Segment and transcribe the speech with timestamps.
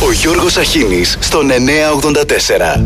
[0.00, 2.82] Ο Γιώργος Αχίνης στον 984.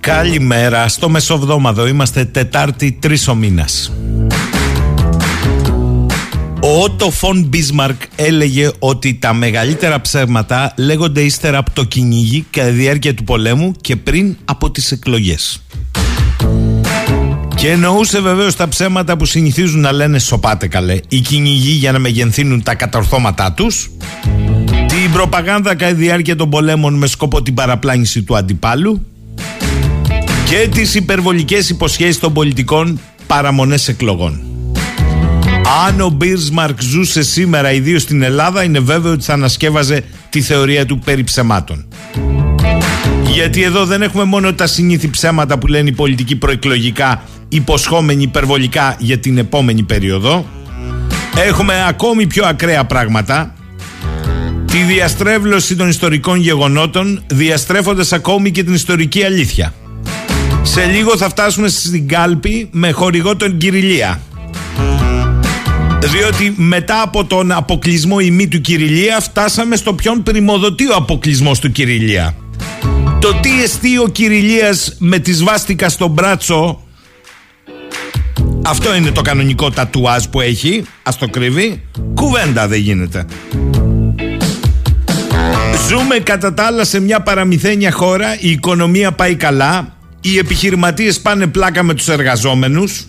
[0.00, 1.86] Καλημέρα στο Μεσοβδόμαδο.
[1.86, 3.92] Είμαστε Τετάρτη, τρεις ο μήνας.
[6.76, 12.68] Ο Ότο Φον Μπίσμαρκ έλεγε ότι τα μεγαλύτερα ψέματα λέγονται ύστερα από το κυνήγι κατά
[12.68, 15.62] τη διάρκεια του πολέμου και πριν από τις εκλογές.
[17.54, 21.98] Και εννοούσε βεβαίως τα ψέματα που συνηθίζουν να λένε σοπάτε καλέ οι κυνηγοί για να
[21.98, 23.90] μεγενθύνουν τα κατορθώματά τους
[24.86, 29.06] την προπαγάνδα κατά τη διάρκεια των πολέμων με σκοπό την παραπλάνηση του αντιπάλου
[30.48, 34.45] και τις υπερβολικές υποσχέσεις των πολιτικών παραμονές εκλογών.
[35.86, 40.86] Αν ο Μπίρσμαρκ ζούσε σήμερα ιδίως στην Ελλάδα είναι βέβαιο ότι θα ανασκεύαζε τη θεωρία
[40.86, 41.86] του περί ψεμάτων.
[43.32, 48.96] Γιατί εδώ δεν έχουμε μόνο τα συνήθι ψέματα που λένε οι πολιτικοί προεκλογικά υποσχόμενοι υπερβολικά
[48.98, 50.46] για την επόμενη περίοδο.
[51.46, 53.54] Έχουμε ακόμη πιο ακραία πράγματα
[54.66, 59.74] τη διαστρέβλωση των ιστορικών γεγονότων διαστρέφοντας ακόμη και την ιστορική αλήθεια.
[60.62, 64.20] Σε λίγο θα φτάσουμε στην κάλπη με χορηγό τον Κυριλία.
[66.02, 71.72] Διότι μετά από τον αποκλεισμό ημί του Κυριλία φτάσαμε στο ποιον πρημοδοτεί ο αποκλεισμός του
[71.72, 72.34] Κυριλία.
[73.20, 76.80] Το τι εστί ο Κυριλίας με τη σβάστηκα στο μπράτσο
[78.68, 81.82] αυτό είναι το κανονικό τατουάζ που έχει Ας το κρύβει
[82.14, 83.26] Κουβέντα δεν γίνεται
[85.88, 91.46] Ζούμε κατά τα άλλα σε μια παραμυθένια χώρα Η οικονομία πάει καλά οι επιχειρηματίες πάνε
[91.46, 93.06] πλάκα με τους εργαζόμενους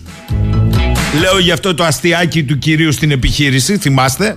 [1.14, 4.36] Λέω γι' αυτό το αστιάκι του κυρίου στην επιχείρηση, θυμάστε.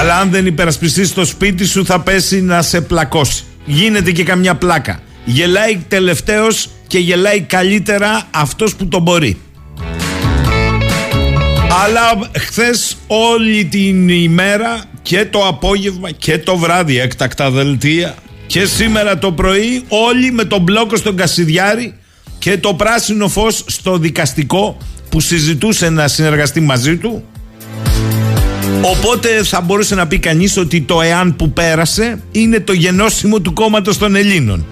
[0.00, 3.44] Αλλά αν δεν υπερασπιστείς το σπίτι σου θα πέσει να σε πλακώσει.
[3.64, 5.00] Γίνεται και καμιά πλάκα.
[5.24, 9.40] Γελάει τελευταίος και γελάει καλύτερα αυτός που τον μπορεί.
[11.84, 18.14] Αλλά χθες όλη την ημέρα και το απόγευμα και το βράδυ έκτακτα δελτία
[18.52, 21.94] και σήμερα το πρωί όλοι με τον μπλόκο στον Κασιδιάρη
[22.38, 24.76] και το πράσινο φως στο δικαστικό
[25.08, 27.24] που συζητούσε να συνεργαστεί μαζί του
[28.82, 33.52] Οπότε θα μπορούσε να πει κανείς ότι το εάν που πέρασε είναι το γενώσιμο του
[33.52, 34.66] κόμματος των Ελλήνων.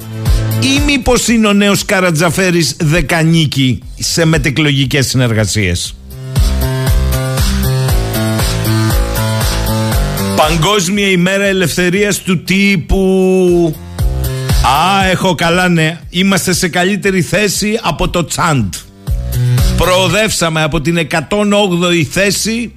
[0.62, 5.94] Ή μήπως είναι ο νέος Καρατζαφέρης δεκανίκη σε μετεκλογικές συνεργασίες.
[10.48, 13.76] Παγκόσμια ημέρα ελευθερίας του τύπου.
[14.62, 18.74] Α, έχω καλά νέα Είμαστε σε καλύτερη θέση από το Τσάντ.
[19.76, 22.72] Προοδεύσαμε από την 108η θέση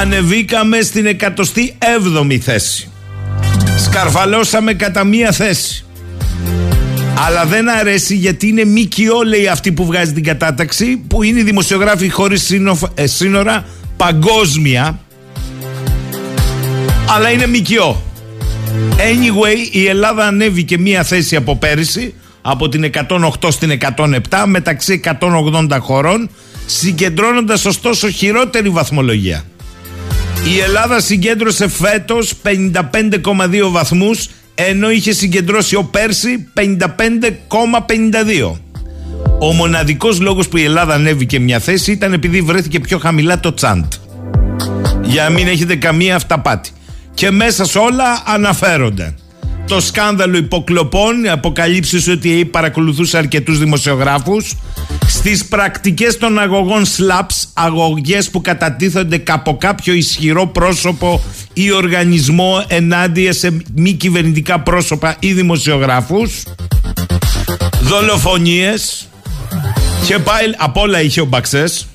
[0.00, 2.90] Ανεβήκαμε στην 107η θέση.
[3.78, 5.84] Σκαρφαλώσαμε κατά μία θέση.
[7.26, 11.42] Αλλά δεν αρέσει γιατί είναι ΜΚΟ λέει αυτή που βγάζει την κατάταξη που είναι οι
[11.42, 12.50] δημοσιογράφοι χωρίς
[12.94, 13.64] ε, σύνορα
[13.96, 15.00] παγκόσμια
[17.08, 18.02] αλλά είναι μικιό.
[18.96, 25.78] Anyway, η Ελλάδα ανέβηκε μία θέση από πέρυσι, από την 108 στην 107, μεταξύ 180
[25.80, 26.30] χωρών,
[26.66, 29.44] συγκεντρώνοντας ωστόσο χειρότερη βαθμολογία.
[30.54, 38.60] Η Ελλάδα συγκέντρωσε φέτος 55,2 βαθμούς, ενώ είχε συγκεντρώσει ο πέρσι 55,52.
[39.38, 43.54] Ο μοναδικός λόγος που η Ελλάδα ανέβηκε μια θέση ήταν επειδή βρέθηκε πιο χαμηλά το
[43.54, 43.84] τσάντ.
[45.02, 46.70] Για να μην έχετε καμία αυταπάτη
[47.16, 49.14] και μέσα σε όλα αναφέρονται.
[49.66, 54.54] Το σκάνδαλο υποκλοπών, αποκαλύψεις ότι παρακολουθούσε αρκετούς δημοσιογράφους.
[55.06, 61.22] Στις πρακτικές των αγωγών SLAPS, αγωγές που κατατίθονται από κάποιο ισχυρό πρόσωπο
[61.52, 66.42] ή οργανισμό ενάντια σε μη κυβερνητικά πρόσωπα ή δημοσιογράφους,
[67.80, 69.08] δολοφονίες.
[70.06, 71.86] Και πάλι απ' όλα είχε ο Μπαξές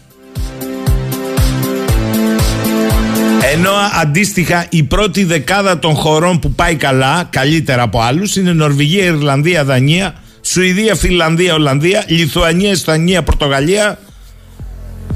[3.54, 9.04] Ενώ αντίστοιχα η πρώτη δεκάδα των χωρών που πάει καλά, καλύτερα από άλλους, είναι Νορβηγία,
[9.04, 14.00] Ιρλανδία, Δανία, Σουηδία, Φιλανδία, Ολλανδία, Λιθουανία, Ισπανία, Πορτογαλία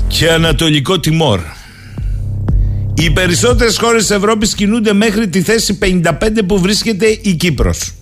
[0.08, 1.40] και Ανατολικό Τιμόρ.
[2.94, 7.94] Οι περισσότερες χώρες της Ευρώπης κινούνται μέχρι τη θέση 55 που βρίσκεται η Κύπρος.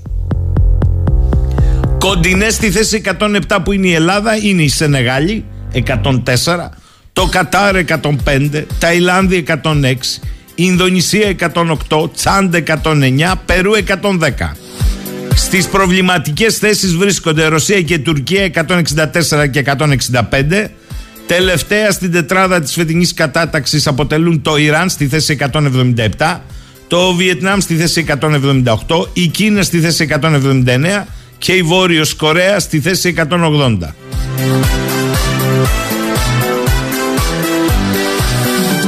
[2.00, 6.83] Κοντινές στη θέση 107 που είναι η Ελλάδα είναι η Σενεγάλη 104
[7.14, 9.62] το Κατάρ 105, Ταϊλάνδη 106,
[10.56, 11.36] Ινδονησία
[11.90, 14.56] 108, Τσάντ 109, Περού 110.
[15.36, 20.70] Στις προβληματικές θέσεις βρίσκονται Ρωσία και Τουρκία 164 και 165.
[21.28, 25.38] Τελευταία στην τετράδα της φετινής κατάταξης αποτελούν το Ιράν στη θέση
[26.20, 26.40] 177,
[26.88, 28.06] το Βιετνάμ στη θέση
[28.88, 31.08] 178, η Κίνα στη θέση 179
[31.38, 33.94] και η Βόρειος Κορέα στη θέση 180.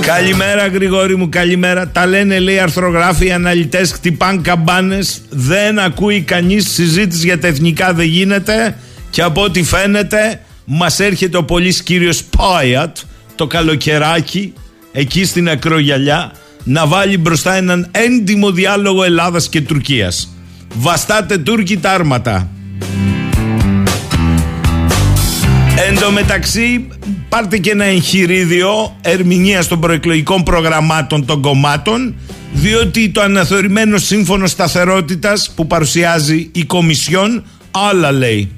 [0.06, 1.88] Καλημέρα Γρηγόρη μου, καλημέρα.
[1.88, 5.22] Τα λένε λέει αρθρογράφοι, αναλυτές, χτυπάν καμπάνες.
[5.30, 8.78] Δεν ακούει κανείς συζήτηση για τα εθνικά, δεν γίνεται.
[9.10, 12.98] Και από ό,τι φαίνεται μας έρχεται ο πολύς κύριος Πάιατ
[13.36, 14.54] το καλοκαιράκι
[14.92, 16.32] εκεί στην Ακρογιαλιά
[16.64, 20.36] να βάλει μπροστά έναν έντιμο διάλογο Ελλάδας και Τουρκίας.
[20.74, 22.50] Βαστάτε Τούρκοι τα άρματα.
[25.78, 26.88] Εν τω μεταξύ
[27.30, 32.16] πάρτε και ένα εγχειρίδιο ερμηνείας των προεκλογικών προγραμμάτων των κομμάτων
[32.54, 38.52] διότι το αναθεωρημένο σύμφωνο σταθερότητας που παρουσιάζει η Κομισιόν άλλα λέει.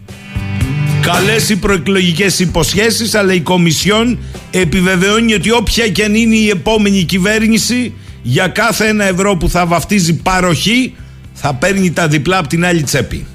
[1.02, 4.20] Καλές οι προεκλογικές υποσχέσεις αλλά η Κομισιόν
[4.52, 9.66] επιβεβαιώνει ότι όποια και αν είναι η επόμενη κυβέρνηση για κάθε ένα ευρώ που θα
[9.66, 10.94] βαφτίζει παροχή
[11.34, 13.26] θα παίρνει τα διπλά από την άλλη τσέπη.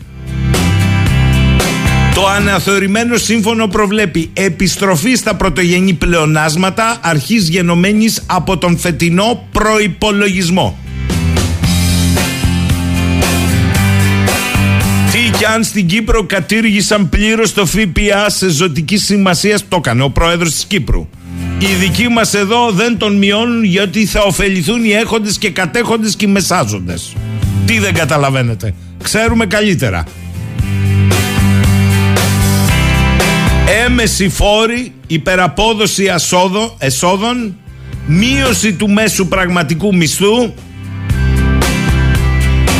[2.14, 10.78] Το αναθεωρημένο σύμφωνο προβλέπει επιστροφή στα πρωτογενή πλεονάσματα αρχής γενομένης από τον φετινό προϋπολογισμό.
[15.12, 20.10] Τι κι αν στην Κύπρο κατήργησαν πλήρως το ΦΠΑ σε ζωτική σημασία, το έκανε ο
[20.10, 21.08] πρόεδρος της Κύπρου.
[21.58, 26.24] Οι δικοί μας εδώ δεν τον μειώνουν γιατί θα ωφεληθούν οι έχοντες και κατέχοντες και
[26.24, 27.12] οι μεσάζοντες.
[27.66, 28.74] Τι δεν καταλαβαίνετε.
[29.02, 30.04] Ξέρουμε καλύτερα.
[33.66, 37.56] Έμεση φόρη, υπεραπόδοση ασόδο, εσόδων,
[38.06, 40.52] μείωση του μέσου πραγματικού μισθού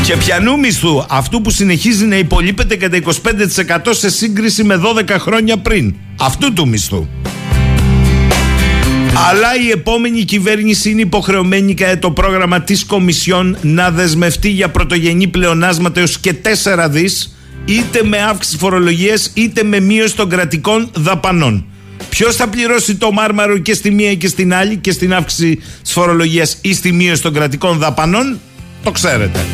[0.05, 5.57] και πιανού μισθού, αυτού που συνεχίζει να υπολείπεται κατά 25% σε σύγκριση με 12 χρόνια
[5.57, 5.95] πριν.
[6.21, 7.09] Αυτού του μισθού.
[9.31, 15.27] Αλλά η επόμενη κυβέρνηση είναι υποχρεωμένη κατά το πρόγραμμα της Κομισιόν να δεσμευτεί για πρωτογενή
[15.27, 16.35] πλεονάσματα έως και
[16.65, 21.65] 4 δις είτε με αύξηση φορολογίας είτε με μείωση των κρατικών δαπανών.
[22.09, 25.93] Ποιος θα πληρώσει το μάρμαρο και στη μία και στην άλλη και στην αύξηση της
[25.93, 28.41] φορολογίας ή στη μείωση των κρατικών δαπανών,
[28.83, 29.45] το ξέρετε.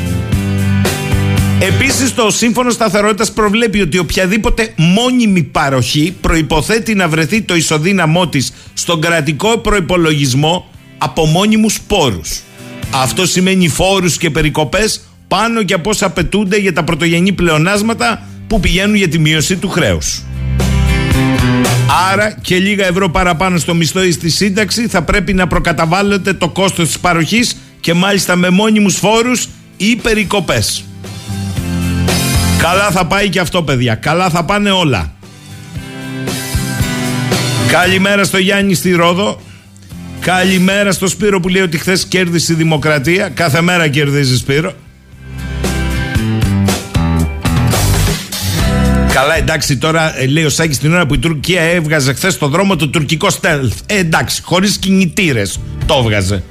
[1.61, 8.53] Επίσης, το Σύμφωνο Σταθερότητας προβλέπει ότι οποιαδήποτε μόνιμη παροχή προποθέτει να βρεθεί το ισοδύναμό της
[8.75, 12.41] στον κρατικό προπολογισμό από μόνιμους πόρους.
[12.91, 18.61] Αυτό σημαίνει φόρους και περικοπές πάνω και από όσα απαιτούνται για τα πρωτογενή πλεονάσματα που
[18.61, 20.23] πηγαίνουν για τη μείωση του χρέους.
[22.13, 26.49] Άρα και λίγα ευρώ παραπάνω στο μισθό ή στη σύνταξη θα πρέπει να προκαταβάλλεται το
[26.49, 30.85] κόστος της παροχής και μάλιστα με μόνιμους φόρους ή περικοπές.
[32.59, 35.13] Καλά θα πάει και αυτό παιδιά, καλά θα πάνε όλα.
[37.69, 39.41] Καλημέρα στο Γιάννη στη Ρόδο.
[40.21, 43.29] Καλημέρα στο Σπύρο που λέει ότι χθες κέρδισε η Δημοκρατία.
[43.29, 44.73] Κάθε μέρα κερδίζει Σπύρο.
[49.21, 52.49] Καλά, εντάξει, τώρα ε, λέει ο Σάκης την ώρα που η Τουρκία έβγαζε χθες στο
[52.49, 53.71] δρόμο το τουρκικό stealth.
[53.87, 56.43] Ε, εντάξει, χωρίς κινητήρες το έβγαζε.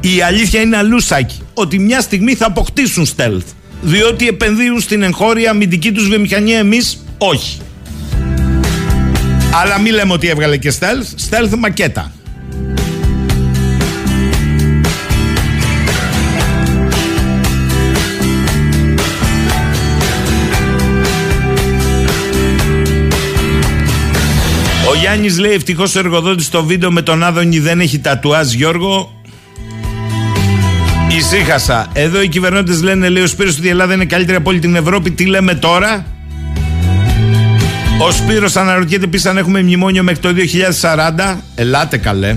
[0.00, 3.46] Η αλήθεια είναι αλλού, Σάκη, ότι μια στιγμή θα αποκτήσουν stealth.
[3.82, 7.60] Διότι επενδύουν στην εγχώρια αμυντική τους βιομηχανία, εμείς όχι.
[9.62, 12.12] Αλλά μην λέμε ότι έβγαλε και stealth, stealth μακέτα.
[25.08, 29.22] Γιάννης λέει: Ευτυχώς ο εργοδότης στο βίντεο με τον Άδωνη δεν έχει τατουάζ, Γιώργο.
[31.16, 31.86] Ησύχασα.
[31.92, 34.76] Εδώ οι κυβερνώντες λένε: Λέει ο Σπύρος ότι η Ελλάδα είναι καλύτερη από όλη την
[34.76, 35.10] Ευρώπη.
[35.10, 36.06] Τι λέμε τώρα;
[38.06, 41.36] Ο Σπύρος αναρωτιέται επίσης αν έχουμε μνημόνιο μέχρι το 2040.
[41.54, 42.36] Ελάτε καλέ.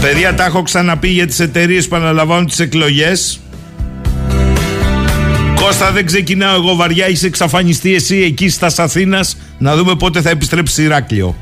[0.00, 3.40] Παιδιά, τα έχω ξαναπεί για τις εταιρείες που αναλαμβάνουν τις εκλογές
[5.66, 10.30] Κώστα δεν ξεκινάω εγώ βαριά, είσαι εξαφανιστεί εσύ εκεί στα Αθήνας να δούμε πότε θα
[10.30, 11.36] επιστρέψει Ηράκλειο.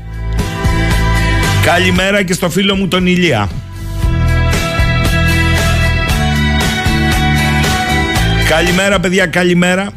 [1.65, 3.49] Καλημέρα και στο φίλο μου τον Ηλία.
[8.49, 9.91] Καλημέρα παιδιά, καλημέρα.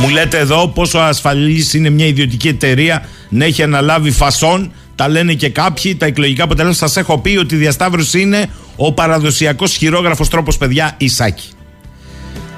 [0.00, 5.34] Μου λέτε εδώ πόσο ασφαλής είναι μια ιδιωτική εταιρεία να έχει αναλάβει φασόν τα λένε
[5.34, 6.86] και κάποιοι, τα εκλογικά αποτελέσματα.
[6.86, 11.48] Σας έχω πει ότι η διασταύρωση είναι ο παραδοσιακός χειρόγραφος τρόπος, παιδιά, Ισάκη.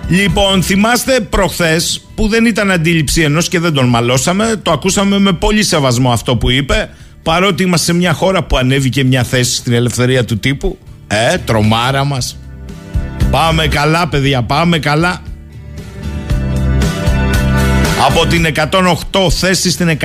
[0.09, 4.61] Λοιπόν, θυμάστε προχθές που δεν ήταν αντίληψη ενός και δεν τον μαλώσαμε.
[4.63, 6.91] Το ακούσαμε με πολύ σεβασμό αυτό που είπε.
[7.23, 10.79] Παρότι είμαστε σε μια χώρα που ανέβηκε μια θέση στην ελευθερία του τύπου.
[11.07, 12.39] Ε, τρομάρα μας.
[13.31, 15.23] Πάμε καλά, παιδιά, πάμε καλά.
[18.07, 19.99] Από την 108 θέση στην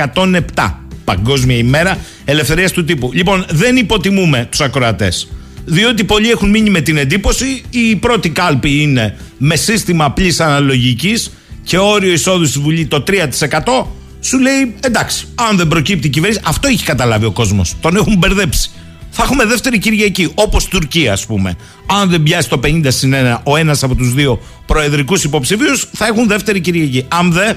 [0.54, 0.85] 107.
[1.06, 3.10] Παγκόσμια ημέρα ελευθερίας του τύπου.
[3.12, 5.28] Λοιπόν, δεν υποτιμούμε τους ακροατές.
[5.64, 11.30] Διότι πολλοί έχουν μείνει με την εντύπωση η πρώτη κάλπη είναι με σύστημα απλής αναλογικής
[11.64, 13.86] και όριο εισόδου στη Βουλή το 3%.
[14.20, 17.74] Σου λέει εντάξει, αν δεν προκύπτει η κυβέρνηση, αυτό έχει καταλάβει ο κόσμος.
[17.80, 18.70] Τον έχουν μπερδέψει.
[19.10, 21.56] Θα έχουμε δεύτερη Κυριακή, όπως Τουρκία, ας πούμε.
[21.86, 26.06] Αν δεν πιάσει το 50 συν 1 ο ένας από τους δύο προεδρικούς υποψηφίους, θα
[26.06, 27.04] έχουν δεύτερη Κυριακή.
[27.08, 27.56] Αν δεν,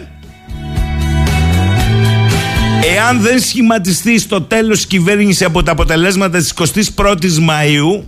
[2.83, 8.03] Εάν δεν σχηματιστεί στο τέλος η κυβέρνηση από τα αποτελέσματα της 21ης Μαΐου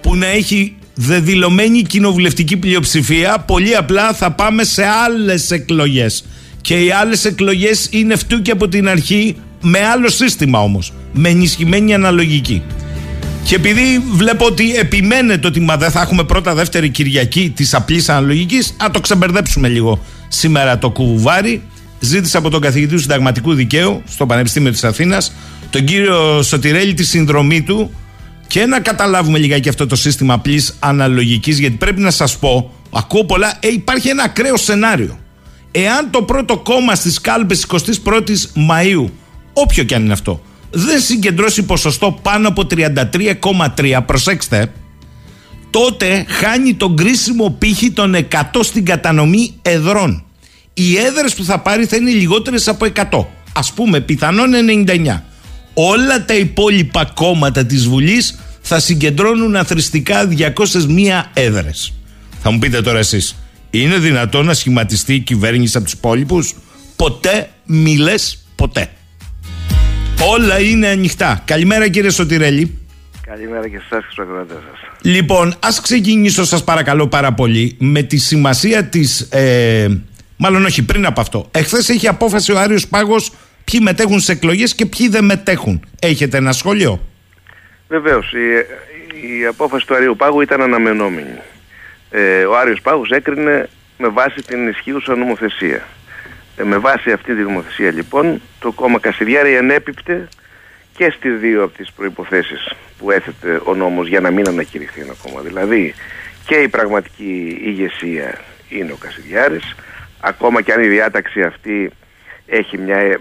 [0.00, 6.24] που να έχει δεδηλωμένη κοινοβουλευτική πλειοψηφία πολύ απλά θα πάμε σε άλλες εκλογές.
[6.60, 11.94] Και οι άλλες εκλογές είναι φτούκι από την αρχή με άλλο σύστημα όμως με ενισχυμένη
[11.94, 12.62] αναλογική.
[13.44, 18.08] Και επειδή βλέπω ότι επιμένετε ότι μα δεν θα έχουμε πρώτα δεύτερη Κυριακή της απλής
[18.08, 21.62] αναλογικής α το ξεμπερδέψουμε λίγο σήμερα το κουβάρι
[22.00, 25.32] ζήτησα από τον καθηγητή του συνταγματικού δικαίου στο Πανεπιστήμιο της Αθήνας
[25.70, 27.90] τον κύριο Σωτηρέλη τη συνδρομή του
[28.46, 33.24] και να καταλάβουμε λιγάκι αυτό το σύστημα απλή αναλογικής, γιατί πρέπει να σας πω, ακούω
[33.24, 35.18] πολλά, ε, υπάρχει ένα ακραίο σενάριο.
[35.70, 37.66] Εάν το πρώτο κόμμα στις κάλπες
[38.04, 39.10] 21η Μαου,
[39.52, 44.72] όποιο και αν είναι αυτό, δεν συγκεντρώσει ποσοστό πάνω από 33,3, προσέξτε,
[45.70, 48.24] τότε χάνει τον κρίσιμο πύχη των 100
[48.60, 50.24] στην κατανομή εδρών
[50.78, 53.26] οι έδρες που θα πάρει θα είναι λιγότερες από 100.
[53.52, 55.22] Ας πούμε πιθανόν 99.
[55.74, 61.92] Όλα τα υπόλοιπα κόμματα της Βουλής θα συγκεντρώνουν αθρηστικά 201 έδρες.
[62.42, 63.36] Θα μου πείτε τώρα εσείς,
[63.70, 66.54] είναι δυνατόν να σχηματιστεί η κυβέρνηση από τους υπόλοιπους;
[66.96, 68.88] Ποτέ μιλές ποτέ.
[70.32, 71.42] Όλα είναι ανοιχτά.
[71.44, 72.78] Καλημέρα κύριε Σωτηρέλη.
[73.26, 74.90] Καλημέρα και σας και σας.
[75.00, 80.00] Λοιπόν, ας ξεκινήσω σας παρακαλώ πάρα πολύ με τη σημασία της ε,
[80.36, 81.48] Μάλλον όχι, πριν από αυτό.
[81.50, 83.32] Εχθές έχει απόφαση ο Άριος Πάγος
[83.64, 85.88] ποιοι μετέχουν σε εκλογές και ποιοι δεν μετέχουν.
[86.00, 87.00] Έχετε ένα σχόλιο;
[87.88, 88.32] Βεβαίως.
[88.32, 88.66] Η,
[89.38, 91.38] η απόφαση του Αρίου Πάγου ήταν αναμενόμενη.
[92.10, 95.86] Ε, ο Άριος Πάγος έκρινε με βάση την ισχύουσα νομοθεσία.
[96.56, 100.28] Ε, με βάση αυτή τη νομοθεσία λοιπόν το κόμμα Κασιδιάρη ενέπιπτε
[100.96, 105.14] και στις δύο από τις προϋποθέσεις που έθετε ο νόμος για να μην ανακηρυχθεί ένα
[105.22, 105.40] κόμμα.
[105.40, 105.94] Δηλαδή
[106.46, 108.38] και η πραγματική ηγεσία
[108.68, 109.74] είναι ο Κασιδιάρης
[110.26, 111.90] ακόμα και αν η διάταξη αυτή
[112.46, 113.18] έχει μια ε,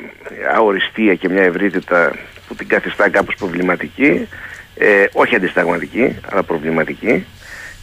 [0.55, 2.11] αοριστία και μια ευρύτητα
[2.47, 4.27] που την καθιστά κάπως προβληματική,
[4.75, 7.25] ε, όχι αντισταγματική, αλλά προβληματική.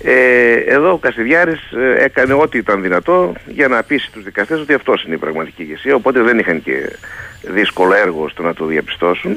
[0.05, 4.73] Ε, εδώ ο Κασιδιάρης ε, έκανε ό,τι ήταν δυνατό για να πείσει τους δικαστές ότι
[4.73, 6.97] αυτός είναι η πραγματική ηγεσία, οπότε δεν είχαν και
[7.43, 9.37] δύσκολο έργο στο να το διαπιστώσουν.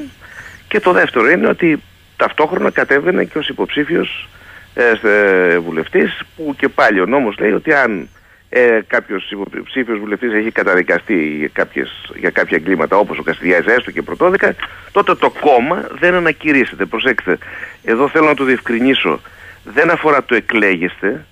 [0.68, 1.82] Και το δεύτερο είναι ότι
[2.16, 4.28] ταυτόχρονα κατέβαινε και ως υποψήφιος
[4.74, 8.08] ε, βουλευτής που και πάλι ο νόμος λέει ότι αν
[8.48, 13.90] ε, κάποιος υποψήφιος βουλευτής έχει καταδικαστεί για, κάποιες, για κάποια εγκλήματα όπως ο Καστιδιάη, έστω
[13.90, 14.54] και πρωτόδικα,
[14.92, 16.84] τότε το κόμμα δεν ανακηρύσσεται.
[16.84, 17.38] Προσέξτε,
[17.84, 19.20] εδώ θέλω να το διευκρινίσω.
[19.64, 21.26] Δεν αφορά το εκλέγεστε.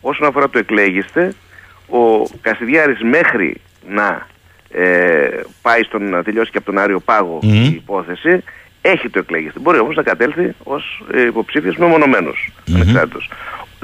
[0.00, 1.34] Όσον αφορά το εκλέγεστε,
[1.88, 4.26] ο Καστιδιάρης μέχρι να
[4.70, 8.42] ε, πάει στον, να τελειώσει και από τον Άριο Πάγο η υπόθεση,
[8.82, 9.60] έχει το εκλέγεστε.
[9.60, 13.06] Μπορεί όμως να κατέλθει ως ε, υποψήφιος μεμονωμένος, mm-hmm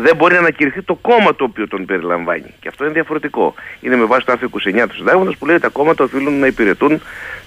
[0.01, 2.55] δεν μπορεί να ανακηρυχθεί το κόμμα το οποίο τον περιλαμβάνει.
[2.61, 3.55] Και αυτό είναι διαφορετικό.
[3.81, 6.47] Είναι με βάση το άρθρο 29 του Συντάγματος που λέει ότι τα κόμματα οφείλουν να
[6.47, 7.01] υπηρετούν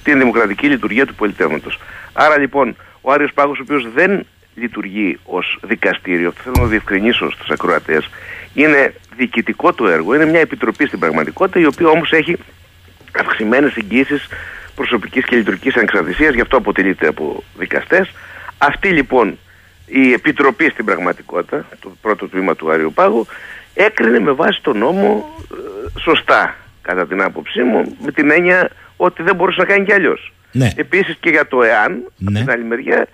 [0.03, 1.79] την δημοκρατική λειτουργία του πολιτεύματος.
[2.13, 7.31] Άρα λοιπόν, ο Άριος Πάγος, ο οποίος δεν λειτουργεί ως δικαστήριο, αυτό θέλω να διευκρινίσω
[7.31, 8.09] στους ακροατές,
[8.53, 12.37] είναι διοικητικό του έργο, είναι μια επιτροπή στην πραγματικότητα, η οποία όμως έχει
[13.19, 14.15] αυξημένες εγγύσει
[14.75, 18.11] προσωπικής και λειτουργικής ανεξαρτησίας, γι' αυτό αποτελείται από δικαστές.
[18.57, 19.37] Αυτοί λοιπόν
[19.91, 23.25] η Επιτροπή στην πραγματικότητα, το πρώτο τμήμα του Άριου Πάγου,
[23.73, 29.23] έκρινε με βάση τον νόμο ε, σωστά, κατά την άποψή μου, με την έννοια ότι
[29.23, 30.33] δεν μπορούσε να κάνει κι αλλιώς.
[30.51, 30.71] Ναι.
[30.75, 31.99] Επίσης και για το ΕΑΝ, ναι.
[32.25, 33.07] από την άλλη μεριά,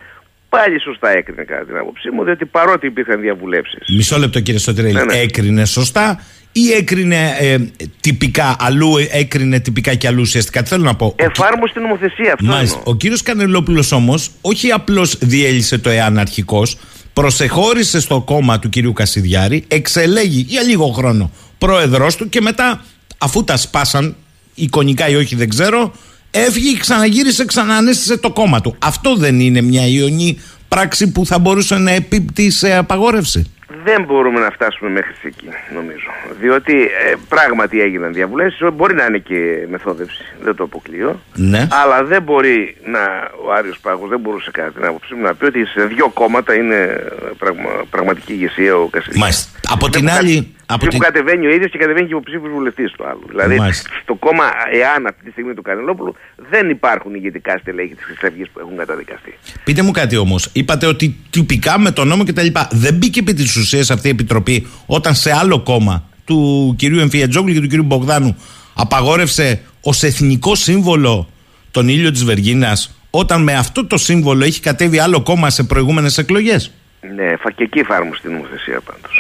[0.50, 3.96] πάλι σωστά έκρινε κατά την άποψή μου, διότι παρότι υπήρχαν διαβουλεύσεις.
[3.96, 5.18] Μισό λεπτό κύριε Σωτηρέλη, ναι, ναι.
[5.18, 6.20] έκρινε σωστά
[6.60, 7.58] ή έκρινε ε,
[8.02, 10.62] τυπικά αλλού, έκρινε τυπικά και αλλού ουσιαστικά.
[10.62, 12.46] Τι θέλω να πω; Εφάρμοσε την νομοθεσία αυτό.
[12.46, 12.82] Μάλιστα.
[12.84, 16.78] Ο κύριος Κανελόπουλος όμως όχι απλώς διέλυσε το εάν αρχικός,
[17.14, 22.82] προσεχώρησε στο κόμμα του κυρίου Κασιδιάρη, εξελέγει για λίγο χρόνο πρόεδρό του και μετά,
[23.18, 24.16] αφού τα σπάσαν,
[24.56, 25.92] εικονικά ή όχι δεν ξέρω,
[26.32, 28.76] έφυγε, ξαναγύρισε, ξανανέστησε το κόμμα του.
[28.80, 33.52] Αυτό δεν είναι μια ιονή πράξη που θα μπορούσε να επίπτει σε απαγόρευση
[33.90, 36.10] δεν μπορούμε να φτάσουμε μέχρι εκεί, νομίζω.
[36.40, 38.68] Διότι ε, πράγματι έγιναν διαβουλεύσεις.
[38.74, 41.20] Μπορεί να είναι και μεθόδευση, δεν το αποκλείω.
[41.36, 41.68] Ναι.
[41.72, 43.00] Αλλά δεν μπορεί να.
[43.46, 46.54] Ο Άριος Πάγος δεν μπορούσε κατά την άποψή μου να πει ότι σε δύο κόμματα
[46.54, 47.04] είναι
[47.38, 49.20] πραγμα, πραγματική ηγεσία ο Κασίδη.
[49.20, 49.60] Μάλιστα.
[49.70, 50.57] Από την άλλη.
[50.70, 53.24] Από που τη- κατεβαίνει ο ίδιος και κατεβαίνει και υποψήφιος βουλευτής του άλλου.
[53.30, 53.90] Δηλαδή, Μάλιστα.
[54.04, 56.16] στο κόμμα, εάν αυτή τη στιγμή του Κανελόπουλου
[56.50, 59.34] δεν υπάρχουν ηγετικά στελέχη της Χρυσής που έχουν καταδικαστεί.
[59.64, 60.50] Πείτε μου κάτι όμως.
[60.54, 62.48] Είπατε ότι τυπικά με τον νόμο κτλ.
[62.72, 67.54] Δεν μπήκε επί της ουσίας αυτή η επιτροπή όταν σε άλλο κόμμα του κυρίου Εμφιατζόγλου
[67.54, 68.38] και του κυρίου Μπογδάνου
[68.74, 71.30] απαγόρευσε ως εθνικό σύμβολο
[71.72, 76.18] τον ήλιο της Βεργίνας, όταν με αυτό το σύμβολο έχει κατέβει άλλο κόμμα σε προηγούμενες
[76.18, 76.72] εκλογές;
[77.16, 79.17] Ναι, φα- και εκεί εφάρμοσε την νομοθεσία πάντως.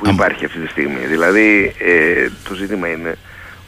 [0.00, 0.14] Που Αμ.
[0.14, 1.06] υπάρχει αυτή τη στιγμή.
[1.06, 3.16] Δηλαδή, ε, το ζήτημα είναι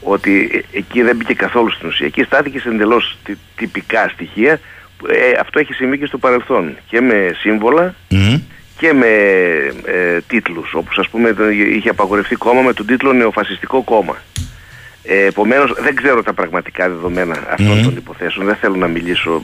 [0.01, 2.05] ότι ε, εκεί δεν μπήκε καθόλου στην ουσία.
[2.05, 3.17] Εκεί στάθηκε σε εντελώς
[3.55, 4.59] τυπικά στοιχεία.
[4.97, 6.75] που, Ε, αυτό έχει συμβεί και στο παρελθόν.
[6.87, 7.95] Και με σύμβολα
[8.77, 9.07] και με
[9.85, 14.17] ε, τίτλους όπως ας πούμε το- είχε απαγορευτεί κόμμα με τον τίτλο Νεοφασιστικό κόμμα
[15.03, 17.83] ε, επομένως δεν ξέρω τα πραγματικά δεδομένα αυτών Μμμ.
[17.83, 19.41] των υποθέσεων δεν θέλω να μιλήσω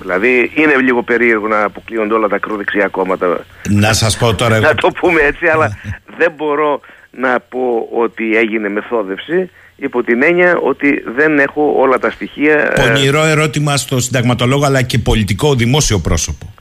[0.00, 4.54] δηλαδή είναι λίγο περίεργο να αποκλείονται όλα τα ακροδεξιά κόμματα Να σας πω τώρα.
[4.56, 5.78] εγώ- να το πούμε έτσι αλλά
[6.18, 6.80] δεν μπορώ
[7.10, 12.80] να πω ότι έγινε μεθόδευση υπό την έννοια ότι δεν έχω όλα τα στοιχεία ε,
[12.82, 16.54] Πονηρό ερώτημα στο συνταγματολόγο αλλά και πολιτικό δημόσιο πρόσωπο.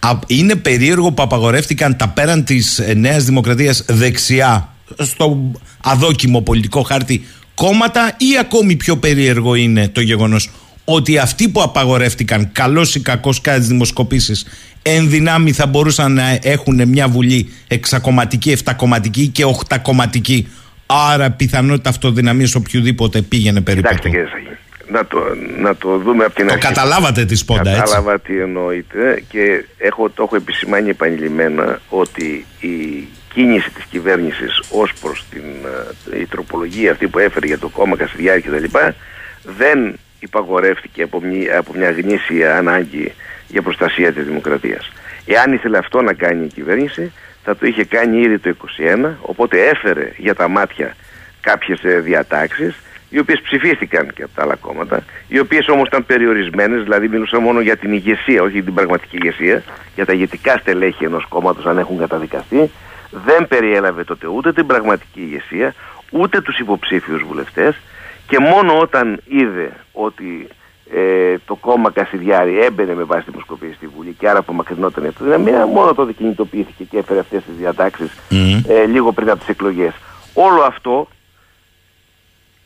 [0.00, 4.68] Α- Είναι περίεργο που απαγορεύτηκαν τα πέραν της ε, Νέας Δημοκρατίας δεξιά
[4.98, 5.50] στο
[5.84, 7.24] αδόκιμο πολιτικό χάρτη
[7.66, 10.50] κόμματα ή ακόμη πιο περίεργο είναι το γεγονός
[10.84, 14.46] ότι αυτοί που απαγορεύτηκαν καλός ή κακός κατά τις δημοσκοπήσεις
[14.82, 20.48] εν δυνάμει θα μπορούσαν να έχουν μια βουλή εξακομματική, εφτακομματική και οχτακομματική
[20.86, 24.56] άρα πιθανότητα αυτοδυναμίας οποιοδήποτε πήγαινε περίπου Κοιτάξτε κύριε Σαγή,
[24.88, 25.18] να το,
[25.60, 26.66] να το δούμε από την το αρχή.
[26.66, 27.82] καταλάβατε τη σπόντα, έτσι.
[27.82, 34.92] Κατάλαβα τι εννοείται και έχω, το έχω επισημάνει επανειλημμένα ότι η κίνηση της κυβέρνησης ως
[35.00, 35.44] προς την
[36.12, 38.94] ε, η τροπολογία αυτή που έφερε για το κόμμα Κασιδιάρη και τα λοιπά
[39.42, 43.12] δεν υπαγορεύτηκε από μια, από μια γνήσια ανάγκη
[43.48, 44.92] για προστασία της δημοκρατίας.
[45.26, 47.12] Εάν ήθελε αυτό να κάνει η κυβέρνηση
[47.44, 48.54] θα το είχε κάνει ήδη το
[49.04, 50.96] 2021 οπότε έφερε για τα μάτια
[51.40, 52.74] κάποιες ε, διατάξεις
[53.10, 57.38] οι οποίες ψηφίστηκαν και από τα άλλα κόμματα, οι οποίες όμως ήταν περιορισμένες, δηλαδή μιλούσα
[57.38, 59.62] μόνο για την ηγεσία, όχι για την πραγματική ηγεσία,
[59.94, 62.70] για τα ηγετικά στελέχη ενός κόμματος αν έχουν καταδικαστεί,
[63.10, 65.74] δεν περιέλαβε τότε ούτε την πραγματική ηγεσία,
[66.10, 67.76] ούτε τους υποψήφιους βουλευτές
[68.26, 70.48] και μόνο όταν είδε ότι
[70.92, 75.06] ε, το κόμμα Κασιδιάρη έμπαινε με βάση τη δημοσκοπήση στη Βουλή και άρα απομακρυνόταν η
[75.06, 78.62] αυτοδυναμία, μόνο τότε κινητοποιήθηκε και έφερε αυτές τις διατάξεις Μμμ.
[78.68, 79.92] ε, λίγο πριν από τις εκλογές.
[80.34, 81.08] Όλο αυτό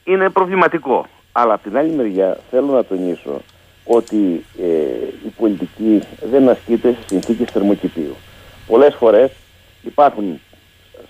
[0.04, 1.06] είναι προβληματικό.
[1.32, 3.42] Αλλά από την άλλη μεριά θέλω να τονίσω
[3.84, 4.66] ότι ε,
[5.26, 8.16] η πολιτική δεν ασκείται σε συνθήκες θερμοκηπίου.
[8.66, 9.30] Πολλές φορές
[9.86, 10.40] υπάρχουν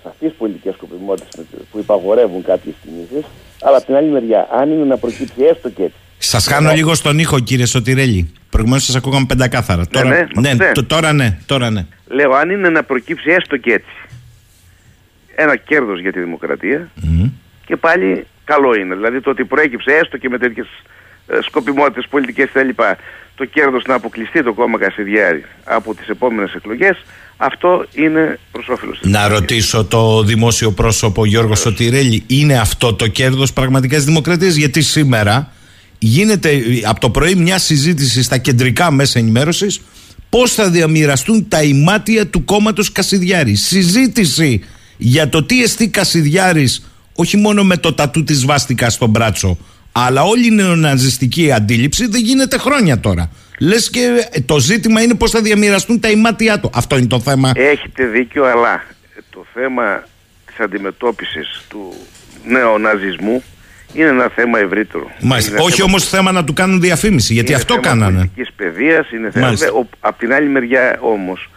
[0.03, 3.31] σαφείς πολιτικές σκοπιμότητες που υπαγορεύουν κάποιες κινήσεις,
[3.63, 6.95] αλλά από την άλλη μεριά, αν είναι να προκύψει έστω και έτσι, Σας χάνω λίγο
[6.95, 8.33] στον ήχο, κύριε Σωτηρέλη.
[8.51, 9.87] Προηγουμένως σας ακούγαμε πεντακάθαρα.
[9.87, 10.73] Τώρα, ναι, ναι, ναι.
[10.73, 11.87] το- τώρα ναι, τώρα ναι.
[12.07, 13.91] λέω αν είναι να προκύψει έστω και έτσι
[15.37, 17.25] ένα κέρδος για τη δημοκρατία, Μμ.
[17.67, 18.95] και πάλι καλό είναι.
[18.95, 20.67] Δηλαδή το ότι προέκυψε έστω και με τέτοιες
[21.47, 22.83] σκοπιμότητες πολιτικές κτλ.
[23.37, 27.05] Το κέρδος να αποκλειστεί το κόμμα Κασιδιάρη από τις επόμενες εκλογές,
[27.37, 29.11] αυτό είναι προς όφελος της.
[29.11, 34.83] Να ρωτήσω το δημόσιο πρόσωπο Γιώργος Σωτηρέλη, είναι αυτό το κέρδος πραγματικά τη δημοκρατία, γιατί
[34.83, 35.53] σήμερα
[35.99, 39.81] γίνεται ε, από το πρωί μια συζήτηση στα κεντρικά μέσα ενημέρωσης
[40.29, 43.55] πώς θα διαμοιραστούν τα ημάτια του κόμματος Κασιδιάρη.
[43.55, 44.65] Συζήτηση
[44.97, 49.59] για το τι εστί Κασιδιάρης, όχι μόνο με το τατού της βάστηκα στον μπράτσο,
[49.97, 53.31] αλλά όλη η νεοναζιστική αντίληψη δεν γίνεται χρόνια τώρα.
[53.59, 56.71] Λες και ε, το ζήτημα είναι πώς θα διαμοιραστούν τα ημάτια του.
[56.75, 57.53] Αυτό είναι το θέμα.
[57.55, 58.83] Έχετε δίκιο, αλλά
[59.31, 60.03] το θέμα
[60.47, 61.95] της αντιμετώπισης του
[62.47, 63.43] νεοναζισμού
[63.95, 65.11] είναι ένα θέμα ευρύτερο.
[65.21, 65.51] Μάλιστα.
[65.53, 68.17] Είναι Όχι θέμα- όμως θέμα να του κάνουν διαφήμιση, γιατί είναι αυτό θέμα κάνανε.
[68.17, 69.45] πολιτικής παιδείας, είναι θέμα...
[69.45, 69.73] Μάλιστα.
[69.73, 71.51] Ο, απ' την άλλη μεριά όμως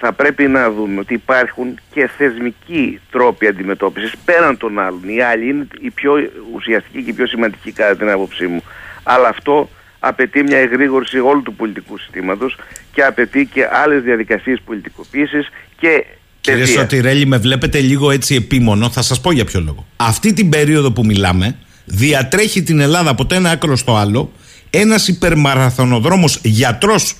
[0.00, 5.02] θα πρέπει να δούμε ότι υπάρχουν και θεσμικοί τρόποι αντιμετώπισης πέραν των άλλων.
[5.06, 6.12] Οι άλλοι είναι η πιο
[6.54, 8.62] ουσιαστική και η πιο σημαντική κατά την άποψή μου.
[9.02, 12.56] Αλλά αυτό απαιτεί μια εγρήγορση όλου του πολιτικού συστήματος
[12.92, 16.04] και απαιτεί και άλλες διαδικασίες πολιτικοποίησης και
[16.40, 16.80] Κύριε παιδείας.
[16.80, 19.86] Σωτηρέλη, με βλέπετε λίγο έτσι επίμονο, θα σας πω για ποιο λόγο.
[19.96, 24.32] Αυτή την περίοδο που μιλάμε, διατρέχει την Ελλάδα από το ένα άκρο στο άλλο
[24.70, 27.16] ένας υπερμαραθωνοδρόμος γιατρός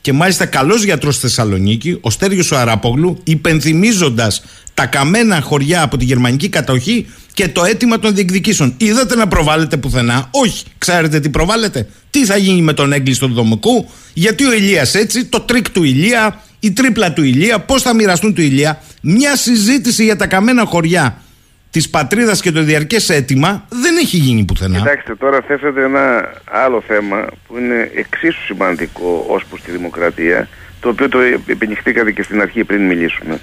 [0.00, 4.42] και μάλιστα καλός γιατρός στη Θεσσαλονίκη, ο Στέργιος ο Αράπογλου, υπενθυμίζοντας
[4.74, 8.74] τα καμένα χωριά από τη γερμανική κατοχή και το αίτημα των διεκδικήσεων.
[8.76, 10.64] Είδατε να προβάλλεται πουθενά; Όχι.
[10.78, 11.88] Ξέρετε τι προβάλλεται.
[12.10, 13.88] Τι θα γίνει με τον έγκλειστο του Δομοκού.
[14.12, 18.34] Γιατί ο Ηλίας έτσι, το τρικ του Ηλία, η τρίπλα του Ηλία, πώς θα μοιραστούν
[18.34, 21.22] του Ηλία; Μια συζήτηση για τα καμένα χωριά
[21.70, 24.78] της πατρίδας και το διαρκές αίτημα δεν έχει γίνει πουθενά.
[24.78, 30.48] Κοιτάξτε, τώρα θέσατε ένα άλλο θέμα που είναι εξίσου σημαντικό ως προς τη δημοκρατία,
[30.80, 33.40] το οποίο το επενηχθήκατε και στην αρχή πριν μιλήσουμε.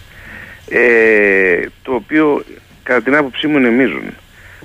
[0.69, 2.43] Ε, το οποίο
[2.83, 4.13] κατά την άποψή μου είναι μείζον.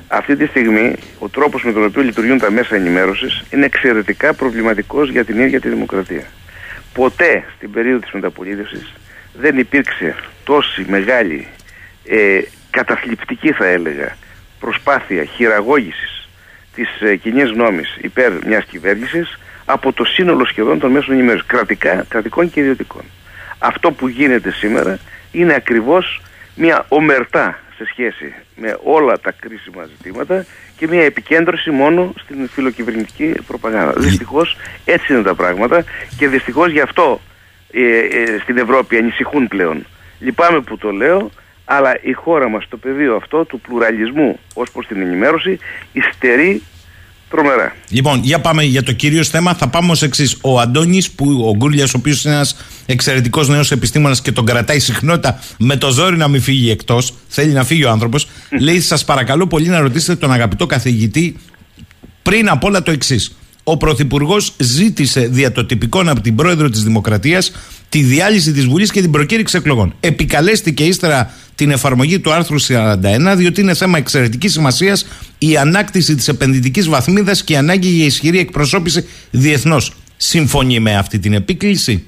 [0.09, 5.11] Αυτή τη στιγμή ο τρόπος με τον οποίο λειτουργούν τα μέσα ενημέρωσης είναι εξαιρετικά προβληματικός
[5.11, 6.27] για την ίδια τη δημοκρατία.
[6.95, 8.93] Ποτέ στην περίοδο της μεταπολίτευσης
[9.41, 11.47] δεν υπήρξε τόση μεγάλη
[12.05, 12.41] ε,
[12.73, 14.17] καταθλιπτική θα έλεγα
[14.61, 16.29] προσπάθεια χειραγώγησης
[16.75, 22.05] της ε, κοινής γνώμης υπέρ μιας κυβέρνησης από το σύνολο σχεδόν των μέσων ενημέρωσης, κρατικά,
[22.09, 23.03] κρατικών και ιδιωτικών.
[23.59, 24.99] Αυτό που γίνεται σήμερα
[25.33, 26.21] είναι ακριβώς
[26.55, 30.45] μια ομερτά σε σχέση με όλα τα κρίσιμα ζητήματα
[30.77, 33.93] και μια επικέντρωση μόνο στην φιλοκυβερνητική προπαγάνδα.
[33.97, 35.85] Δυστυχώς έτσι είναι τα πράγματα
[36.17, 37.21] και δυστυχώς γι' αυτό
[37.73, 39.87] ε, ε, στην Ευρώπη ανησυχούν πλέον.
[40.19, 41.31] Λυπάμαι που το λέω,
[41.65, 45.59] αλλά η χώρα μας το πεδίο αυτό του πλουραλισμού ως προς την ενημέρωση
[45.93, 46.63] υστερεί
[47.33, 47.75] τρομερά.
[47.89, 49.55] Λοιπόν, για πάμε για το κυρίως θέμα.
[49.55, 50.39] Θα πάμε ως εξής.
[50.43, 54.79] Ο Αντώνης, που ο Γκούρλια, ο οποίος είναι ένας εξαιρετικός νέος επιστήμονας και τον κρατάει
[54.79, 58.29] συχνότητα με το ζόρι να μην φύγει εκτός, θέλει να φύγει ο άνθρωπος,
[58.61, 61.37] λέει: Σας παρακαλώ πολύ να ρωτήσετε τον αγαπητό καθηγητή
[62.23, 63.37] πριν απ' όλα το εξής.
[63.65, 67.53] Ο Πρωθυπουργός ζήτησε δια το τυπικό από την πρόεδρο της Δημοκρατίας
[67.89, 69.95] τη διάλυση της Βουλής και την προκήρυξη εκλογών.
[70.01, 75.07] Επικαλέστηκε ύστερα την εφαρμογή του άρθρου 41, διότι είναι θέμα εξαιρετικής σημασίας
[75.39, 79.93] η ανάκτηση της επενδυτικής βαθμίδας και η ανάγκη για ισχυρή εκπροσώπηση διεθνώς.
[80.17, 82.07] Συμφωνεί με αυτή την επίκληση;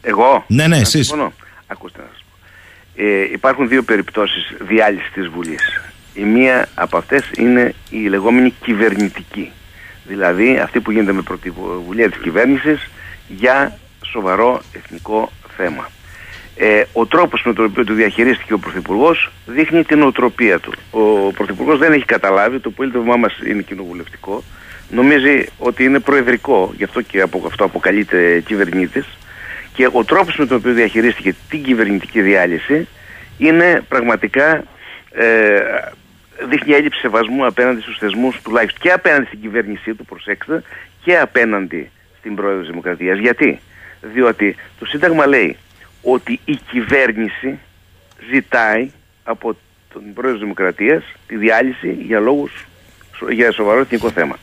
[0.00, 1.14] Εγώ; Ναι, ναι, εσείς.
[1.66, 3.02] Ακούστε να σας πω.
[3.02, 5.80] Ε, υπάρχουν δύο περιπτώσεις διάλυσης της Βουλής.
[6.14, 9.50] Η μία από αυτές είναι η λεγόμενη κυβερνητική.
[10.06, 12.90] Δηλαδή αυτή που γίνεται με πρωτοβουλία της κυβέρνησης
[13.28, 15.88] για σοβαρό εθνικό θέμα.
[16.56, 20.72] Ε, ο τρόπος με τον οποίο το διαχειρίστηκε ο Πρωθυπουργός δείχνει την οτροπία του.
[20.90, 24.42] Ο Πρωθυπουργός δεν έχει καταλάβει, το πολίτευμά μας είναι κοινοβουλευτικό,
[24.90, 29.06] νομίζει ότι είναι προεδρικό, γι' αυτό και από αυτό αποκαλείται κυβερνήτης
[29.72, 32.88] και ο τρόπος με τον οποίο διαχειρίστηκε την κυβερνητική διάλυση
[33.38, 34.64] είναι πραγματικά
[35.12, 35.58] ε,
[36.48, 40.62] δείχνει έλλειψη σεβασμού απέναντι στους θεσμούς τουλάχιστον και απέναντι στην κυβέρνησή του, προσέξτε,
[41.04, 43.18] και απέναντι στην Πρόεδρο της Δημοκρατίας.
[43.18, 43.60] Γιατί;
[44.00, 45.56] Διότι το Σύνταγμα λέει
[46.02, 47.58] ότι η κυβέρνηση
[48.32, 48.90] ζητάει
[49.24, 49.56] από
[49.92, 52.66] τον Πρόεδρο της Δημοκρατίας τη διάλυση για λόγους
[53.30, 54.38] για σοβαρό εθνικό θέμα.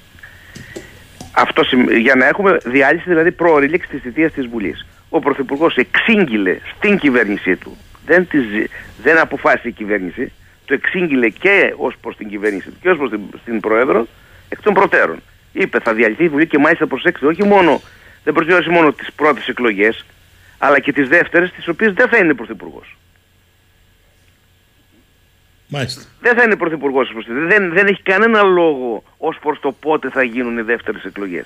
[1.32, 1.62] Αυτό
[2.00, 4.86] για να έχουμε διάλυση δηλαδή πρόορη λήξη της θητείας της Βουλής.
[5.10, 8.46] Ο Πρωθυπουργός εξήγηλε στην κυβέρνησή του, δεν, της,
[9.04, 10.32] δεν αποφάσισε η κυβέρνηση,
[10.74, 14.08] το εξήγηλε και ως προς την κυβέρνηση και ως προς την, την Πρόεδρο
[14.50, 15.22] εκ των προτέρων.
[15.54, 17.82] Είπε θα διαλυθεί η Βουλή και μάλιστα προσέξτε όχι μόνο
[18.24, 20.06] δεν προσδιορίσει μόνο τις πρώτες εκλογές,
[20.58, 22.98] αλλά και τις δεύτερες, τις οποίες δεν θα είναι πρωθυπουργός.
[25.68, 26.02] Μάλιστα.
[26.22, 30.58] Δεν θα είναι πρωθυπουργός δεν, δεν έχει κανένα λόγο ως προς το πότε θα γίνουν
[30.58, 31.46] οι δεύτερες εκλογές.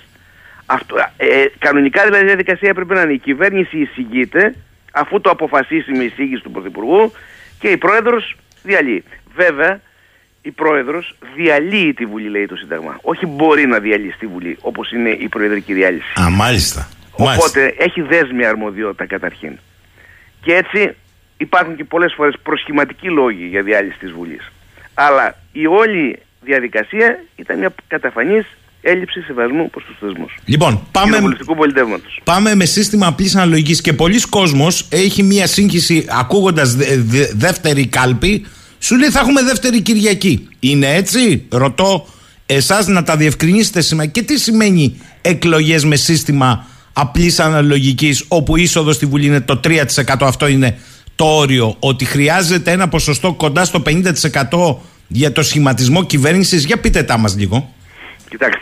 [0.65, 4.55] Αυτό, ε, κανονικά δηλαδή η διαδικασία πρέπει να είναι η κυβέρνηση εισηγείται
[4.91, 7.11] αφού το αποφασίσει με εισήγηση του Πρωθυπουργού
[7.59, 8.35] και η Πρόεδρος
[8.67, 9.03] διαλύει.
[9.35, 9.81] Βέβαια
[10.41, 12.99] η πρόεδρος διαλύει τη Βουλή, λέει το Σύνταγμα.
[13.01, 16.13] Όχι μπορεί να διαλύσει τη Βουλή, όπως είναι η προεδρική διάλυση.
[16.21, 16.89] Α, μάλιστα.
[17.11, 19.57] Οπότε έχει δέσμια αρμοδιότητα καταρχήν.
[20.41, 20.95] Και έτσι
[21.37, 24.51] υπάρχουν και πολλές φορές προσχηματικοί λόγοι για διάλυση της Βουλής.
[24.93, 28.45] Αλλά η όλη διαδικασία ήταν μια καταφανής
[28.81, 30.37] έλλειψη σεβασμού προς τους θεσμούς.
[30.45, 31.17] Λοιπόν, πάμε,
[32.23, 36.75] πάμε με σύστημα απλής αναλογικής και πολλοί κόσμοι έχει μια σύγχυση ακούγοντας
[37.35, 38.45] δεύτερη κάλπη
[38.79, 40.47] σου λέει θα έχουμε δεύτερη Κυριακή.
[40.59, 42.07] Είναι έτσι, ρωτώ
[42.45, 44.09] εσάς να τα διευκρινίσετε σήμερα.
[44.09, 49.59] Και τι σημαίνει εκλογές με σύστημα απλής αναλογικής, όπου η είσοδος στη Βουλή είναι το
[49.63, 50.27] 3%.
[50.27, 50.77] Αυτό είναι
[51.15, 51.75] το όριο.
[51.79, 54.75] Ότι χρειάζεται ένα ποσοστό κοντά στο 50%
[55.07, 57.73] για το σχηματισμό κυβέρνησης; Για πείτε τα μας λίγο.
[58.29, 58.61] Κοιτάξτε.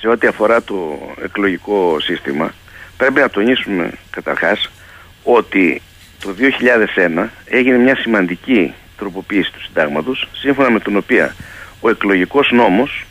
[0.00, 2.54] Σε ό,τι αφορά το εκλογικό σύστημα,
[2.96, 4.70] πρέπει να τονίσουμε καταρχάς
[5.22, 5.82] ότι
[6.20, 11.34] το 2001 έγινε μια σημαντική τροποποίηση του συντάγματος σύμφωνα με την οποία
[11.80, 13.04] ο εκλογικός νόμος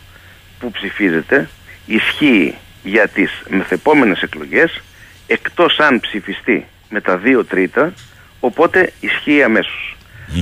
[0.59, 1.49] που ψηφίζεται
[1.85, 4.81] ισχύει για τις μεθεπόμενες εκλογές
[5.27, 7.93] εκτός αν ψηφιστεί με τα δύο τρίτα
[8.39, 9.41] οπότε ισχύει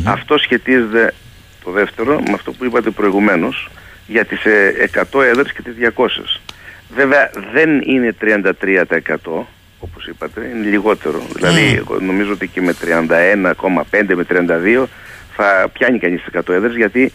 [0.05, 1.13] Αυτό σχετίζεται
[1.63, 3.69] το δεύτερο με αυτό που είπατε προηγουμένως
[4.07, 4.39] για τις
[5.11, 6.07] 100 ε, έδρες και τις 200.
[6.95, 9.45] Βέβαια δεν είναι 33%
[9.79, 11.21] όπως είπατε, είναι λιγότερο.
[11.35, 14.85] Δηλαδή νομίζω ότι και με 31,5 με 32
[15.37, 17.11] θα πιάνει κανείς τις 100 έδρες γιατί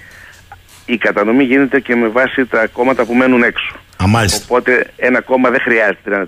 [0.87, 3.75] η κατανομή γίνεται και με βάση τα κόμματα που μένουν έξω.
[3.97, 4.07] Α,
[4.43, 6.27] Οπότε ένα κόμμα δεν χρειάζεται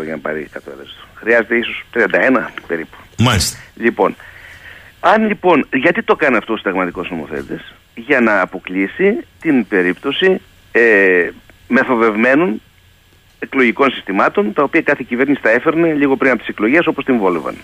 [0.00, 1.06] 33% για να πάρει 100 έδρες.
[1.14, 2.96] Χρειάζεται ίσως 31 περίπου.
[3.18, 3.58] Μάλιστα.
[3.74, 4.16] Λοιπόν,
[5.00, 10.40] αν λοιπόν, γιατί το κάνει αυτό ο συνταγματικός νομοθέτης, για να αποκλείσει την περίπτωση
[10.72, 11.30] ε,
[11.68, 12.62] μεθοδευμένων
[13.38, 17.18] εκλογικών συστημάτων, τα οποία κάθε κυβέρνηση τα έφερνε λίγο πριν από τις εκλογές όπως την
[17.18, 17.56] βόλευαν.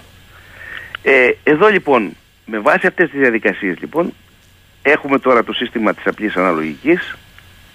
[1.02, 4.12] Ε, εδώ λοιπόν Με βάση αυτές τις διαδικασίες λοιπόν
[4.82, 7.16] έχουμε τώρα το σύστημα της απλής αναλογικής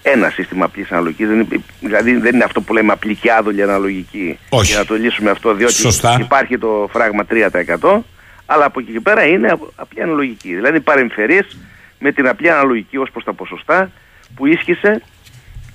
[0.01, 3.61] ένα σύστημα απλής αναλογικής δεν είναι, δηλαδή δεν είναι αυτό που λέμε απλή και άδολη
[3.63, 4.69] αναλογική Όχι.
[4.71, 6.17] για να το λύσουμε αυτό διότι Σωστά.
[6.21, 7.99] υπάρχει το φράγμα 3%
[8.45, 11.57] αλλά από εκεί και πέρα είναι απ- απλή αναλογική δηλαδή παρεμφερείς
[11.99, 13.91] με την απλή αναλογική ως προς τα ποσοστά
[14.35, 15.01] που ίσχυσε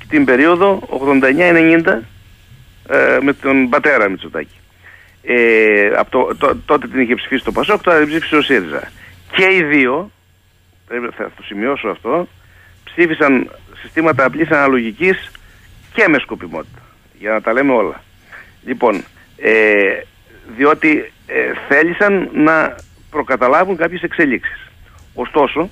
[0.09, 0.89] την περίοδο
[1.21, 1.99] 89-90
[2.89, 4.57] ε, με τον πατέρα Μητσοτάκη.
[5.23, 8.91] Ε, από το, το- τότε την είχε ψηφίσει το Πασόκ, τώρα την ψήφισε ο ΣΥΡΙΖΑ.
[9.33, 10.11] Και οι δύο,
[10.87, 12.29] πρέπει, θα το σημειώσω αυτό,
[12.85, 13.51] ψήφισαν
[13.83, 15.31] συστήματα απλής αναλογικής
[15.95, 16.79] και με σκοπιμότητα.
[17.19, 18.03] Για να τα λέμε όλα.
[18.67, 19.05] Λοιπόν,
[19.37, 20.01] ε,
[20.57, 22.75] διότι ε, θέλησαν να
[23.11, 24.71] προκαταλάβουν κάποιες εξελίξεις.
[25.15, 25.69] Ωστόσο,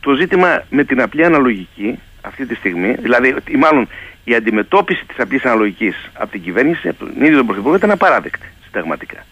[0.00, 3.88] το ζήτημα με την απλή αναλογική αυτή τη στιγμή, δηλαδή ή μάλλον
[4.28, 8.46] η αντιμετώπιση της απλής αναλογικής από την κυβέρνηση, από τον ίδιο τον Πρωθυπουργό ήταν απαράδεκτη
[8.64, 9.24] συνταγματικά.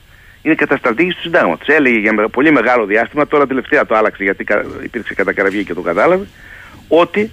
[0.43, 1.69] Είναι καταστρατήγηση του συντάγματος.
[1.69, 5.75] Έλεγε για με- πολύ μεγάλο διάστημα, τώρα τελευταία το άλλαξε γιατί κα- υπήρξε κατακραυγή και
[5.75, 6.27] το κατάλαβε,
[6.89, 7.31] ότι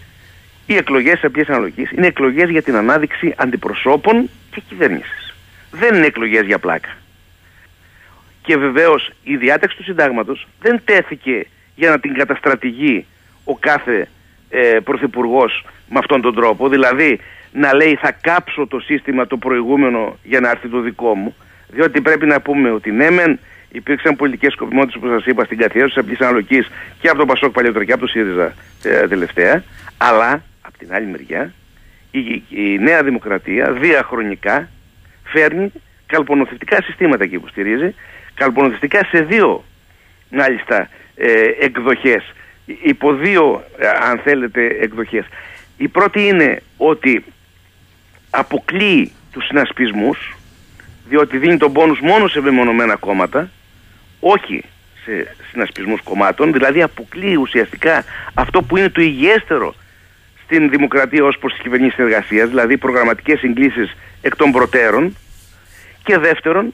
[0.66, 5.34] οι εκλογές της απλής αναλογικής είναι εκλογές για την ανάδειξη αντιπροσώπων και κυβέρνησης.
[5.72, 6.90] Δεν είναι εκλογές για πλάκα.
[8.42, 11.46] Και βεβαίως η διάταξη του συντάγματος δεν τέθηκε
[11.76, 13.06] για να την καταστρατηγεί
[13.44, 14.08] ο κάθε
[14.50, 16.70] ε, πρωθυπουργός με αυτόν τον τρόπο.
[16.70, 17.20] Δηλαδή
[17.54, 21.36] να λέει θα κάψω το σύστημα το προηγούμενο για να έρθει το δικό μου.
[21.68, 23.40] Διότι πρέπει να πούμε ότι ναι, μεν
[23.72, 27.52] υπήρξαν πολιτικές σκοπιμότητες, όπως σας είπα, στην καθιέρωση της απλής αναλογικής και από τον Πασόκ
[27.52, 29.64] παλιότερα και από το ΣΥΡΙΖΑ ε, τελευταία.
[29.98, 31.54] Αλλά από την άλλη μεριά
[32.12, 34.70] η, η Νέα Δημοκρατία διαχρονικά
[35.24, 35.72] φέρνει
[36.06, 37.96] καλπονοθετικά συστήματα και υποστηρίζει
[38.34, 39.64] καλπονοθετικά σε δύο
[40.30, 42.34] μάλιστα ε, εκδοχές
[42.66, 45.26] υπό δύο ε, αν θέλετε εκδοχές
[45.78, 47.24] η πρώτη είναι ότι
[48.36, 50.36] αποκλείει τους συνασπισμούς
[51.08, 53.50] διότι δίνει τον πόνους μόνο σε μεμονωμένα κόμματα
[54.20, 54.64] όχι
[55.04, 59.76] σε συνασπισμούς κομμάτων δηλαδή αποκλείει ουσιαστικά αυτό που είναι το υγιέστερο
[60.44, 65.16] στην δημοκρατία ως προς τις κυβερνήσεις εργασίας δηλαδή προγραμματικές συγκλήσεις εκ των προτέρων
[66.04, 66.74] και δεύτερον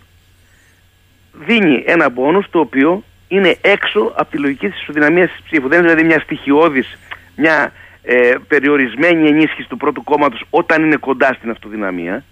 [1.31, 5.67] δίνει ένα πόνους το οποίο είναι έξω από τη λογική της ισοδυναμίας της ψήφου.
[5.67, 6.97] Δεν είναι δηλαδή μια στοιχειώδης,
[7.35, 12.23] μια ε, περιορισμένη ενίσχυση του πρώτου κόμματος όταν είναι κοντά στην αυτοδυναμία,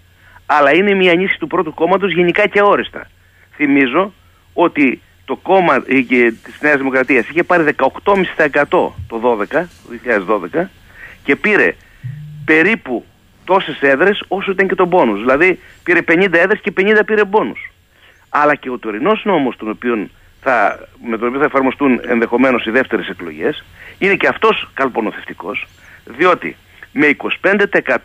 [0.46, 3.10] αλλά είναι μια ενίσχυση του πρώτου κόμματος γενικά και αόριστα.
[3.54, 4.12] Θυμίζω
[4.52, 9.66] ότι το κόμμα ε, και της Νέας Δημοκρατίας είχε πάρει 18,5% το 12, το
[10.54, 10.64] 2012
[11.24, 11.74] και πήρε
[12.44, 13.04] περίπου
[13.44, 15.20] τόσες έδρες όσο ήταν και το μπόνους.
[15.20, 17.70] Δηλαδή πήρε 50 έδρες και 50 πήρε μπόνους.
[18.28, 20.08] Αλλά και ο τωρινός νόμος τον οποίο
[20.40, 23.64] θα, με τον οποίο θα εφαρμοστούν ενδεχομένως οι δεύτερες εκλογές
[23.98, 25.66] είναι και αυτός καλπονοθευτικός
[26.04, 26.56] διότι
[26.92, 27.16] με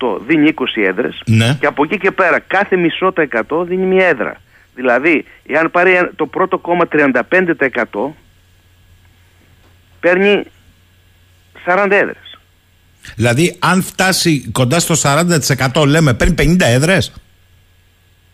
[0.01, 1.57] 25% δίνει 20 έδρες Ναι.
[1.59, 4.35] και από εκεί και πέρα κάθε μισό τα 100 δίνει μια έδρα.
[4.75, 8.15] Δηλαδή, εάν πάρει ένα- το πρώτο κόμμα 35%
[9.99, 10.43] παίρνει
[11.65, 12.37] 40 έδρες.
[13.15, 17.13] Δηλαδή, αν φτάσει κοντά στο 40%, λέμε παίρνει 50 έδρες.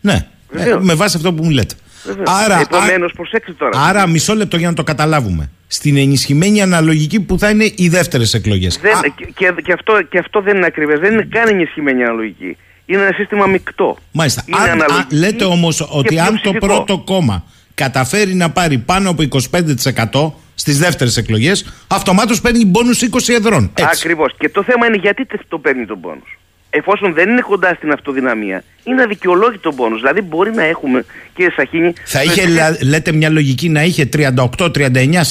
[0.02, 0.84] Ναι, ε, Βεβαίως.
[0.84, 1.76] με βάση αυτό που μου λέτε.
[2.04, 2.28] Βεβαίως.
[2.30, 3.80] Άρα, Επομένως, προσέξτε τώρα.
[3.80, 5.50] άρα, μισό λεπτό για να το καταλάβουμε.
[5.68, 8.80] Στην ενισχυμένη αναλογική που θα είναι οι δεύτερες εκλογές.
[8.82, 11.00] Δεν, και, και, και αυτό, και αυτό δεν είναι ακριβές.
[11.00, 12.58] Δεν είναι καν ενισχυμένη αναλογική.
[12.86, 13.98] Είναι ένα σύστημα μεικτό.
[14.12, 14.44] Μάλιστα.
[14.46, 16.66] Είναι Αν, αναλογική α, λέτε όμως ότι και αν το πλειοψηφικό.
[16.66, 23.34] πρώτο κόμμα καταφέρει να πάρει πάνω από 25% στις δεύτερες εκλογές, αυτομάτως παίρνει μπόνου 20
[23.34, 23.72] εδρών.
[23.74, 23.92] Έτσι.
[23.94, 24.34] Ακριβώς.
[24.38, 26.38] Και το θέμα είναι γιατί τε- το παίρνει τον πόνους.
[26.70, 30.00] Εφόσον δεν είναι κοντά στην αυτοδυναμία, είναι αδικαιολόγητο πόνους.
[30.00, 31.06] Δηλαδή μπορεί να έχουμε,
[31.36, 31.94] κύριε Σαχίνη...
[32.06, 34.28] Θα είχε, λα- λέτε, μια λογική να είχε 38,
[34.58, 34.70] 39,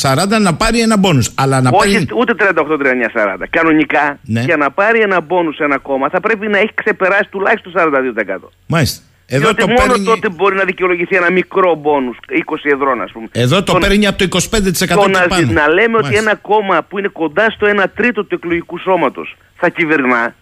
[0.03, 1.31] 40 να πάρει ένα μπόνους.
[1.35, 2.07] Αλλά να Όχι παίρνει.
[2.16, 3.44] ούτε 38-39-40.
[3.51, 4.40] Κανονικά, Ναι.
[4.40, 8.51] για να πάρει ένα πόνους σε ένα κόμμα, θα πρέπει να έχει ξεπεράσει τουλάχιστον 42%.
[8.66, 9.03] Μάλιστα.
[9.31, 13.12] Εδώ Διότι το, μόνο παίρνει, τότε μπορεί να δικαιολογηθεί ένα μικρό μπόνους, 20 εδρών ας
[13.12, 13.27] πούμε.
[13.33, 15.53] εδώ το Το- παίρνει από το 25% το και να, πάνω.
[15.53, 16.31] να λέμε ότι Μάλιστα.
[16.31, 20.35] ένα κόμμα που είναι κοντά στο 1 τρίτο του εκλογικού σώματος θα κυβερνά,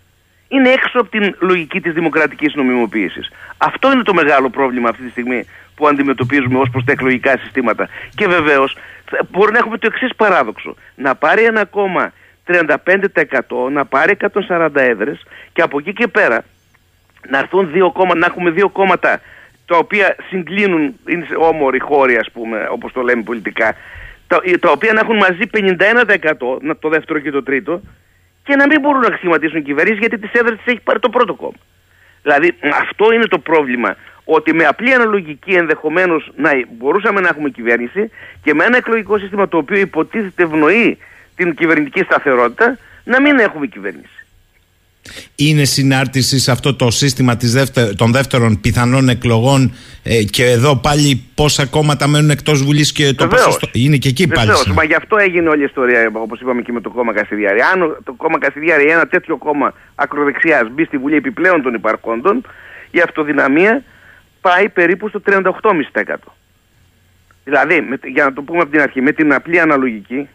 [0.49, 3.31] είναι έξω από την λογική της δημοκρατικής νομιμοποίησης.
[3.59, 7.89] Αυτό είναι το μεγάλο πρόβλημα αυτή τη στιγμή που αντιμετωπίζουμε ως προς τα εκλογικά συστήματα.
[8.15, 8.77] Και βεβαίως
[9.11, 10.75] θα- μπορεί να έχουμε το εξής παράδοξο.
[10.95, 12.13] Να πάρει ένα κόμμα
[12.45, 16.45] 35% να πάρει 140 έδρες και από εκεί και πέρα
[17.29, 19.21] να, έρθουν δύο κόμματα, να έχουμε δύο κόμματα
[19.67, 23.75] τα οποία συγκλίνουν, είναι σε όμοροι χώροι ας πούμε, όπως το λέμε πολιτικά,
[24.27, 27.81] τα, τα οποία να έχουν μαζί 51% να- το δεύτερο και το τρίτο
[28.47, 31.35] και να μην μπορούν να σχηματίσουν κυβερνήσεις γιατί τις έδρες τις έχει πάρει το πρώτο
[31.35, 31.61] κόμμα.
[32.23, 33.97] Δηλαδή αυτό είναι το πρόβλημα.
[34.25, 38.11] Ότι με απλή αναλογική ενδεχομένως να μπορούσαμε να έχουμε κυβέρνηση
[38.43, 40.99] και με ένα εκλογικό σύστημα το οποίο υποτίθεται ευνοεί
[41.37, 44.26] την κυβερνητική σταθερότητα να μην έχουμε κυβέρνηση.
[45.35, 51.25] Είναι συνάρτηση σε αυτό το σύστημα της των δεύτερων πιθανών εκλογών ε, και εδώ πάλι
[51.35, 53.45] πόσα κόμματα μένουν εκτός Βουλής και το Βεβαίως.
[53.45, 53.69] ποσοστό.
[53.73, 54.47] Είναι και εκεί πάλι.
[54.47, 57.61] Βεβαίως, μα γι' αυτό έγινε όλη η ιστορία, όπως είπαμε και με το κόμμα Καστιδιάρη.
[57.61, 62.47] Αν το κόμμα Καστιδιάρη, ένα τέτοιο κόμμα ακροδεξιάς, μπει στη Βουλή επιπλέον των υπαρχόντων,
[62.91, 63.83] η αυτοδυναμία
[64.41, 66.15] πάει περίπου στο 38,5%.
[67.45, 70.29] Δηλαδή, με, για να το πούμε από την αρχή, με την απλή αναλογική,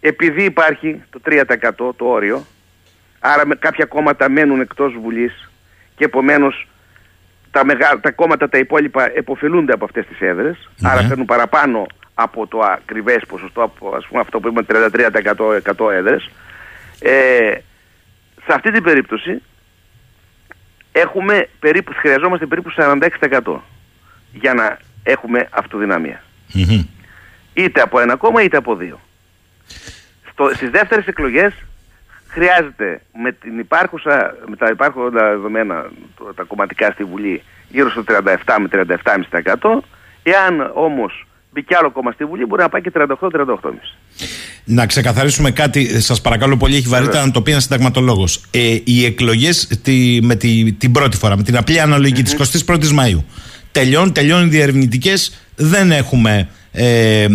[0.00, 1.40] επειδή υπάρχει το 3%
[1.96, 2.46] το όριο,
[3.24, 5.50] άρα με κάποια κόμματα μένουν εκτός Βουλής
[5.96, 6.66] και επομένως
[7.50, 10.88] τα, μεγά, τα κόμματα τα υπόλοιπα εποφελούνται από αυτές τις έδρες, Ναι.
[10.88, 15.90] άρα παίρνουν παραπάνω από το ακριβές ποσοστό, από ας πούμε, αυτό που είπαμε 33% 100
[15.92, 16.30] έδρες.
[17.00, 17.54] Ε,
[18.46, 19.42] σε αυτή την περίπτωση
[20.92, 23.60] έχουμε περίπου, χρειαζόμαστε περίπου 46%
[24.32, 26.22] για να έχουμε αυτοδυναμία.
[26.52, 26.84] Μμμ.
[27.54, 29.00] Είτε από ένα κόμμα είτε από δύο.
[30.30, 31.52] Στο, στις δεύτερες εκλογές
[32.34, 38.04] χρειάζεται με, την υπάρχουσα, με τα υπάρχοντα δεδομένα το- τα κομματικά στη Βουλή γύρω στο
[38.04, 39.84] 37 με 37,5%
[40.22, 43.96] εάν όμως μπει κι άλλο κόμμα στη Βουλή μπορεί να πάει και 38-38,5%.
[44.64, 47.26] Να ξεκαθαρίσουμε κάτι, σας παρακαλώ πολύ, έχει βαρύτητα Βέβαια.
[47.26, 48.44] να το πει ένας συνταγματολόγος.
[48.50, 52.88] Ε, οι εκλογές τη, με τη, την πρώτη φορά, με την απλή αναλογική της 21η
[52.90, 53.24] Μαου,
[53.72, 57.28] τελειώνουν, τελειώνουν οι διερευνητικές, δεν έχουμε ε, ε,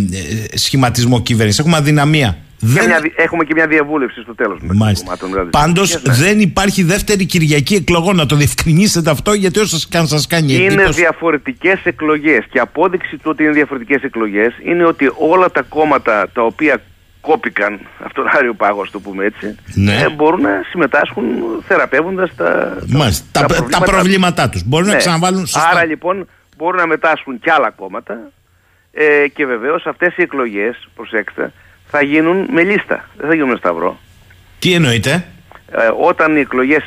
[0.53, 2.37] σχηματισμό κυβέρνησης, έχουμε αδυναμία.
[2.59, 2.85] Και Δεν...
[2.85, 5.03] μια δι- έχουμε και μια διαβούλευση στο τέλος μεταξύ των Μάλιστα.
[5.05, 5.29] κομμάτων.
[5.29, 5.49] δηλαδή.
[5.49, 6.13] Πάντως Yes, ναι.
[6.13, 8.15] δεν υπάρχει δεύτερη Κυριακή εκλογών.
[8.15, 10.99] Να το διευκρινίσετε αυτό, γιατί όσο και αν σας κάνει Είναι εντύπωση.
[10.99, 16.41] διαφορετικές εκλογές και απόδειξη του ότι είναι διαφορετικές εκλογές είναι ότι όλα τα κόμματα τα
[16.41, 16.81] οποία
[17.21, 19.93] κόπηκαν αυτόν τον Άριο Πάγο, ας το πούμε έτσι, Ναι.
[20.01, 21.25] ε, μπορούν να συμμετάσχουν
[21.67, 23.25] θεραπεύοντας τα, Μάλιστα.
[23.31, 24.63] Τα, τα, προβλήματά τους.
[24.65, 24.97] Μπορούν να Ναι.
[24.97, 25.69] ξαναβάλουν σωστά.
[25.69, 28.31] Άρα λοιπόν μπορούν να μετάσχουν και άλλα κόμματα
[28.91, 31.53] ε, και βεβαίως αυτές οι εκλογές, προσέξτε,
[31.89, 33.99] θα γίνουν με λίστα, δεν θα γίνουν με σταυρό.
[34.59, 35.27] Τι εννοείτε,
[35.71, 36.83] Ε, όταν, οι εκλογές,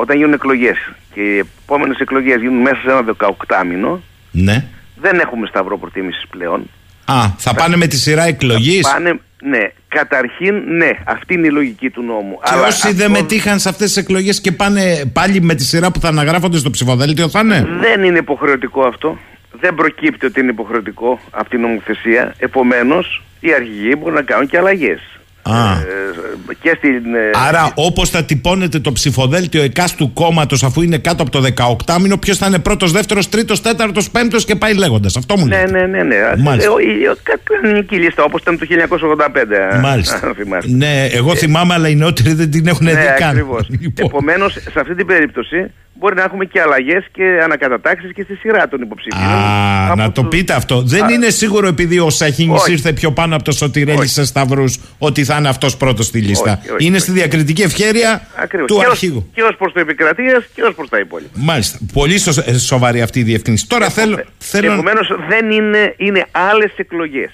[0.00, 0.76] όταν γίνουν εκλογές
[1.14, 4.64] και οι επόμενες εκλογές γίνουν μέσα σε ένα 18 μήνο, Ναι.
[4.96, 6.70] δεν έχουμε σταυρό προτίμησης πλέον.
[7.04, 11.90] Α, θα πάνε με τη σειρά εκλογής; Πάνε, ναι, καταρχήν ναι, αυτή είναι η λογική
[11.90, 12.38] του νόμου.
[12.44, 16.00] Και όσοι δεν μετήχαν σε αυτές τις εκλογές και πάνε πάλι με τη σειρά που
[16.00, 19.18] θα αναγράφονται στο ψηφοδέλτιο, θα είναι; Δεν είναι υποχρεωτικό αυτό.
[19.60, 22.34] Δεν προκύπτει ότι είναι υποχρεωτικό από την νομοθεσία.
[22.38, 25.00] Επομένως, οι αρχηγοί μπορούν να κάνουν και αλλαγές.
[25.42, 25.70] Α.
[25.70, 27.14] Ε, και στην...
[27.14, 31.42] ε, Άρα, όπως θα τυπώνεται το ψηφοδέλτιο εκάστου κόμματος, αφού είναι κάτω από το
[31.86, 35.16] 18 μήνο, ποιος θα είναι πρώτος, δεύτερος, τρίτος, τέταρτος, πέμπτος και πάει λέγοντας.
[35.16, 35.70] Αυτό μου Ναι, λέτε.
[35.70, 36.02] ναι, ναι.
[36.02, 36.16] ναι.
[36.38, 36.70] Μάλιστα.
[36.70, 39.54] Ε, ο- η- ο- κα- Κανονική λίστα, όπως ήταν το 1985.
[39.72, 40.32] αν Μάλιστα.
[40.36, 40.70] θυμάστε.
[40.72, 43.28] ναι, εγώ θυμάμαι, αλλά οι νεότεροι δεν την έχουν δει Ναι, καν.
[43.28, 43.66] ακριβώς.
[43.80, 44.06] Λοιπόν.
[44.06, 48.68] Επομένως, σε αυτή την περίπτωση μπορεί να έχουμε και αλλαγές και ανακατατάξεις και στη σειρά
[48.68, 49.22] των υποψηφίων.
[49.22, 50.82] Α, Από να το τους- πείτε αυτό.
[50.82, 52.72] Δεν Α, είναι σίγουρο επειδή ο Σαχίνης Όχι.
[52.72, 54.08] ήρθε πιο πάνω από το Σωτηρέλη Όχι.
[54.08, 56.58] σε Σταυρούς ότι θα είναι αυτός πρώτος στη λίστα.
[56.62, 57.02] Όχι, όχι, είναι όχι.
[57.04, 58.66] στη διακριτική ευχέρεια Ακριβώς.
[58.66, 59.30] του και ως- αρχηγού.
[59.34, 61.30] Και ως προς το επικρατείας και ως προς τα υπόλοιπα.
[61.34, 61.78] Μάλιστα.
[61.92, 63.66] Πολύ σο- ε, σοβαρή αυτή η διευκρίνηση.
[63.68, 64.20] Τώρα θέλω.
[64.38, 64.72] θέλω...
[64.72, 67.30] Επομένως δεν είναι, είναι άλλες εκλογές.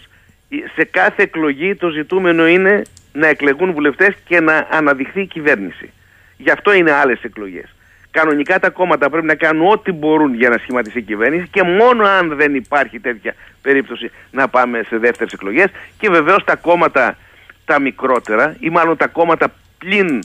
[0.48, 5.90] Η- Σε κάθε εκλογή το ζητούμενο είναι να εκλεγούν βουλευτές και να αναδειχθεί η κυβέρνηση.
[6.36, 7.74] Γι' αυτό είναι άλλες εκλογές.
[8.18, 12.06] Κανονικά τα κόμματα πρέπει να κάνουν ό,τι μπορούν για να σχηματιστεί η κυβέρνηση και μόνο
[12.06, 15.66] αν δεν υπάρχει τέτοια περίπτωση να πάμε σε δεύτερες εκλογές
[15.98, 17.16] και βεβαίως τα κόμματα
[17.64, 20.22] τα μικρότερα ή μάλλον τα κόμματα πλην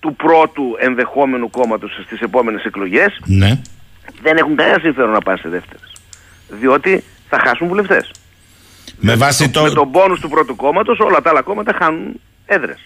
[0.00, 3.60] του πρώτου ενδεχόμενου κόμματος στις επόμενες εκλογές Ναι.
[4.22, 5.92] δεν έχουν κανένα συμφέρον να πάνε σε δεύτερες.
[6.48, 8.10] Διότι θα χάσουν βουλευτές.
[8.96, 9.62] Με βάση το.
[9.62, 12.78] Με τον πόνους του πρώτου κόμματος όλα τα άλλα κόμματα χάνουν έδρες.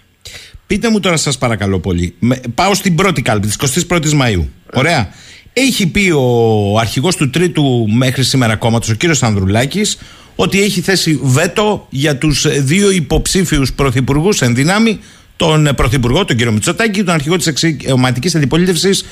[0.66, 2.14] Πείτε μου τώρα, σας παρακαλώ πολύ.
[2.18, 3.56] Με- Πάω στην πρώτη κάλπη, της
[3.88, 4.48] 21η Μαου.
[4.74, 5.08] Ωραία.
[5.52, 9.98] Έχει πει ο αρχηγός του τρίτου μέχρι σήμερα κόμματος, ο κύριος Ανδρουλάκης,
[10.36, 14.98] ότι έχει θέσει βέτο για τους δύο υποψήφιους πρωθυπουργούς εν δυνάμει,
[15.36, 19.04] τον πρωθυπουργό, τον κύριο Μητσοτάκη, και τον αρχηγό της εξωματικής αντιπολίτευσης,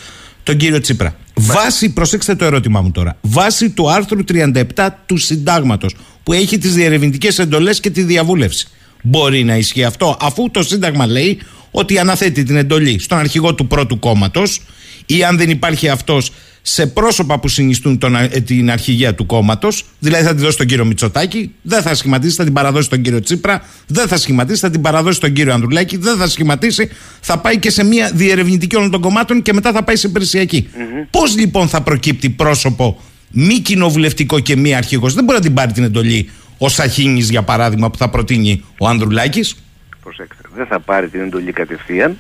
[0.43, 1.17] τον κύριο Τσίπρα.
[1.35, 6.75] Βάσει, προσέξτε το ερώτημά μου τώρα, βάσει του άρθρου 37 του Συντάγματος, που έχει τις
[6.75, 8.69] διερευνητικές εντολές και τη διαβούλευση.
[9.07, 11.39] Μπορεί να ισχύει αυτό, αφού το Σύνταγμα λέει
[11.71, 14.61] ότι αναθέτει την εντολή στον αρχηγό του πρώτου κόμματος
[15.07, 19.85] ή αν δεν υπάρχει αυτός σε πρόσωπα που συνιστούν τον, ε, την αρχηγία του κόμματος,
[19.99, 23.21] δηλαδή θα τη δώσει στον κύριο Μητσοτάκη, δεν θα σχηματίσει, θα την παραδώσει στον κύριο
[23.21, 26.89] Τσίπρα, δεν θα σχηματίσει, θα την παραδώσει στον κύριο Ανδρουλάκη, δεν θα σχηματίσει,
[27.21, 30.69] θα πάει και σε μια διερευνητική όλων των κομμάτων και μετά θα πάει σε υπηρεσιακή.
[31.11, 33.01] Πώς λοιπόν θα προκύπτει πρόσωπο
[33.31, 37.43] μη κοινοβουλευτικό και μη αρχηγός, δεν μπορεί να την πάρει την εντολή ο Σαχίνης, για
[37.43, 39.55] παράδειγμα, που θα προτείνει ο Ανδρουλάκη.
[40.03, 42.19] Προσέξτε, δεν θα πάρει την εντολή κατευθείαν,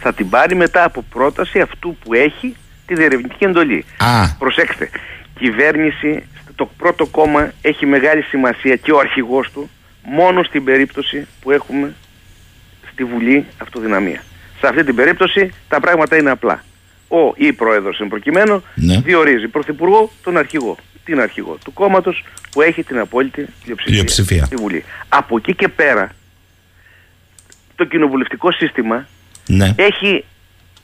[0.00, 2.56] θα την πάρει μετά από πρόταση αυτού που έχει
[2.86, 3.84] τη διερευνητική εντολή.
[3.98, 4.34] Α.
[4.38, 4.90] Προσέξτε,
[5.38, 6.22] κυβέρνηση,
[6.54, 9.70] το πρώτο κόμμα έχει μεγάλη σημασία και ο αρχηγός του
[10.02, 11.94] μόνο στην περίπτωση που έχουμε
[12.92, 14.22] στη Βουλή αυτοδυναμία.
[14.60, 16.64] Σε αυτή την περίπτωση τα πράγματα είναι απλά.
[17.08, 19.00] Ο ή πρόεδρος εν προκειμένου Ναι.
[19.00, 20.76] διορίζει πρωθυπουργό τον αρχηγό.
[21.04, 24.44] Την αρχηγό του κόμματος που έχει την απόλυτη πλειοψηφία, Πλειοψηφία.
[24.44, 24.84] στη Βουλή.
[25.08, 26.12] Από εκεί και πέρα
[27.74, 29.06] το κοινοβουλευτικό σύστημα
[29.46, 29.74] Ναι.
[29.76, 30.24] έχει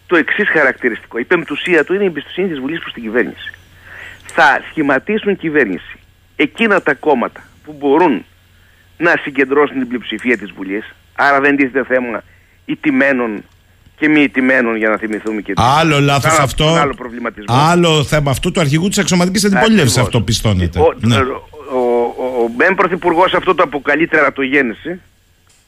[0.06, 1.18] το εξής χαρακτηριστικό.
[1.18, 3.52] Η πεμπτουσία του είναι η εμπιστοσύνη της Βουλής προς την κυβέρνηση.
[4.26, 5.98] Θα σχηματίσουν κυβέρνηση
[6.36, 8.24] εκείνα τα κόμματα που μπορούν
[8.98, 10.84] να συγκεντρώσουν την πλειοψηφία της Βουλής.
[11.14, 12.22] Άρα δεν τίθεται θέμα
[12.64, 13.44] ηττημένων
[13.98, 16.64] και μη ηττημένων για να θυμηθούμε και Άλλο λάθος Άρα, αυτό.
[16.64, 17.54] τον άλλο προβληματισμό.
[17.70, 20.06] Άλλο θέμα αυτού του αρχηγού της αξιωματική αντιπολίτευσης Ακριβώς.
[20.06, 20.78] αυτό πιστώνεται.
[20.80, 21.16] Ο, Ναι.
[21.16, 21.78] ο,
[22.16, 25.00] ο, ο Μπεν Πρωθυπουργός αυτό το αποκαλεί τερατογέννηση.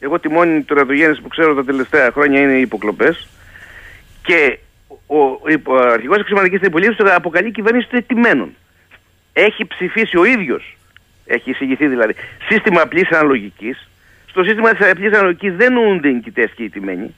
[0.01, 3.29] Εγώ τη μόνη τερατογέννηση που ξέρω τα τελευταία χρόνια είναι οι υποκλοπές.
[4.22, 4.59] Και
[5.07, 8.49] ο, ο, ο αρχηγός της αξιωματική αντιπολίτευσης το αποκαλεί κυβέρνηση των ετημένων.
[9.33, 10.76] Έχει ψηφίσει ο ίδιος,
[11.26, 12.14] έχει εισηγηθεί δηλαδή,
[12.49, 13.89] σύστημα απλής αναλογικής.
[14.31, 17.14] Στο σύστημα της απλής αναλογικής δεν νοούνται οι νικητές και οι τιμένοι.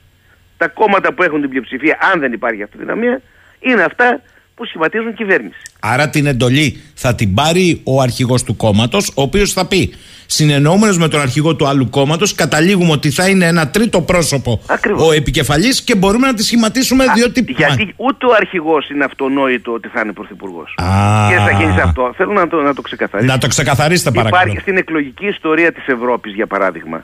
[0.61, 3.21] Τα κόμματα που έχουν την πλειοψηφία, αν δεν υπάρχει αυτοδυναμία,
[3.59, 4.21] είναι αυτά
[4.55, 5.61] που σχηματίζουν κυβέρνηση.
[5.79, 9.93] Άρα την εντολή θα την πάρει ο αρχηγός του κόμματος, ο οποίος θα πει
[10.25, 15.07] συνεννοούμενος με τον αρχηγό του άλλου κόμματος, καταλήγουμε ότι θα είναι ένα τρίτο πρόσωπο Ακριβώς.
[15.07, 17.45] ο επικεφαλής και μπορούμε να τη σχηματίσουμε Α, διότι.
[17.57, 20.73] Γιατί ούτε ο αρχηγός είναι αυτονόητο ότι θα είναι πρωθυπουργός.
[20.77, 20.85] Α.
[21.29, 22.13] Και θα γίνει αυτό.
[22.17, 23.31] Θέλω να το, να το ξεκαθαρίσω.
[23.31, 24.41] Να το ξεκαθαρίσετε παρακαλώ.
[24.41, 27.03] Υπάρχει στην εκλογική ιστορία της Ευρώπης, για παράδειγμα,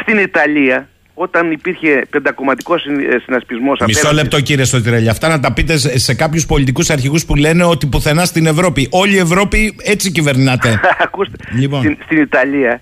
[0.00, 2.86] στην Ιταλία, όταν υπήρχε πεντακομματικός
[3.24, 5.08] συνασπισμός Μισό λεπτό κύριε Σωτηρέλη.
[5.08, 8.88] Αυτά να τα πείτε σε, σε κάποιους πολιτικούς αρχηγούς που λένε ότι πουθενά στην Ευρώπη.
[8.90, 10.80] Όλη η Ευρώπη έτσι κυβερνάτε.
[11.04, 11.80] Ακούστε, Λοιπόν.
[11.80, 12.80] στην, στην Ιταλία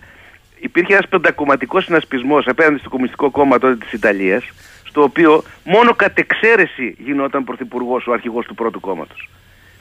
[0.61, 4.45] υπήρχε ένας πεντακομματικός συνασπισμός απέναντι στο Κομμουνιστικό Κόμμα τότε της Ιταλίας,
[4.85, 9.29] στο οποίο μόνο κατ' εξαίρεση γινόταν πρωθυπουργός ο αρχηγός του πρώτου κόμματος.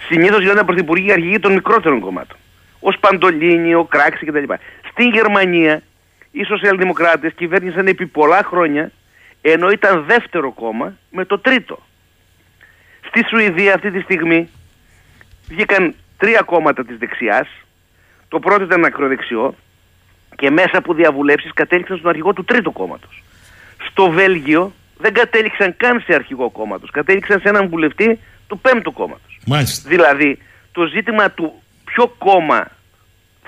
[0.08, 2.38] Συνήθως γινόταν πρωθυπουργοί οι αρχηγοί των μικρότερων κομμάτων.
[2.80, 4.54] Ο Σπαντολίνη, ο Κράξη κτλ.
[4.92, 5.82] Στην Γερμανία
[6.32, 8.92] οι σοσιαλδημοκράτες κυβέρνησαν επί πολλά χρόνια
[9.42, 11.80] ενώ ήταν δεύτερο κόμμα με το τρίτο.
[13.08, 14.50] Στη Σουηδία αυτή τη στιγμή
[15.48, 17.48] βγήκαν τρία κόμματα της δεξιάς.
[18.28, 19.56] Το πρώτο ήταν ακροδεξιό
[20.36, 23.24] και μέσα από διαβουλεύσεις κατέληξαν στον αρχηγό του τρίτου κόμματος.
[23.90, 26.90] Στο Βέλγιο δεν κατέληξαν καν σε αρχηγό κόμματος.
[26.92, 29.40] Κατέληξαν σε έναν βουλευτή του πέμπτου κόμματος.
[29.46, 29.90] Μάλιστα.
[29.90, 30.38] Δηλαδή
[30.72, 32.72] το ζήτημα του ποιο κόμμα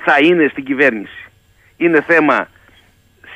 [0.04, 1.22] θα είναι στην κυβέρνηση
[1.84, 2.48] είναι θέμα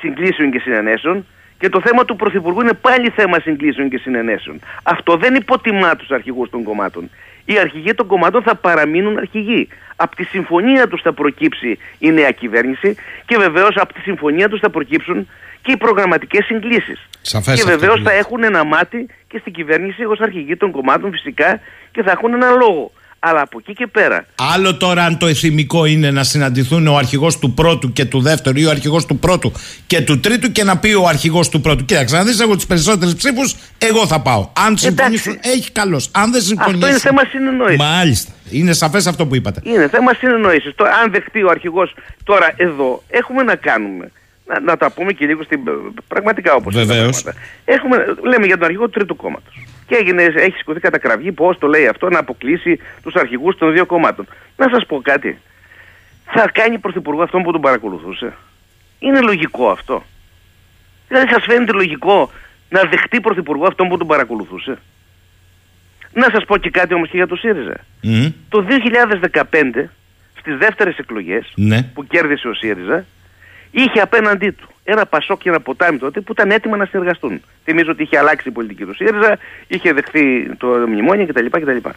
[0.00, 1.26] συγκλήσεων και συνενέσεων
[1.58, 4.60] και το θέμα του Πρωθυπουργού είναι πάλι θέμα συγκλήσεων και συνενέσεων.
[4.82, 7.10] Αυτό δεν υποτιμά τους αρχηγούς των κομμάτων.
[7.44, 9.68] Οι αρχηγοί των κομμάτων θα παραμείνουν αρχηγοί.
[9.96, 14.60] Από τη συμφωνία τους θα προκύψει η νέα κυβέρνηση και βεβαίως από τη συμφωνία τους
[14.60, 15.28] θα προκύψουν
[15.62, 17.08] και οι προγραμματικές συγκλήσεις.
[17.20, 18.18] Σαφές και αυτό βεβαίως που θα λέτε.
[18.18, 22.50] έχουν ένα μάτι και στην κυβέρνηση ως αρχηγοί των κομμάτων φυσικά και θα έχουν ένα
[22.50, 22.92] λόγο.
[23.18, 27.38] Αλλά από εκεί και πέρα Άλλο τώρα αν το εθιμικό είναι να συναντηθούν ο αρχηγός
[27.38, 29.52] του πρώτου και του δεύτερου ή ο αρχηγός του πρώτου
[29.86, 31.84] και του τρίτου και να πει ο αρχηγός του πρώτου.
[31.84, 34.50] Κοίταξε, να δεις εγώ τις περισσότερες ψήφους, εγώ θα πάω.
[34.66, 36.00] Αν συμφωνήσουν, έχει καλώ.
[36.12, 36.82] Αν δεν συμφωνήσουν.
[36.82, 37.78] Αυτό είναι θέμα συνεννόησης.
[37.78, 38.32] Μάλιστα.
[38.50, 39.60] Είναι σαφές αυτό που είπατε.
[39.64, 40.74] Είναι θέμα συνεννόησης.
[40.74, 41.94] Τώρα, αν δεχτεί ο αρχηγός
[42.24, 44.10] τώρα εδώ, έχουμε να κάνουμε.
[44.46, 45.60] Να, να τα πούμε και λίγο στην,
[46.08, 47.22] πραγματικά όπως είναι τα Βεβαίως.
[47.22, 47.46] πράγματα.
[47.64, 49.66] Έχουμε, λέμε για τον αρχηγό του τρίτου κόμματος.
[49.86, 53.86] Και έγινε, έχει σηκωθεί κατακραυγή πώς το λέει αυτό να αποκλείσει τους αρχηγούς των δύο
[53.86, 54.26] κομμάτων.
[54.56, 55.38] Να σας πω κάτι.
[56.24, 58.32] Θα κάνει πρωθυπουργό αυτόν που τον παρακολουθούσε.
[58.98, 60.02] Είναι λογικό αυτό.
[61.08, 62.30] Δηλαδή σας φαίνεται λογικό
[62.68, 64.78] να δεχτεί πρωθυπουργό αυτόν που τον παρακολουθούσε.
[66.12, 67.76] Να σας πω και κάτι όμως και για το ΣΥΡΙΖΑ.
[68.02, 68.26] Μμ.
[68.48, 69.90] Το 2015
[70.38, 71.82] στις δεύτερες εκλογές Ναι.
[71.82, 73.04] που κέρδισε ο ΣΥΡΙΖΑ
[73.82, 77.42] είχε απέναντί του ένα Πασόκ και ένα Ποτάμι τότε που ήταν έτοιμα να συνεργαστούν.
[77.64, 81.46] Θυμίζω ότι είχε αλλάξει η πολιτική του ΣΥΡΙΖΑ, είχε δεχθεί το μνημόνιο κτλ.
[81.46, 81.88] κτλ.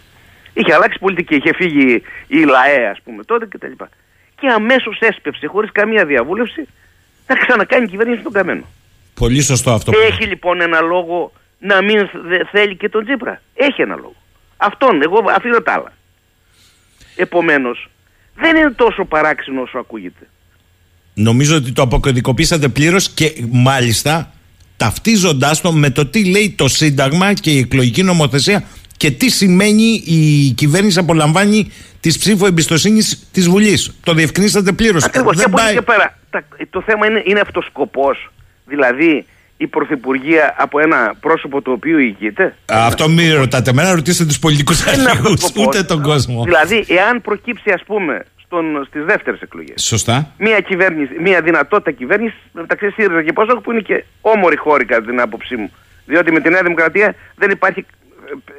[0.53, 3.71] Είχε αλλάξει πολιτική, είχε φύγει η ΛΑΕ ας πούμε τότε κτλ.
[4.39, 6.67] Και αμέσως έσπευσε χωρίς καμία διαβούλευση
[7.27, 8.63] να ξανακάνει κυβέρνηση τον Καμένο.
[9.13, 9.91] Πολύ σωστό αυτό.
[9.91, 13.41] που Έχει λοιπόν ένα λόγο να μην δε- θέλει και τον Τσίπρα.
[13.55, 14.15] Έχει ένα λόγο.
[14.57, 15.91] Αυτόν, εγώ αφήνω τα άλλα.
[17.15, 17.89] Επομένως,
[18.35, 20.27] δεν είναι τόσο παράξενο όσο ακούγεται.
[21.21, 24.33] Νομίζω ότι το αποκωδικοποίησατε πλήρως και μάλιστα
[24.77, 28.63] ταυτίζοντάς το με το τι λέει το Σύνταγμα και η εκλογική νομοθεσία
[28.97, 33.91] και τι σημαίνει η κυβέρνηση απολαμβάνει της ψήφου εμπιστοσύνης της Βουλής.
[34.03, 35.03] Το διευκρινίσατε πλήρως.
[35.03, 35.35] Ακριβώς.
[35.37, 38.31] Και από εκεί και πέρα, τα- το θέμα είναι, είναι αυτός σκοπός.
[38.65, 39.25] Δηλαδή,
[39.57, 42.55] η Πρωθυπουργία από ένα πρόσωπο το οποίο ηγείται.
[42.65, 45.67] Αυτό μην ρωτάτε εμένα, ρωτήστε τους πολιτικούς Δεν είναι αρχηγούς, αυτός σκοπός.
[45.67, 46.43] ούτε τον κόσμο.
[46.43, 50.31] Δηλαδή, εάν προκύψει ας πούμε στον, στις δεύτερες εκλογές Σωστά.
[50.37, 55.05] μια κυβέρνηση, μια δυνατότητα κυβέρνησης μεταξύ ΣΥΡΙΖΑ και ΠΑΣΟΚ που είναι και όμορη χώρη κατά
[55.05, 55.71] την άποψή μου.
[56.05, 57.85] Διότι με τη Νέα Δημοκρατία δεν υπάρχει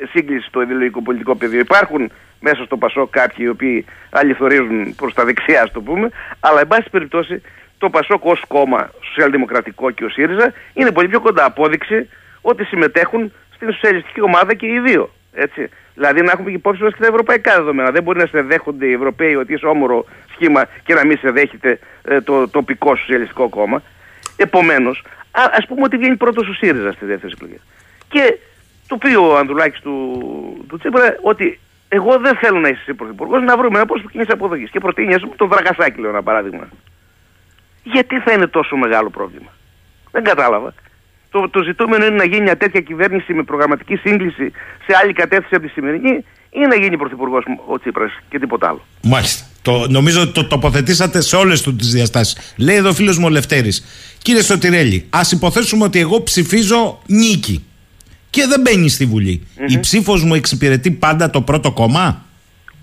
[0.01, 1.61] ε, σύγκληση στο ιδεολογικό πολιτικό πεδίο.
[1.61, 2.11] Υπάρχουν
[2.41, 6.09] μέσα στο ΠΑΣΟΚ κάποιοι οι οποίοι αληθορίζουν προς τα δεξιά, ας το πούμε,
[6.41, 7.43] αλλά εν πάση περιπτώσει
[7.78, 12.09] το ΠΑΣΟΚ ως κόμμα σοσιαλδημοκρατικό και ο ΣΥΡΙΖΑ είναι πολύ πιο κοντά απόδειξη
[12.41, 15.11] ότι συμμετέχουν στην σοσιαλιστική ομάδα και οι δύο.
[15.33, 15.68] Έτσι.
[15.95, 17.91] Δηλαδή να έχουμε υπόψη μας και τα ευρωπαϊκά δεδομένα.
[17.91, 21.31] Δεν μπορεί να σε δέχονται οι Ευρωπαίοι ότι είσαι όμορο σχήμα και να μην σε
[21.31, 23.83] δέχεται ε, το τοπικό σοσιαλιστικό κόμμα.
[24.37, 27.61] Επομένως, α πούμε ότι βγαίνει πρώτος ο ΣΥΡΙΖΑ στη δεύτερη εκλογή.
[28.09, 28.39] Και
[28.87, 29.95] το πει ο Ανδρουλάκης του,
[30.68, 34.70] του Τσίπρα ότι εγώ δεν θέλω να είσαι πρωθυπουργός, να βρούμε ένα πόσο κοινής αποδοχής.
[34.70, 36.68] Και προτείνει, ας πούμε, τον Δραγασάκη, λέω ένα παράδειγμα.
[37.83, 39.53] Γιατί θα είναι τόσο μεγάλο πρόβλημα.
[40.11, 40.74] Δεν κατάλαβα.
[41.31, 44.53] Το, το ζητούμενο είναι να γίνει μια τέτοια κυβέρνηση με προγραμματική σύγκληση
[44.87, 48.85] σε άλλη κατεύθυνση από τη σημερινή ή να γίνει πρωθυπουργός ο Τσίπρας και τίποτα άλλο.
[49.03, 49.45] Μάλιστα.
[49.62, 52.55] Το, νομίζω ότι το τοποθετήσατε σε όλες τις διαστάσεις.
[52.57, 53.85] Λέει εδώ ο φίλος μου ο Λευτέρης.
[54.22, 57.64] Κύριε Σωτηρέλη, ας υποθέσουμε ότι εγώ ψηφίζω νίκη
[58.31, 59.47] και δεν μπαίνει στη Βουλή.
[59.66, 62.24] Η ψήφος μου εξυπηρετεί πάντα το πρώτο κόμμα;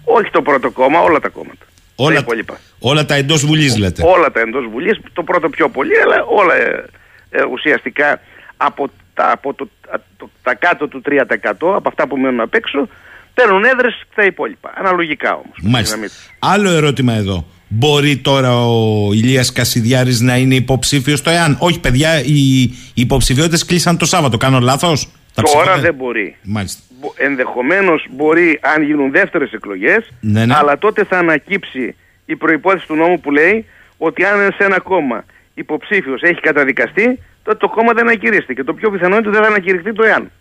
[0.03, 1.65] Όχι το πρώτο κόμμα, όλα τα κόμματα.
[1.95, 4.03] Όλα, τα, όλα τα εντός Βουλής λέτε.
[4.05, 6.85] Όλα τα εντός Βουλής, το πρώτο πιο πολύ, αλλά όλα ε,
[7.29, 8.19] ε, ουσιαστικά
[8.57, 9.69] από, τα, από το,
[10.17, 11.21] το, τα κάτω του 3%
[11.59, 12.87] από αυτά που μένουν απ' έξω
[13.33, 14.73] παίρνουν έδρες τα υπόλοιπα.
[14.75, 15.57] Αναλογικά όμως.
[15.61, 15.97] Μάλιστα.
[16.39, 17.45] Άλλο ερώτημα εδώ.
[17.67, 21.57] Μπορεί τώρα ο Ηλίας Κασιδιάρης να είναι υποψήφιος στο ΕΑΝ.
[21.59, 24.37] Όχι, παιδιά, οι υποψηφιότητες κλείσαν το Σάββατο.
[24.37, 25.09] Κάνω λάθος;
[25.53, 26.35] Τώρα δεν μπορεί.
[26.43, 26.81] Μάλιστα.
[27.15, 30.53] Ενδεχομένως μπορεί αν γίνουν δεύτερες εκλογές, ναι, ναι.
[30.57, 31.95] αλλά τότε θα ανακύψει
[32.25, 33.65] η προπόθεση του νόμου που λέει
[33.97, 38.53] ότι αν σε ένα κόμμα υποψήφιος έχει καταδικαστεί, τότε το κόμμα δεν ανακηρύσσεται.
[38.53, 40.31] Και το πιο πιθανό είναι ότι δεν θα ανακηρυχθεί το ΕΑΝ.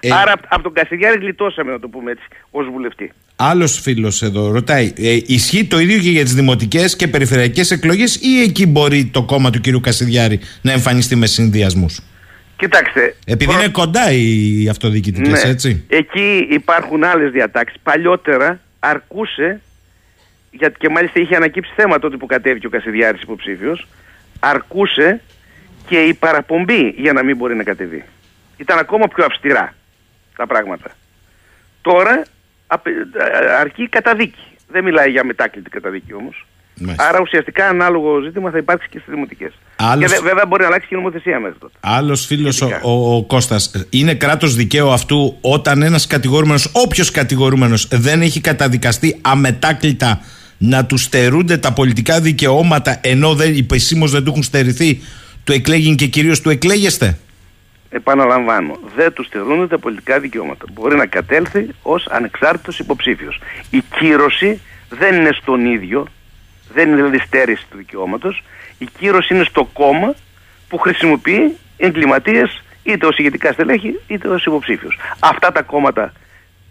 [0.00, 3.12] Ε, Άρα από τον Κασιδιάρη γλιτώσαμε, να το πούμε έτσι, ως βουλευτή.
[3.36, 8.16] Άλλος φίλος εδώ ρωτάει, ε, ισχύει το ίδιο και για τις δημοτικές και περιφερειακές εκλογές,
[8.16, 9.80] ή εκεί μπορεί το κόμμα του κ.
[9.82, 12.00] Κασιδιάρη να εμφανιστεί με συνδυασμούς;
[12.56, 13.16] Κοιτάξτε.
[13.26, 15.84] Επειδή είναι κοντά οι αυτοδιοικητικές, ναι, έτσι.
[15.88, 17.80] Εκεί υπάρχουν άλλες διατάξεις.
[17.82, 19.60] Παλιότερα αρκούσε,
[20.50, 23.86] γιατί και μάλιστα είχε ανακύψει θέμα τότε που κατέβηκε ο Κασιδιάρης υποψήφιος,
[24.40, 25.20] αρκούσε
[25.88, 28.04] και η παραπομπή για να μην μπορεί να κατεβεί.
[28.56, 29.74] Ήταν ακόμα πιο αυστηρά
[30.36, 30.90] τα πράγματα.
[31.80, 32.22] Τώρα
[33.60, 34.44] αρκεί καταδίκη.
[34.68, 36.46] Δεν μιλάει για μετάκλητη καταδίκη όμως.
[36.96, 39.52] Άρα ουσιαστικά ανάλογο ζήτημα θα υπάρξει και στις δημοτικές.
[39.76, 40.12] Άλλος...
[40.12, 41.72] Και βέβαια μπορεί να αλλάξει και η νομοθεσία μέχρι τότε.
[41.80, 43.86] Άλλος φίλος ο, ο, ο Κώστας.
[43.90, 50.20] Είναι κράτος δικαίου αυτού όταν ένας κατηγορούμενος, όποιος κατηγορούμενος δεν έχει καταδικαστεί αμετάκλητα
[50.58, 55.00] να του στερούνται τα πολιτικά δικαιώματα ενώ δεν, υπεσήμω δεν του έχουν στερηθεί,
[55.44, 57.18] του εκλέγει και κυρίως του εκλέγεστε;
[57.90, 60.64] Επαναλαμβάνω, δεν τους στερούνται τα πολιτικά δικαιώματα.
[60.72, 63.40] Μπορεί να κατέλθει ως ανεξάρτητος υποψήφιος.
[63.70, 66.08] Η κύρωση δεν είναι στον ίδιο
[66.72, 68.42] δεν είναι δηλαδή στέρηση του δικαιώματος.
[68.78, 70.14] Η κύρωση είναι στο κόμμα
[70.68, 74.98] που χρησιμοποιεί εγκληματίες είτε ως ηγετικά στελέχη είτε ως υποψήφιος.
[75.18, 76.12] Αυτά τα κόμματα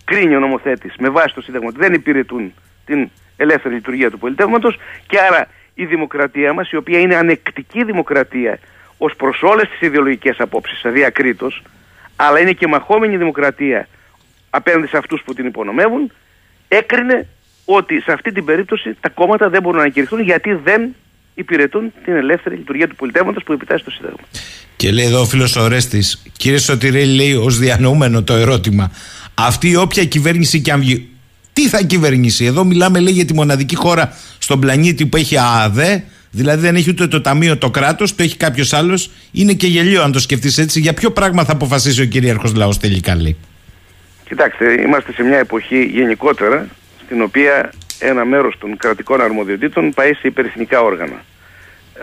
[0.06, 2.54] κρίνει ο νομοθέτης με βάση το Σύνταγμα ότι δεν υπηρετούν
[2.86, 5.48] την ελεύθερη λειτουργία του πολιτεύματος και άρα
[5.82, 8.60] η δημοκρατία μας, η οποία είναι ανεκτική δημοκρατία
[8.98, 11.52] ως προς όλες τις ιδεολογικές απόψεις, αδιακρίτω,
[12.16, 13.88] αλλά είναι και μαχόμενη δημοκρατία
[14.50, 16.12] απέναντι σε αυτούς που την υπονομεύουν,
[16.68, 17.28] έκρινε
[17.66, 20.96] ότι σε αυτή την περίπτωση τα κόμματα δεν μπορούν να ανακηρυχθούν γιατί δεν
[21.36, 24.20] υπηρετούν την ελεύθερη λειτουργία του πολιτεύματος που επιτάσσει το Σύνταγμα.
[24.76, 28.92] Και λέει εδώ ο φίλος Ορέστης, κύριε Σωτηρέλη, λέει ως διανοούμενο το ερώτημα,
[29.34, 31.10] αυτή η όποια κυβέρνηση και αν βγει,
[31.54, 36.04] τι θα κυβερνήσει; Εδώ μιλάμε, λέει, για τη μοναδική χώρα στον πλανήτη που έχει ΑΑΔΕ,
[36.32, 39.12] δηλαδή δεν έχει ούτε το ταμείο το κράτος, το έχει κάποιος άλλος.
[39.32, 40.80] Είναι και γελίο αν το σκεφτείς έτσι.
[40.80, 43.38] Για ποιο πράγμα θα αποφασίσει ο κυρίαρχος λαός τελικά, λέει;
[44.28, 46.68] Κοιτάξτε, είμαστε σε μια εποχή γενικότερα
[47.06, 51.24] στην οποία ένα μέρος των κρατικών αρμοδιοτήτων πάει σε υπερεθνικά όργανα.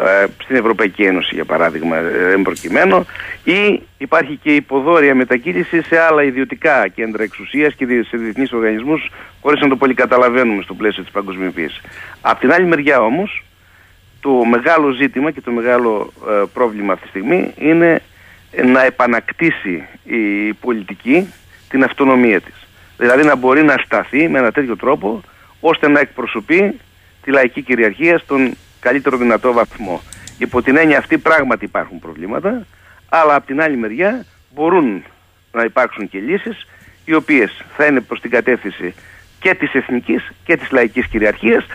[0.06, 3.06] Ε, στην Ευρωπαϊκή Ένωση για παράδειγμα ε, εμπροκειμένο
[3.44, 9.60] ή υπάρχει και υποδόρια μετακίνησης σε άλλα ιδιωτικά κέντρα εξουσίας και σε διεθνείς οργανισμούς χωρίς
[9.60, 11.80] να το πολύ καταλαβαίνουμε στο πλαίσιο της παγκοσμιοποίησης.
[12.20, 13.44] Απ' την άλλη μεριά όμως
[14.20, 18.02] το μεγάλο ζήτημα και το μεγάλο ε, πρόβλημα αυτή τη στιγμή είναι
[18.64, 21.32] να επανακτήσει η πολιτική
[21.68, 22.66] την αυτονομία της.
[22.96, 25.20] Δηλαδή να μπορεί να σταθεί με ένα τέτοιο τρόπο
[25.60, 26.78] ώστε να εκπροσωπεί
[27.22, 30.00] τη λαϊκή κυριαρχία στον καλύτερο δυνατό βαθμό.
[30.38, 32.66] Υπό την έννοια αυτή πράγματι υπάρχουν προβλήματα,
[33.08, 34.24] αλλά από την άλλη μεριά
[34.54, 35.04] μπορούν
[35.52, 36.66] να υπάρξουν και λύσεις
[37.04, 38.94] οι οποίες θα είναι προς την κατεύθυνση
[39.40, 41.66] και της εθνικής και της λαϊκής κυριαρχίας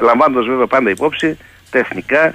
[0.00, 1.38] λαμβάνοντας βέβαια πάντα υπόψη
[1.70, 2.34] τα εθνικά,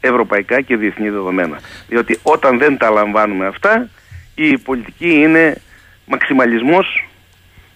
[0.00, 1.60] ευρωπαϊκά και διεθνή δεδομένα.
[1.88, 3.88] Διότι όταν δεν τα λαμβάνουμε αυτά
[4.34, 5.56] η πολιτική είναι
[6.06, 7.08] μαξιμαλισμός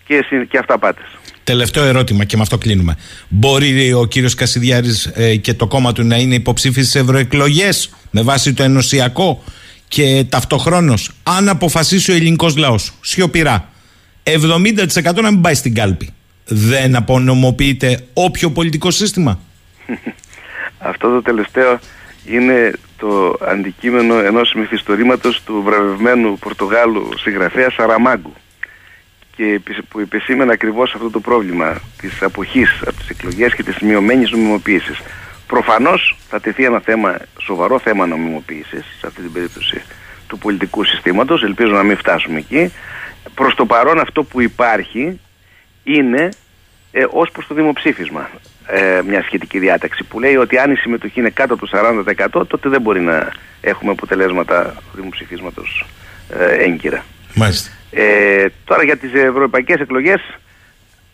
[0.04, 1.15] και, και αυταπάτες.
[1.46, 2.96] Τελευταίο ερώτημα και με αυτό κλείνουμε.
[3.28, 8.22] Μπορεί ο κύριος Κασιδιάρης ε, και το κόμμα του να είναι υποψήφι στις ευρωεκλογές με
[8.22, 9.42] βάση το ενωσιακό
[9.88, 13.68] και ταυτοχρόνως αν αποφασίσει ο ελληνικός λαός σιωπηρά
[14.22, 16.10] 70% να μην πάει στην κάλπη.
[16.44, 19.40] Δεν απονομοποιείται όποιο πολιτικό σύστημα;
[20.90, 21.78] Αυτό το τελευταίο
[22.24, 28.32] είναι το αντικείμενο ενός μυθιστορήματος του βραβευμένου Πορτογάλου συγγραφέα Σαραμάγκου
[29.36, 34.30] και που επισήμενε ακριβώς αυτό το πρόβλημα της αποχής από τις εκλογές και της μειωμένης
[34.30, 35.00] νομιμοποίησης.
[35.46, 39.82] Προφανώς θα τεθεί ένα θέμα, σοβαρό θέμα νομιμοποίησης σε αυτή την περίπτωση
[40.26, 42.72] του πολιτικού συστήματος, ελπίζω να μην φτάσουμε εκεί.
[43.34, 45.20] Προς το παρόν αυτό που υπάρχει
[45.84, 46.28] είναι
[46.92, 48.30] ε, ως προς το δημοψήφισμα
[48.66, 51.78] ε, μια σχετική διάταξη που λέει ότι αν η συμμετοχή είναι κάτω από το
[52.40, 55.86] 40% τότε δεν μπορεί να έχουμε αποτελέσματα δημοψηφίσματος
[56.38, 57.04] ε, έγκυρα.
[57.34, 57.75] Μάλιστα.
[57.90, 60.20] Ε, τώρα για τις ευρωπαϊκές εκλογές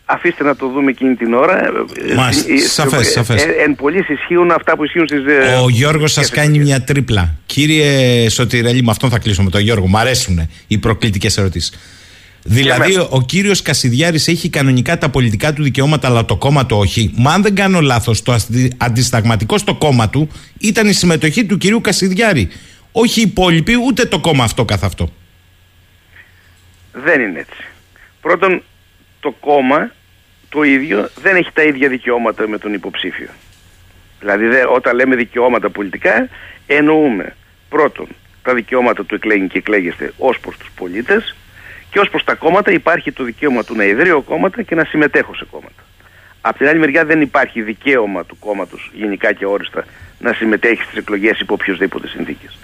[0.05, 1.59] αφήστε να το δούμε εκείνη την ώρα.
[1.59, 3.43] Ε, Μάλιστα, ε, σαφές, σαφές.
[3.65, 5.19] εν πολλής ισχύουν αυτά που ισχύουν στις...
[5.63, 7.35] Ο Γιώργος σας κάνει μια τρίπλα.
[7.45, 9.87] Κύριε Σωτηρέλη, με αυτόν θα κλείσουμε τον Γιώργο.
[9.87, 11.71] Μου αρέσουν οι προκλητικές ερωτήσεις.
[12.45, 17.11] Δηλαδή, ο κύριος Κασιδιάρης έχει κανονικά τα πολιτικά του δικαιώματα, αλλά το κόμμα του όχι.
[17.15, 18.35] Μα αν δεν κάνω λάθος, το
[18.77, 22.49] αντισταγματικό στο κόμμα του ήταν η συμμετοχή του κυρίου Κασιδιάρη.
[22.91, 25.11] Όχι οι υπόλοιποι, ούτε το κόμμα αυτό καθ' αυτό.
[26.93, 27.63] Δεν είναι έτσι.
[28.21, 28.63] Πρώτον,
[29.19, 29.91] το κόμμα
[30.49, 33.29] το ίδιο δεν έχει τα ίδια δικαιώματα με τον υποψήφιο.
[34.19, 36.29] Δηλαδή, όταν λέμε δικαιώματα πολιτικά,
[36.67, 37.35] εννοούμε
[37.69, 38.07] πρώτον
[38.43, 41.35] τα δικαιώματα του εκλέγει και εκλέγεστε ως προς τους πολίτες
[41.89, 45.35] και ως προς τα κόμματα υπάρχει το δικαίωμα του να ιδρύω κόμματα και να συμμετέχω
[45.35, 45.83] σε κόμματα.
[46.41, 49.85] Απ' την άλλη μεριά δεν υπάρχει δικαίωμα του κόμματος γενικά και όριστα
[50.19, 52.57] να συμμετέχει στις εκλογές υπό οποιοδήποτε συνθήκες.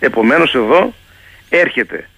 [0.00, 0.94] Επομένως εδώ
[1.48, 2.08] έρχεται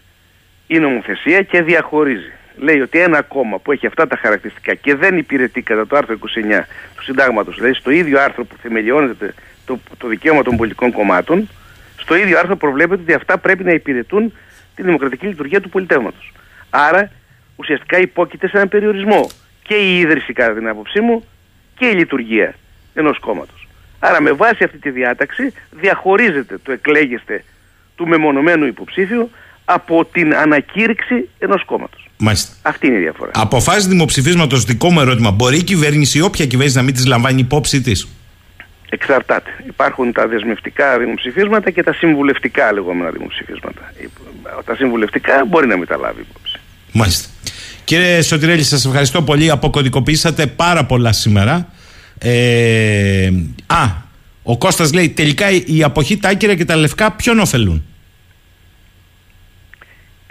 [0.66, 2.32] η νομοθεσία και διαχωρίζει.
[2.56, 6.16] Λέει ότι ένα κόμμα που έχει αυτά τα χαρακτηριστικά και δεν υπηρετεί κατά το άρθρο
[6.60, 6.64] 29
[6.96, 9.34] του συντάγματος, δηλαδή στο ίδιο άρθρο που θεμελιώνεται
[9.64, 11.48] το, το δικαίωμα των πολιτικών κομμάτων,
[11.96, 14.32] στο ίδιο άρθρο προβλέπεται ότι αυτά πρέπει να υπηρετούν
[14.74, 16.32] τη δημοκρατική λειτουργία του πολιτεύματος.
[16.70, 17.10] Άρα
[17.56, 19.28] ουσιαστικά υπόκειται σε έναν περιορισμό
[19.62, 21.24] και η ίδρυση κατά την άποψή μου
[21.78, 22.54] και η λειτουργία
[22.94, 23.68] ενός κόμματος.
[23.98, 27.44] Άρα με βάση αυτή τη διάταξη διαχωρίζεται το εκλέγεστε
[27.96, 29.30] του μεμονωμένου υποψήφιου
[29.64, 32.08] από την ανακήρυξη ενός κόμματος.
[32.16, 32.52] Μάλιστα.
[32.62, 33.30] Αυτή είναι η διαφορά.
[33.34, 35.30] Αποφάσεις δημοψηφίσματος, δικό μου ερώτημα.
[35.30, 38.08] Μπορεί η κυβέρνηση ή όποια κυβέρνηση να μην τις λαμβάνει υπόψη της;
[38.88, 39.50] Εξαρτάται.
[39.66, 43.92] Υπάρχουν τα δεσμευτικά δημοψηφίσματα και τα συμβουλευτικά λεγόμενα δημοψηφίσματα.
[44.64, 46.60] Τα συμβουλευτικά μπορεί να μην τα λάβει υπόψη.
[46.92, 47.28] Μάλιστα.
[47.84, 49.50] Κύριε Σωτηρέλη, σας ευχαριστώ πολύ.
[49.50, 51.68] Αποκωδικοποιήσατε πάρα πολλά σήμερα.
[52.18, 53.30] Ε,
[53.66, 53.84] α,
[54.42, 57.84] ο Κώστας λέει τελικά η αποχή, τα άκυρα και τα λευκά ποιον ωφελούν;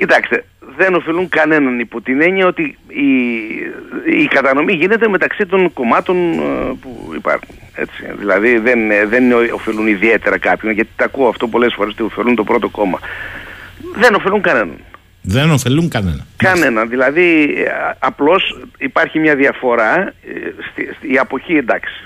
[0.02, 0.44] Κοιτάξτε,
[0.78, 3.12] δεν ωφελούν κανέναν υπό την έννοια ότι η,
[4.22, 6.38] η κατανομή γίνεται μεταξύ των κομμάτων ε,
[6.82, 7.56] που υπάρχουν.
[7.76, 8.04] Έτσι.
[8.20, 8.80] Δηλαδή δεν,
[9.10, 13.00] δεν ωφελούν ιδιαίτερα κάποιον, γιατί τα ακούω αυτό πολλές φορές ότι ωφελούν το πρώτο κόμμα.
[13.96, 14.78] Δεν ωφελούν κανέναν.
[15.22, 16.26] Δεν ωφελούν κανέναν.
[16.38, 16.90] Κανέναν.
[16.90, 20.14] Δηλαδή ε, απλώς υπάρχει μια διαφορά,
[20.76, 22.04] ε, η αποχή εντάξει.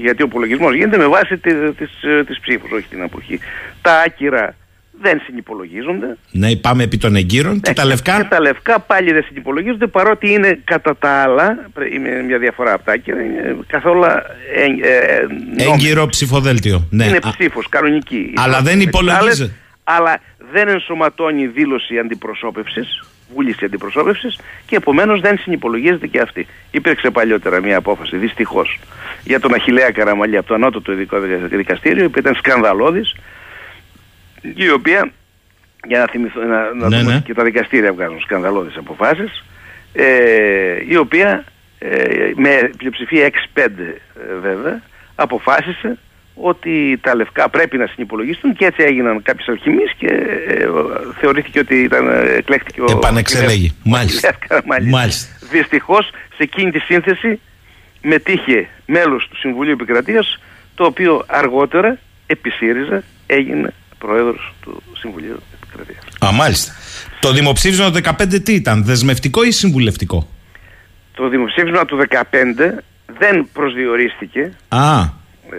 [0.00, 1.90] Γιατί ο υπολογισμός γίνεται με βάση τις, τις,
[2.26, 3.38] τις ψήφους, όχι την αποχή.
[3.82, 4.54] Τα άκυρα
[5.00, 6.16] δεν συνυπολογίζονται.
[6.30, 7.60] Ναι, πάμε επί των εγκύρων.
[7.60, 8.16] και τα λευκά.
[8.16, 12.84] Και τα λευκά πάλι δεν συνυπολογίζονται παρότι είναι κατά τα άλλα, είναι μια διαφορά από
[12.84, 14.04] τα άκυρα, είναι καθόλου.
[14.04, 14.64] Ε,
[15.56, 16.86] ε, Έγκυρο ψηφοδέλτιο.
[16.90, 17.04] Ναι.
[17.04, 18.32] Είναι ψήφος, κανονική.
[18.36, 19.52] Αλλά δεν υπολογίζεται.
[19.84, 20.20] Αλλά
[20.52, 23.02] δεν ενσωματώνει δήλωση αντιπροσώπευσης,
[23.34, 26.46] βούληση αντιπροσώπευσης και επομένως δεν συνυπολογίζεται και αυτή.
[26.70, 28.78] Υπήρξε παλιότερα μια απόφαση, δυστυχώς,
[29.24, 33.14] για τον Αχηλέα Καραμαλή από το ανώτατο ειδικό δικαστήριο, που ήταν σκανδαλώδης
[34.40, 35.12] η οποία,
[35.86, 37.20] για να θυμηθώ, να, να ναι, ναι.
[37.24, 39.44] και τα δικαστήρια βγάζουν σκανδαλώδεις αποφάσεις,
[39.92, 41.44] ε, η οποία
[41.78, 43.66] ε, με πλειοψηφία 6-5 ε,
[44.42, 44.82] βέβαια,
[45.14, 45.98] αποφάσισε
[46.34, 50.06] ότι τα λευκά πρέπει να συνυπολογιστούν και έτσι έγιναν κάποιες αλχημίες και
[50.46, 50.68] ε,
[51.20, 52.84] θεωρήθηκε ότι ήταν, εκλέχτηκε ο...
[52.96, 53.76] Επανεξελέγει.
[53.84, 54.38] Μάλιστα.
[54.90, 55.38] Μάλιστα.
[55.50, 57.40] Δυστυχώς σε εκείνη τη σύνθεση
[58.02, 60.38] μετήχε μέλος του Συμβουλίου Επικρατείας
[60.74, 66.04] το οποίο αργότερα επί ΣΥΡΙΖΑ έγινε πρόεδρος του Συμβουλίου Επικρατείας.
[66.24, 66.72] Α, μάλιστα.
[67.20, 70.28] Το δημοψήφισμα του 2015 τι ήταν, δεσμευτικό ή συμβουλευτικό;
[71.14, 72.82] Το δημοψήφισμα του 2015
[73.18, 74.52] δεν προσδιορίστηκε.
[74.68, 75.02] Α,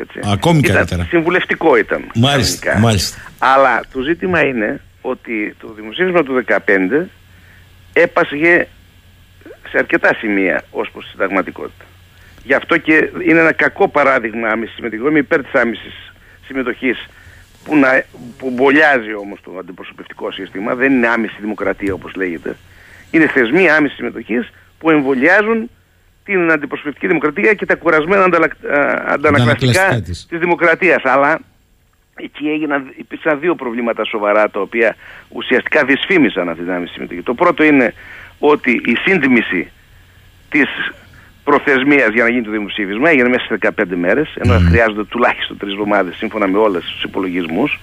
[0.02, 0.20] έτσι.
[0.24, 1.04] ακόμη ήταν, καλύτερα.
[1.10, 2.12] Συμβουλευτικό ήταν.
[2.16, 3.18] Μάλιστα, μάλιστα.
[3.38, 7.06] Αλλά το ζήτημα είναι ότι το δημοψήφισμα του 2015
[7.94, 8.68] έπασχε
[9.70, 11.86] σε αρκετά σημεία ως προς τη συνταγματικότητα.
[12.44, 15.08] Γι' αυτό και είναι ένα κακό παράδειγμα άμεσης συμμετοχή.
[15.08, 16.14] Είμαι υπέρ της άμεσης
[16.46, 17.08] συμμετοχής
[17.64, 18.03] που, να,
[18.38, 22.57] που μπολιάζει όμως το αντιπροσωπευτικό σύστημα, δεν είναι άμεση δημοκρατία όπως λέγεται.
[23.12, 25.70] Είναι θεσμοί άμεσης συμμετοχής που εμβολιάζουν
[26.24, 28.53] την αντιπροσωπευτική δημοκρατία και τα κουρασμένα
[29.07, 30.26] αντανακλαστικά της.
[30.30, 31.05] της δημοκρατίας.
[31.05, 31.39] Αλλά
[32.16, 34.95] εκεί έγιναν, υπήρξαν δύο προβλήματα σοβαρά τα οποία
[35.30, 37.22] ουσιαστικά δυσφήμισαν αυτή την άμεση συμμετοχή.
[37.22, 37.93] Το πρώτο είναι
[38.39, 39.72] ότι η σύντμηση
[40.49, 40.70] της
[41.52, 45.72] προθεσμίας για να γίνει το δημοψήφισμα, έγινε μέσα σε 15 μέρες, ενώ χρειάζονται τουλάχιστον τρεις
[45.72, 47.80] εβδομάδες σύμφωνα με όλες τους υπολογισμούς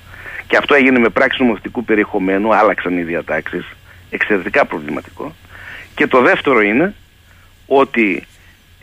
[0.46, 3.66] και αυτό έγινε με πράξη νομοθετικού περιεχομένου, άλλαξαν οι διατάξεις,
[4.10, 5.34] εξαιρετικά προβληματικό.
[5.94, 6.94] Και το δεύτερο είναι
[7.66, 8.26] ότι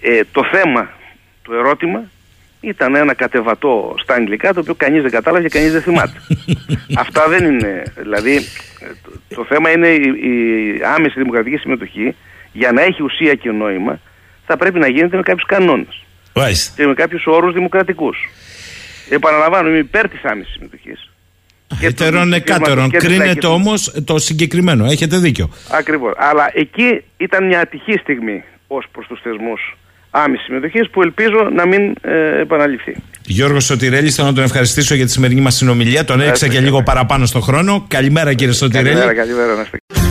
[0.01, 0.89] ε, το θέμα,
[1.41, 2.03] το ερώτημα
[2.61, 6.17] ήταν ένα κατεβατό στα αγγλικά το οποίο κανείς δεν κατάλαβε και κανείς δεν θυμάται.
[7.03, 8.39] Αυτά δεν είναι, δηλαδή
[9.35, 12.15] το, θέμα είναι η, η άμεση δημοκρατική συμμετοχή
[12.53, 13.99] για να έχει ουσία και νόημα
[14.45, 16.03] θα πρέπει να γίνεται με κάποιους κανόνες
[16.75, 18.17] και με κάποιους όρους δημοκρατικούς.
[19.09, 21.09] Επαναλαμβάνω, είμαι υπέρ της άμεσης συμμετοχής.
[21.81, 22.89] Έτερον εκάτερον.
[22.91, 24.85] Κρίνεται όμως το συγκεκριμένο.
[24.85, 25.49] Έχετε δίκιο.
[25.71, 26.13] Ακριβώς.
[26.17, 29.77] Αλλά εκεί ήταν μια ατυχή στιγμή ως προς τους θεσμούς
[30.09, 32.95] άμεσης συμμετοχής που ελπίζω να μην ε, επαναληφθεί.
[33.25, 36.05] Γιώργος Σωτηρέλη, θέλω να τον ευχαριστήσω για τη σημερινή μας συνομιλία.
[36.05, 37.85] Τον έριξα και λίγο παραπάνω στον χρόνο.
[37.87, 38.95] Καλημέρα κύριε Σωτηρέλη.
[38.95, 40.04] Καλημέρα, καλημέρα.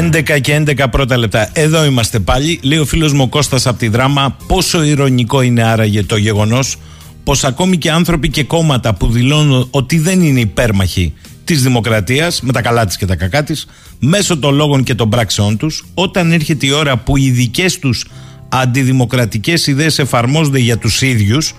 [0.00, 1.50] 11 και 11 πρώτα λεπτά.
[1.52, 2.60] Εδώ είμαστε πάλι.
[2.62, 6.76] Λέει ο φίλος μου Κώστας από τη δράμα πόσο ηρωνικό είναι άραγε το γεγονός
[7.24, 11.14] πως ακόμη και άνθρωποι και κόμματα που δηλώνουν ότι δεν είναι υπέρμαχοι
[11.44, 13.66] της δημοκρατίας, με τα καλά της και τα κακά της,
[13.98, 18.06] μέσω των λόγων και των πράξεών τους, όταν έρχεται η ώρα που οι δικές τους
[18.48, 21.54] αντιδημοκρατικές ιδέες εφαρμόζονται για τους ίδιους,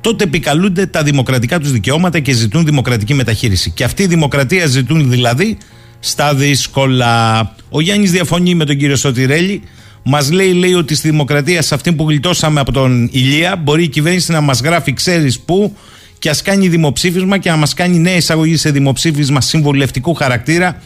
[0.00, 3.70] τότε επικαλούνται τα δημοκρατικά τους δικαιώματα και ζητούν δημοκρατική μεταχείριση.
[3.70, 5.58] Και αυτή η δημοκρατία ζητούν δηλαδή
[6.04, 7.40] στα δύσκολα.
[7.70, 9.62] Ο Γιάννης διαφωνεί με τον κύριο Σωτηρέλη.
[10.02, 13.88] Μας λέει, λέει ότι στη δημοκρατία, σε αυτή που γλιτώσαμε από τον Ηλία, μπορεί η
[13.88, 15.76] κυβέρνηση να μας γράφει, ξέρεις πού,
[16.18, 20.82] και ας κάνει δημοψήφισμα και να μας κάνει νέα εισαγωγή σε δημοψήφισμα συμβουλευτικού χαρακτήρα.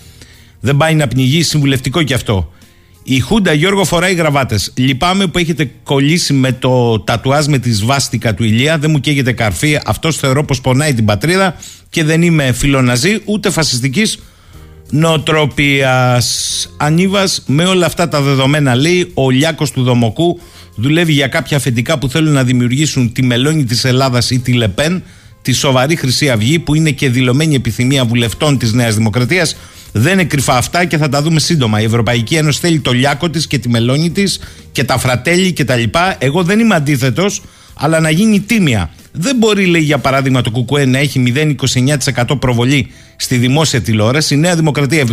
[0.60, 2.52] Δεν πάει να πνιγεί, συμβουλευτικό κι αυτό.
[3.02, 4.72] Η Χούντα Γιώργο φοράει γραβάτες.
[4.76, 8.78] Λυπάμαι που έχετε κολλήσει με το τατουάζ με τη σβάστηκα του Ηλία.
[8.78, 9.80] Δεν μου καίγεται καρφί.
[9.84, 11.56] Αυτός θεωρώ πως πονάει την πατρίδα
[11.90, 14.18] και δεν είμαι φιλοναζή ούτε φασιστικής
[14.90, 16.22] νοοτροπία.
[16.76, 20.40] Ανίβας, με όλα αυτά τα δεδομένα, λέει ο Λιάκος του Δομοκού
[20.74, 25.02] δουλεύει για κάποια αφεντικά που θέλουν να δημιουργήσουν τη μελώνη της Ελλάδας ή τη Λεπέν,
[25.42, 29.56] τη σοβαρή Χρυσή Αυγή, που είναι και δηλωμένη επιθυμία βουλευτών της Νέας Δημοκρατίας.
[29.92, 31.80] Δεν είναι κρυφά αυτά και θα τα δούμε σύντομα.
[31.80, 34.40] Η Ευρωπαϊκή Ένωση θέλει το λιάκο της και τη μελώνη της
[34.72, 35.82] και τα φρατέλη κτλ.
[36.18, 37.42] Εγώ δεν είμαι αντίθετος,
[37.78, 38.90] αλλά να γίνει τίμια.
[39.12, 41.32] Δεν μπορεί, λέει για παράδειγμα, το ΚΚΕ να έχει
[42.06, 45.04] 0,29% προβολή στη δημόσια τηλεόραση, η Νέα Δημοκρατία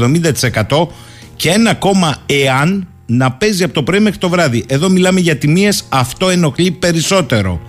[0.68, 0.88] 70%
[1.36, 4.63] και ένα κόμμα εάν να παίζει από το πρωί μέχρι το βράδυ.
[4.68, 7.61] Εδώ μιλάμε για τιμίες, αυτό ενοχλεί περισσότερο.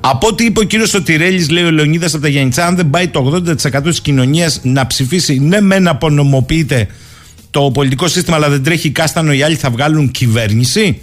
[0.00, 3.08] Από ό,τι είπε ο κύριος Σωτηρέλης, λέει ο Λεωνίδας από τα Γιάννητσά, αν δεν πάει
[3.08, 3.42] το
[3.72, 6.86] 80% της κοινωνίας να ψηφίσει, ναι, με να απονομοποιείται
[7.50, 11.00] το πολιτικό σύστημα, αλλά δεν τρέχει κάστανο, οι άλλοι θα βγάλουν κυβέρνηση.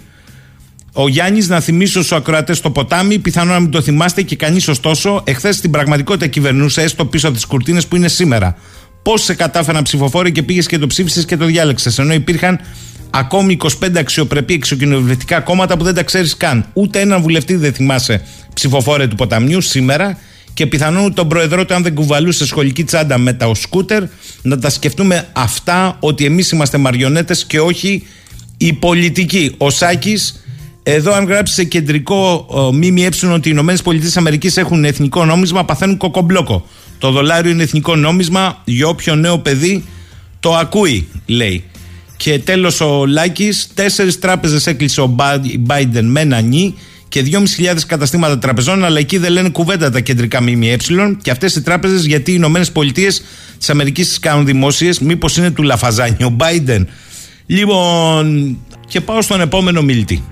[0.94, 4.68] Ο Γιάννης, να θυμίσω στους ακροατές στο ποτάμι, πιθανόν να μην το θυμάστε και κανείς
[4.68, 8.56] ωστόσο, εχθές στην πραγματικότητα κυβερνούσε, έστω πίσω από τις κουρτίνες που είναι σήμερα.
[9.02, 11.98] Πώς σε κατάφεραν ψηφοφόροι και πήγες και το ψήφισες και το διάλεξες.
[11.98, 12.60] Ενώ υπήρχαν
[13.10, 16.66] ακόμη 25 αξιοπρεπή εξοκοινοβουλευτικά κόμματα που δεν τα ξέρεις καν.
[16.72, 18.22] Ούτε έναν βουλευτή δεν θυμάσαι
[18.54, 20.18] ψηφοφόρε του ποταμιού σήμερα
[20.54, 24.02] και πιθανόν τον προεδρό του, αν δεν κουβαλούσε σχολική τσάντα με τα σκούτερ,
[24.42, 28.06] να τα σκεφτούμε αυτά ότι εμείς είμαστε μαριονέτες και όχι
[28.56, 29.54] οι πολιτικοί.
[29.58, 30.41] Ο Σάκης
[30.82, 36.66] εδώ, αν γράψει σε κεντρικό ΜΜΕ ότι οι ΗΠΑ έχουν εθνικό νόμισμα, παθαίνουν κοκομπλόκο.
[36.98, 39.84] Το δολάριο είναι εθνικό νόμισμα για όποιο νέο παιδί
[40.40, 41.64] το ακούει, λέει.
[42.16, 45.16] Και τέλος ο Λάκης, τέσσερις τράπεζες έκλεισε ο
[45.68, 46.74] Biden με ένα νι
[47.08, 50.76] και 2.500 καταστήματα τραπεζών, αλλά εκεί δεν λένε κουβέντα τα κεντρικά ΜΜΕ.
[51.22, 53.22] Και αυτές οι τράπεζες, γιατί οι Ηνωμένες Πολιτείες
[53.58, 56.84] της Αμερικής τις κάνουν δημόσιες, μήπως είναι του Λαφαζάνι ο Biden.
[57.46, 58.58] Λοιπόν,
[58.88, 60.22] και πάω στον επόμενο μιλητή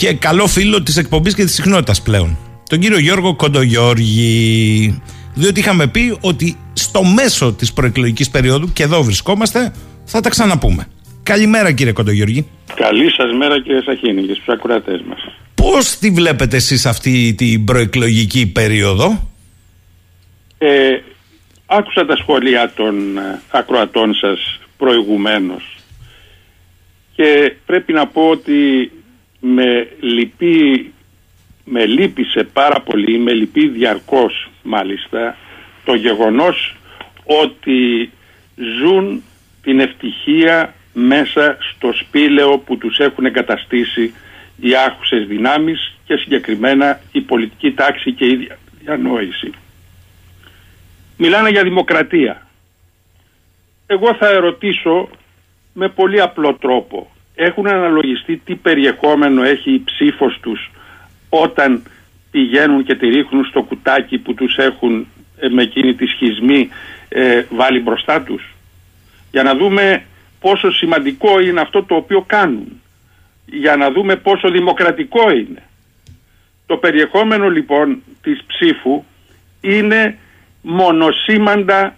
[0.00, 2.38] και καλό φίλο της εκπομπής και της συχνότητας πλέον.
[2.68, 5.02] Τον κύριο Γιώργο Κοντογιώργη.
[5.34, 9.72] Διότι είχαμε πει ότι στο μέσο της προεκλογικής περίοδου, και εδώ βρισκόμαστε,
[10.04, 10.86] θα τα ξαναπούμε.
[11.22, 12.46] Καλημέρα κύριε Κοντογιώργη.
[12.74, 15.18] Καλή σας μέρα κύριε Σαχίνη και στους ακροατέ μας.
[15.54, 19.30] Πώς τη βλέπετε εσείς αυτή την προεκλογική περίοδο,
[20.58, 20.68] ε,
[21.66, 25.76] Άκουσα τα σχόλια των ε, ακροατών σας προηγουμένως
[27.14, 28.90] και πρέπει να πω ότι
[29.40, 30.92] με λυπεί,
[31.64, 35.36] με λύπησε πάρα πολύ, με λυπεί διαρκώς μάλιστα
[35.84, 36.76] το γεγονός
[37.24, 38.10] ότι
[38.78, 39.22] ζουν
[39.62, 44.14] την ευτυχία μέσα στο σπήλαιο που τους έχουν εγκαταστήσει
[44.60, 48.48] οι άχουσες δυνάμεις και συγκεκριμένα η πολιτική τάξη και η
[48.80, 49.50] διανόηση.
[51.16, 52.46] Μιλάνε για δημοκρατία.
[53.86, 55.08] Εγώ θα ερωτήσω
[55.72, 57.10] με πολύ απλό τρόπο
[57.42, 60.70] έχουν αναλογιστεί τι περιεχόμενο έχει η ψήφος τους
[61.28, 61.82] όταν
[62.30, 65.06] πηγαίνουν και τη ρίχνουν στο κουτάκι που τους έχουν
[65.38, 66.68] ε, με εκείνη τη σχισμή
[67.08, 68.54] ε, βάλει μπροστά τους.
[69.30, 70.04] Για να δούμε
[70.40, 72.80] πόσο σημαντικό είναι αυτό το οποίο κάνουν.
[73.46, 75.62] για να δούμε πόσο δημοκρατικό είναι.
[76.66, 79.04] Το περιεχόμενο λοιπόν της ψήφου
[79.60, 80.18] είναι
[80.62, 81.96] μονοσήμαντα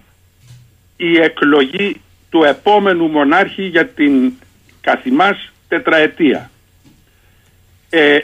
[0.97, 4.33] η εκλογή του επόμενου μονάρχη για την
[4.83, 6.51] καθημάς τετραετία.
[7.91, 8.19] Ε,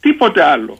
[0.00, 0.78] τίποτε άλλο.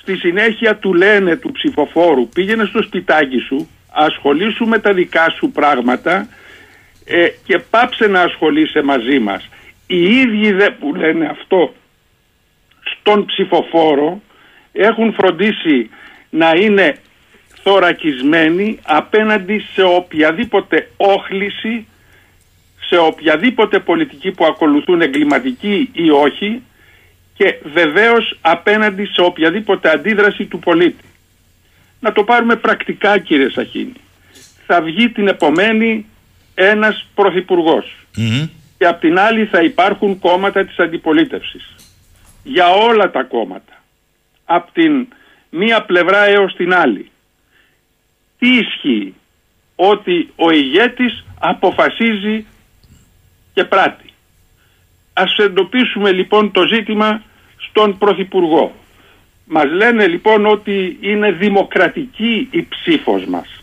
[0.00, 5.50] Στη συνέχεια του λένε του ψηφοφόρου πήγαινε στο σπιτάκι σου, ασχολήσου με τα δικά σου
[5.50, 6.28] πράγματα
[7.04, 9.48] ε, και πάψε να ασχολείσαι μαζί μας.
[9.86, 11.74] Οι ίδιοι δε που λένε αυτό
[12.80, 14.22] στον ψηφοφόρο
[14.72, 15.90] έχουν φροντίσει
[16.30, 16.96] να είναι
[17.62, 21.86] θωρακισμένοι απέναντι σε οποιαδήποτε όχληση,
[22.88, 26.62] σε οποιαδήποτε πολιτική που ακολουθούν εγκληματική ή όχι
[27.34, 31.04] και βεβαίως απέναντι σε οποιαδήποτε αντίδραση του πολίτη.
[32.00, 33.92] Να το πάρουμε πρακτικά κύριε Σαχίνη.
[34.66, 36.06] Θα βγει την επομένη
[36.54, 37.06] ένας
[38.78, 41.74] και απ' την άλλη θα υπάρχουν κόμματα της αντιπολίτευσης.
[42.42, 43.82] Για όλα τα κόμματα.
[44.44, 45.06] Απ' την
[45.50, 47.10] μία πλευρά έως την άλλη.
[48.38, 49.14] Τι ισχύει;
[49.76, 52.46] Ότι ο ηγέτης αποφασίζει
[53.54, 54.10] και πράττει.
[55.12, 57.22] Ας εντοπίσουμε λοιπόν το ζήτημα
[57.56, 58.74] στον Πρωθυπουργό.
[59.44, 63.62] Μας λένε λοιπόν ότι είναι δημοκρατική η ψήφος μας.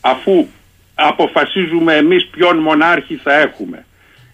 [0.00, 0.46] Αφού
[0.94, 3.84] αποφασίζουμε εμείς ποιον μονάρχη θα έχουμε.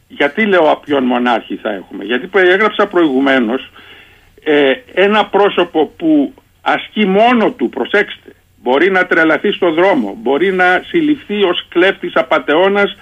[0.08, 3.70] Γιατί λέω ποιον μονάρχη θα έχουμε; Γιατί έγραψα προηγουμένως
[4.44, 8.32] ε, ένα πρόσωπο που ασκεί μόνο του, προσέξτε,
[8.62, 12.96] μπορεί να τρελαθεί στο δρόμο, μπορεί να συλληφθεί ως κλέφτης απατεώνας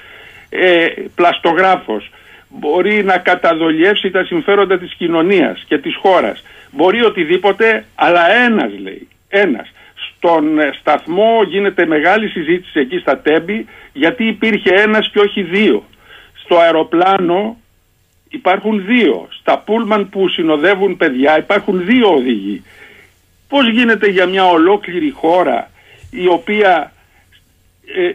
[0.50, 2.10] ε, πλαστογράφος,
[2.48, 6.42] μπορεί να καταδολιεύσει τα συμφέροντα της κοινωνίας και της χώρας.
[6.70, 9.72] Μπορεί οτιδήποτε, αλλά ένας λέει, ένας.
[9.94, 15.84] Στον ε, σταθμό γίνεται μεγάλη συζήτηση εκεί στα Τέμπη γιατί υπήρχε ένας και όχι δύο.
[16.34, 17.56] Στο αεροπλάνο
[18.28, 19.28] υπάρχουν δύο.
[19.40, 22.62] Στα πούλμαν που συνοδεύουν παιδιά υπάρχουν δύο οδηγοί.
[23.48, 25.70] Πώς γίνεται για μια ολόκληρη χώρα
[26.10, 26.92] η οποία
[27.86, 28.10] ε,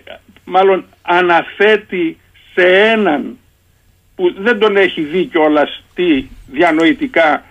[0.46, 2.18] μάλλον αναθέτει
[2.54, 3.38] σε έναν
[4.16, 7.44] που δεν τον έχει δει κιόλας τι διανοητικά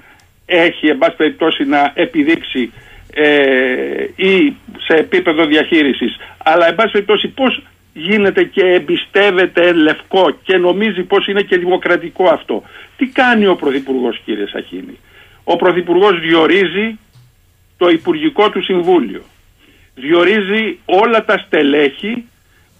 [0.46, 2.72] έχει εν πάση περιπτώσει να επιδείξει
[3.14, 10.56] ε, ή σε επίπεδο διαχείρισης αλλά εν πάση περιπτώσει πώς γίνεται και εμπιστεύεται λευκό και
[10.56, 12.62] νομίζει πως είναι και δημοκρατικό αυτό.
[12.96, 14.98] Τι κάνει ο Πρωθυπουργός κύριε Σαχίνη;
[15.44, 16.98] Ο Πρωθυπουργός διορίζει
[17.76, 19.22] το Υπουργικό του Συμβούλιο.
[19.94, 22.24] Διορίζει όλα τα στελέχη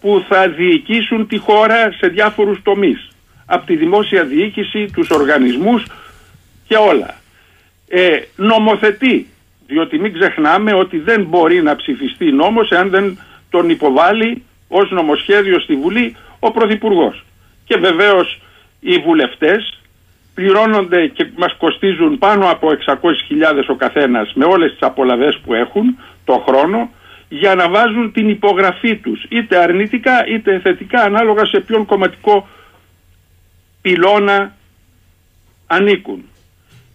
[0.02, 3.08] που θα διοικήσουν τη χώρα σε διάφορους τομείς.
[3.46, 5.86] Από τη δημόσια διοίκηση, τους οργανισμούς
[6.66, 7.14] και όλα.
[7.88, 9.26] Ε, νομοθετεί,
[9.66, 13.18] διότι μην ξεχνάμε ότι δεν μπορεί να ψηφιστεί νόμος εάν δεν
[13.50, 17.24] τον υποβάλει ως νομοσχέδιο στη Βουλή ο Πρωθυπουργός.
[17.64, 18.40] Και βεβαίως
[18.80, 19.80] οι βουλευτές
[20.34, 25.98] πληρώνονται και μας κοστίζουν πάνω από 600.000 ο καθένας με όλες τις απολαβές που έχουν
[26.24, 26.90] το χρόνο
[27.34, 32.48] για να βάζουν την υπογραφή τους είτε αρνητικά είτε θετικά ανάλογα σε ποιον κομματικό
[33.82, 34.56] πυλώνα
[35.66, 36.24] ανήκουν.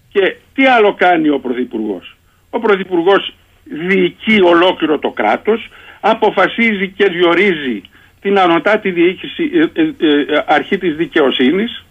[0.10, 2.16] Και τι άλλο κάνει ο Πρωθυπουργός;
[2.50, 3.34] Ο Πρωθυπουργός
[3.64, 5.70] διοικεί ολόκληρο το κράτος,
[6.00, 7.82] αποφασίζει και διορίζει
[8.22, 11.86] την ανωτάτη διοίκηση, ε, ε, ε, αρχή της δικαιοσύνης,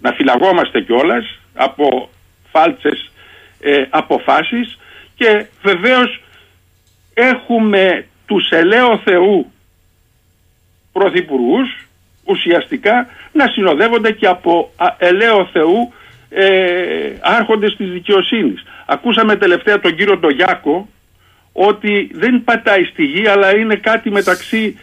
[0.00, 2.10] να φυλαγόμαστε κιόλας από
[2.50, 3.10] φάλτσες
[3.60, 4.78] ε, αποφάσεις
[5.14, 6.20] και βεβαίως
[7.18, 9.52] έχουμε τους ελαίο Θεού
[10.92, 11.86] πρωθυπουργούς
[12.24, 15.92] ουσιαστικά να συνοδεύονται και από ελαίο Θεού
[16.28, 16.44] ε,
[17.20, 18.62] άρχοντες της δικαιοσύνης.
[18.86, 20.88] Ακούσαμε τελευταία τον κύριο Ντογιάκο
[21.52, 24.78] ότι δεν πατάει στη γη αλλά είναι κάτι μεταξύ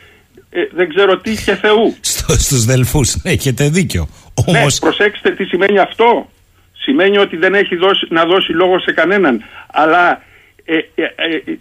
[0.50, 1.96] ε, δεν ξέρω τι και Θεού.
[2.02, 4.08] Στο, στους δελφούς, ναι, έχετε δίκιο.
[4.46, 4.74] Ναι, Όμως...
[4.74, 6.30] Ναι, προσέξτε τι σημαίνει αυτό.
[6.74, 9.44] Σημαίνει ότι δεν έχει δώσει, να δώσει λόγο σε κανέναν.
[9.68, 10.24] Αλλά
[10.66, 11.58] ε, ε,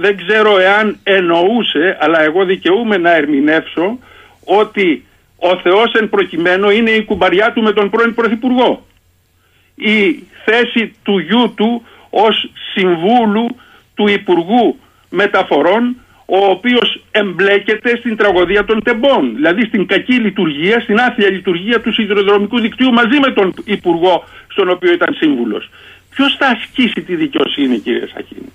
[0.00, 3.98] δεν ξέρω εάν εννοούσε, αλλά εγώ δικαιούμαι να ερμηνεύσω
[4.44, 5.04] ότι
[5.36, 8.86] ο Θεός εν προκειμένου είναι η κουμπαριά του με τον πρώην Πρωθυπουργό.
[9.74, 13.56] Η θέση του γιού του ως συμβούλου
[13.94, 15.96] του Υπουργού Μεταφορών
[16.30, 21.92] ο οποίος εμπλέκεται στην τραγωδία των τεμπών, δηλαδή στην κακή λειτουργία, στην άθλια λειτουργία του
[21.92, 25.70] σιδηροδρομικού δικτύου μαζί με τον Υπουργό στον οποίο ήταν σύμβουλος.
[26.18, 28.52] Ποιος θα ασκήσει τη δικαιοσύνη κύριε Σαχίνη;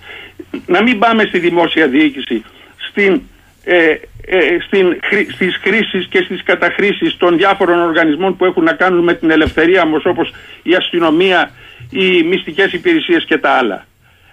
[0.66, 2.44] Να μην πάμε στη δημόσια διοίκηση,
[2.78, 3.22] στην,
[3.64, 3.96] ε,
[4.26, 5.00] ε, στην,
[5.34, 9.86] στις χρήσεις και στις καταχρήσεις των διάφορων οργανισμών που έχουν να κάνουν με την ελευθερία
[9.86, 10.34] μας όπως
[10.64, 11.52] η αστυνομία,
[11.90, 13.86] οι μυστικές υπηρεσίες και τα άλλα.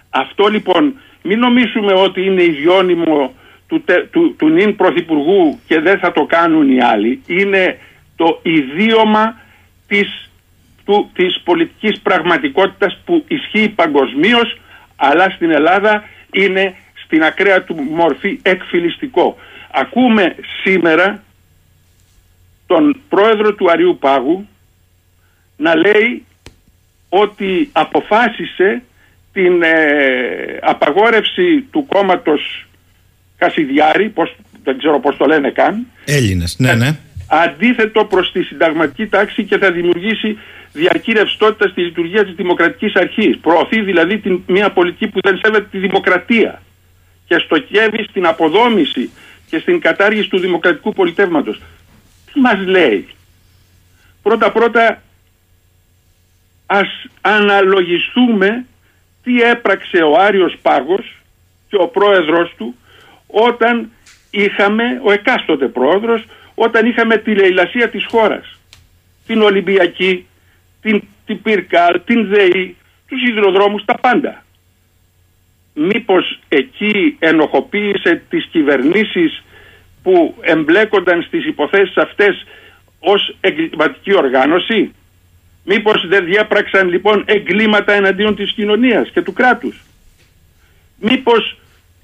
[0.09, 3.33] Αυτό λοιπόν μην νομίσουμε ότι είναι ιδιώνυμο
[3.67, 7.21] του, του, του νυν πρωθυπουργού και δεν θα το κάνουν οι άλλοι.
[7.25, 7.79] Είναι
[8.15, 9.41] το ιδίωμα
[9.87, 10.30] της
[10.85, 14.59] του, της πολιτικής πραγματικότητας που ισχύει παγκοσμίως,
[14.95, 16.75] αλλά στην Ελλάδα είναι
[17.05, 19.37] στην ακραία του μορφή εκφυλιστικό.
[19.71, 21.23] Ακούμε σήμερα
[22.67, 24.47] τον πρόεδρο του Αριού Πάγου
[25.57, 26.25] να λέει
[27.09, 28.83] ότι αποφάσισε
[29.33, 32.67] την ε, απαγόρευση του κόμματος
[33.37, 35.87] Κασιδιάρη, πώς, δεν ξέρω πώς το λένε καν.
[36.05, 36.97] Έλληνες, ναι, ναι.
[37.33, 40.37] Αντίθετο προς τη συνταγματική τάξη και θα δημιουργήσει
[40.73, 43.37] διαρκή ρευστότητα στη λειτουργία της δημοκρατικής αρχής.
[43.37, 46.61] Προωθεί δηλαδή την, μια πολιτική που δεν σέβεται τη δημοκρατία
[47.27, 49.09] και στοχεύει στην αποδόμηση
[49.49, 51.61] και στην κατάργηση του δημοκρατικού πολιτεύματος.
[52.33, 53.07] Τι μας λέει;
[54.21, 55.01] Πρώτα πρώτα
[56.65, 56.87] ας
[57.21, 58.65] αναλογιστούμε
[59.23, 61.21] τι έπραξε ο Άριος Πάγος
[61.69, 62.75] και ο πρόεδρος του
[63.27, 63.91] όταν
[64.29, 66.23] είχαμε, ο εκάστοτε πρόεδρος,
[66.55, 68.59] όταν είχαμε τη λαιλασία της χώρας.
[69.27, 70.25] Την Ολυμπιακή,
[70.81, 72.75] την, την Πυρκάλ, την ΔΕΗ,
[73.07, 74.43] τους υδροδρόμους, τα πάντα.
[75.73, 79.43] Μήπως εκεί ενοχοποίησε τις κυβερνήσεις
[80.03, 82.45] που εμπλέκονταν στις υποθέσεις αυτές
[82.99, 84.91] ως εγκληματική οργάνωση;
[85.63, 89.81] Μήπως δεν διέπραξαν λοιπόν εγκλήματα εναντίον της κοινωνίας και του κράτους;
[90.99, 91.57] Μήπως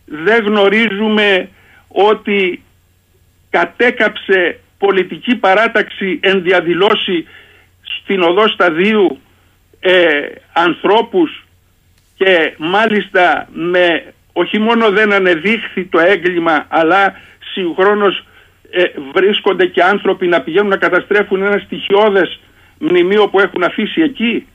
[0.05, 1.49] δεν γνωρίζουμε
[1.87, 2.63] ότι
[3.49, 7.27] κατέκαψε πολιτική παράταξη εν διαδηλώσει
[7.81, 9.19] στην οδό σταδίου
[9.79, 11.45] ε, ανθρώπους
[12.15, 17.13] και μάλιστα με όχι μόνο δεν ανεδείχθη το έγκλημα αλλά
[17.53, 18.25] συγχρόνως
[18.71, 18.83] ε,
[19.13, 22.39] βρίσκονται και άνθρωποι να πηγαίνουν να καταστρέφουν ένα στοιχειώδες
[22.79, 24.47] μνημείο που έχουν αφήσει εκεί.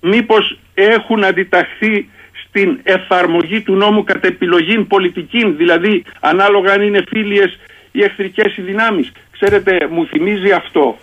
[0.00, 2.10] Μήπως έχουν αντιταχθεί
[2.54, 7.58] στην εφαρμογή του νόμου κατ' επιλογή πολιτική, δηλαδή ανάλογα αν είναι φίλιες
[7.92, 9.12] ή εχθρικές οι δυνάμεις.
[9.30, 10.98] Ξέρετε, μου θυμίζει αυτό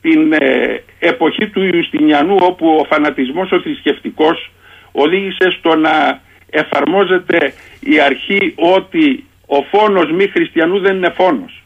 [0.00, 4.50] την ε, εποχή του Ιουστινιανού όπου ο φανατισμός ο θρησκευτικός
[4.92, 6.20] οδήγησε στο να
[6.50, 11.62] εφαρμόζεται η αρχή ότι ο φόνος μη χριστιανού δεν είναι φόνος.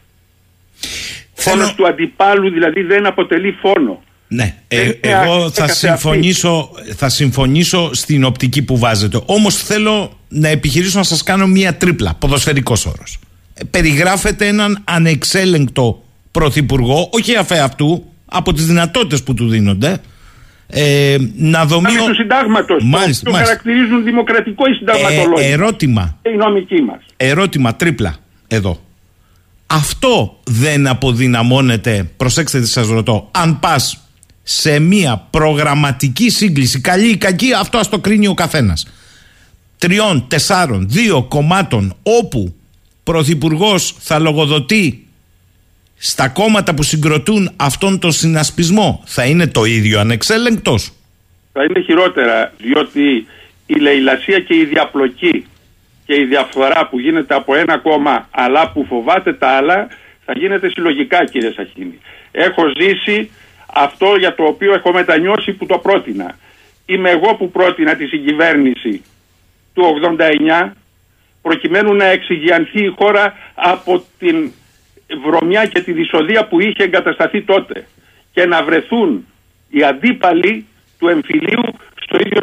[1.33, 1.55] Θέλω...
[1.55, 4.03] Φόνος του αντιπάλου δηλαδή δεν αποτελεί φόνο.
[4.33, 9.21] Ναι, ε, εγώ θα συμφωνήσω, θα συμφωνήσω στην οπτική που βάζετε.
[9.25, 13.19] Όμως θέλω να επιχειρήσω να σας κάνω μία τρίπλα, ποδοσφαιρικός όρος.
[13.53, 20.01] Ε, περιγράφεται έναν ανεξέλεγκτο πρωθυπουργό, όχι αφέ αυτού, από τις δυνατότητες που του δίνονται,
[20.67, 21.95] ε, να δομεί.
[22.07, 22.83] του συντάγματος.
[23.23, 25.45] Το, το χαρακτηρίζουν δημοκρατικό οι συνταγματολόγοι.
[25.45, 26.17] Ε, ερώτημα.
[26.21, 27.01] η νομική μας.
[27.17, 28.15] Ερώτημα τρίπλα
[28.47, 28.79] εδώ.
[29.67, 34.02] Αυτό δεν αποδυναμώνεται, προσέξτε τι σας ρωτώ, αν πας
[34.43, 38.87] σε μια προγραμματική σύγκληση, καλή ή κακή, αυτό ας το κρίνει ο καθένας.
[39.77, 42.55] Τριών, τεσσάρων, δύο κομμάτων όπου
[43.03, 45.07] πρωθυπουργός θα λογοδοτεί
[45.97, 50.91] στα κόμματα που συγκροτούν αυτόν τον συνασπισμό θα είναι το ίδιο ανεξέλεγκτος.
[51.53, 53.27] Θα είναι χειρότερα διότι
[53.65, 55.45] η λαιλασία και η διαπλοκή
[56.05, 59.87] και η διαφορά που γίνεται από ένα κόμμα αλλά που φοβάται τα άλλα
[60.25, 61.99] θα γίνεται συλλογικά κύριε Σαχίνη.
[62.31, 63.29] Έχω ζήσει
[63.73, 66.37] αυτό για το οποίο έχω μετανιώσει που το πρότεινα.
[66.85, 69.03] Είμαι εγώ που πρότεινα τη συγκυβέρνηση
[69.73, 69.83] του
[70.63, 70.71] 89
[71.41, 74.51] προκειμένου να εξηγιανθεί η χώρα από την
[75.25, 77.87] βρωμιά και τη δυσοδεία που είχε εγκατασταθεί τότε
[78.31, 79.25] και να βρεθούν
[79.69, 80.65] οι αντίπαλοι
[80.99, 81.63] του εμφυλίου
[82.01, 82.42] στο ίδιο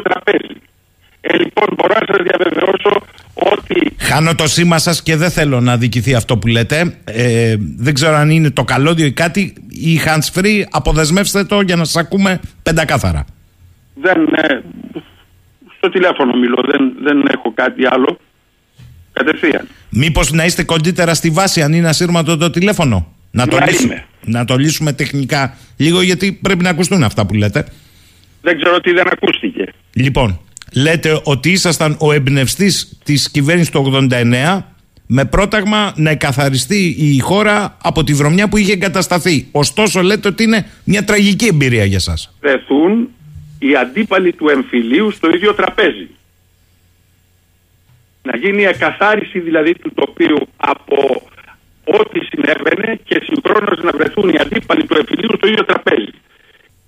[1.21, 3.95] Ε, λοιπόν, μπορώ να σας διαβεβαιώσω ότι.
[3.97, 6.97] Χάνω το σήμα σας και δεν θέλω να δικηθεί αυτό που λέτε.
[7.03, 9.53] Ε, δεν ξέρω αν είναι το καλώδιο ή κάτι.
[9.69, 13.25] Η hands free, αποδεσμεύστε το για να σας ακούμε πεντακάθαρα.
[13.93, 14.17] Δεν.
[14.35, 14.61] Ε,
[15.77, 16.63] στο τηλέφωνο μιλώ.
[16.71, 18.17] Δεν, δεν έχω κάτι άλλο.
[19.13, 19.67] Κατευθείαν.
[19.89, 23.13] Μήπως να είστε κοντύτερα στη βάση, αν είναι ασύρματο το τηλέφωνο.
[23.31, 27.65] Να το, λύσουμε, να το λύσουμε τεχνικά λίγο, γιατί πρέπει να ακουστούν αυτά που λέτε.
[28.41, 29.73] Δεν ξέρω τι δεν ακούστηκε.
[29.93, 30.39] Λοιπόν,
[30.75, 34.63] λέτε ότι ήσασταν ο εμπνευστής της κυβέρνησης του 89
[35.07, 39.47] με πρόταγμα να εκαθαριστεί η χώρα από τη βρωμιά που είχε εγκατασταθεί.
[39.51, 42.35] Ωστόσο, λέτε ότι είναι μια τραγική εμπειρία για σας.
[42.39, 43.09] Βρεθούν
[43.59, 46.09] οι αντίπαλοι του εμφυλίου στο ίδιο τραπέζι
[48.23, 51.21] να γίνει εκαθάριση δηλαδή του τοπίου από
[51.83, 56.11] ό,τι συνέβαινε και συγχρόνως να βρεθούν οι αντίπαλοι του εφηλίου στο ίδιο τραπέζι.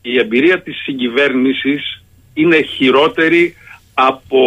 [0.02, 2.04] Η εμπειρία της συγκυβέρνησης
[2.34, 3.56] είναι χειρότερη
[3.94, 4.40] από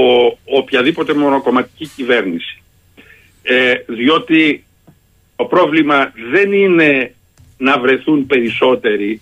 [0.44, 2.62] οποιαδήποτε μονοκομματική κυβέρνηση.
[3.42, 4.64] Ε, διότι
[5.36, 7.14] το πρόβλημα δεν είναι
[7.58, 9.20] να βρεθούν περισσότεροι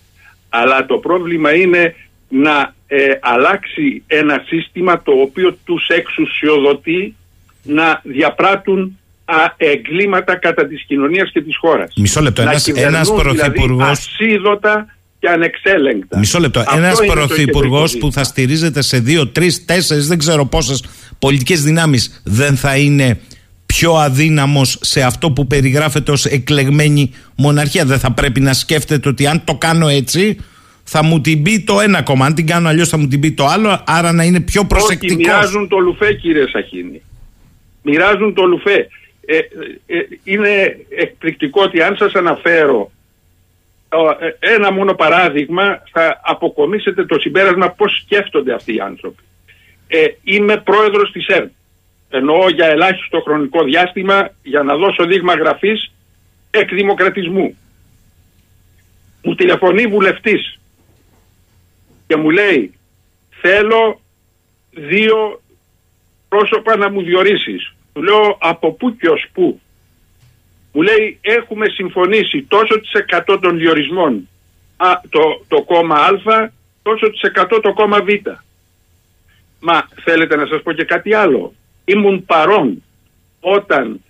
[0.49, 1.95] αλλά το πρόβλημα είναι
[2.29, 7.15] να ε, αλλάξει ένα σύστημα το οποίο τους εξουσιοδοτεί
[7.63, 11.93] να διαπράττουν α, εγκλήματα κατά της κοινωνίας και της χώρας.
[11.97, 13.57] Μισό λεπτό, ένας, ένας πρωθυπουργός...
[13.67, 14.94] Δηλαδή ασίδωτα
[15.25, 16.17] και ανεξέλεγκτα.
[16.17, 16.63] Μισό λεπτό.
[16.75, 20.83] Ένας πρωθυπουργός που θα στηρίζεται σε δύο, τρεις, τέσσερις, δεν ξέρω πόσες
[21.19, 23.19] πολιτικές δυνάμεις δεν θα είναι
[23.65, 27.85] πιο αδύναμος σε αυτό που περιγράφεται ως εκλεγμένη μοναρχία.
[27.85, 30.37] Δεν θα πρέπει να σκέφτεται ότι αν το κάνω έτσι
[30.83, 33.31] θα μου την πει το ένα κόμμα, αν την κάνω αλλιώς θα μου την πει
[33.31, 35.15] το άλλο, άρα να είναι πιο προσεκτικός.
[35.15, 37.01] Όχι, μοιράζουν το λουφέ κύριε Σαχίνη.
[37.81, 38.87] Μοιράζουν το λουφέ.
[39.25, 42.94] Ε, ε, είναι εκπληκτικό ότι αν σας αναφέρω ε,
[44.39, 49.23] ένα μόνο παράδειγμα θα αποκομίσετε το συμπέρασμα πώς σκέφτονται αυτοί οι άνθρωποι.
[49.87, 51.51] Ε, είμαι πρόεδρος της ΕΡΤ
[52.09, 55.91] εννοώ για ελάχιστο χρονικό διάστημα για να δώσω δείγμα γραφής
[56.51, 57.57] εκδημοκρατισμού.
[59.23, 60.59] Μου τηλεφωνεί βουλευτής
[62.07, 62.73] και μου λέει
[63.41, 63.99] θέλω
[64.71, 65.41] δύο
[66.29, 67.75] πρόσωπα να μου διορίσεις.
[67.93, 69.61] Του λέω από πού και ως πού.
[70.75, 74.27] Μου λέει έχουμε συμφωνήσει τόσο τις εκατό των διορισμών
[74.77, 76.49] α, το, το κόμμα Α,
[76.81, 78.07] τόσο τις εκατό το κόμμα Β.
[79.59, 81.53] Μα θέλετε να σας πω και κάτι άλλο
[81.85, 82.83] ήμουν παρόν
[83.39, 84.03] όταν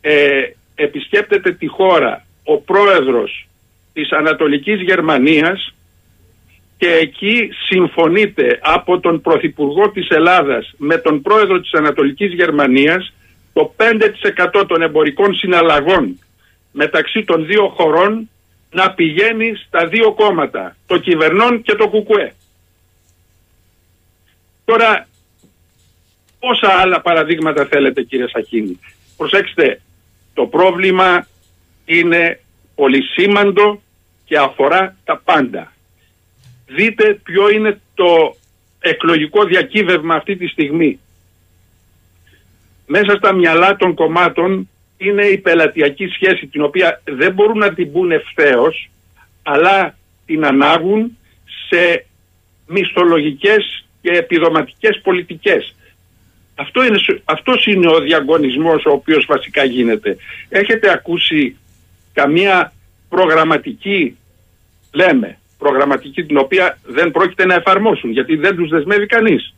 [0.00, 0.42] ε,
[0.74, 3.48] επισκέπτεται τη χώρα ο πρόεδρος
[3.92, 5.74] της Ανατολικής Γερμανίας
[6.76, 13.12] και εκεί συμφωνείται από τον Πρωθυπουργό της Ελλάδας με τον πρόεδρο της Ανατολικής Γερμανίας
[13.56, 13.74] το
[14.58, 16.18] 5% των εμπορικών συναλλαγών
[16.72, 18.30] μεταξύ των δύο χωρών
[18.70, 22.34] να πηγαίνει στα δύο κόμματα, το κυβερνών και το κουκουέ.
[24.64, 25.06] Τώρα
[26.38, 28.80] Πόσα άλλα παραδείγματα θέλετε κύριε Σαχίνη;
[29.16, 29.80] Προσέξτε,
[30.34, 31.26] το πρόβλημα
[31.84, 32.40] είναι
[32.74, 33.82] πολυσήμαντο
[34.24, 35.72] και αφορά τα πάντα.
[36.66, 38.36] Δείτε ποιο είναι το
[38.80, 41.00] εκλογικό διακύβευμα αυτή τη στιγμή.
[42.86, 47.92] Μέσα στα μυαλά των κομμάτων είναι η πελατειακή σχέση την οποία δεν μπορούν να την
[47.92, 48.90] πούν ευθέως,
[49.42, 51.18] αλλά την ανάγουν
[51.68, 52.06] σε
[52.66, 55.74] μισθολογικές και επιδοματικές πολιτικές.
[56.54, 60.16] Αυτό είναι, αυτός είναι ο διαγωνισμός ο οποίος βασικά γίνεται.
[60.48, 61.56] Έχετε ακούσει
[62.12, 62.72] καμία
[63.08, 64.16] προγραμματική,
[64.92, 69.54] λέμε, προγραμματική την οποία δεν πρόκειται να εφαρμόσουν γιατί δεν τους δεσμεύει κανείς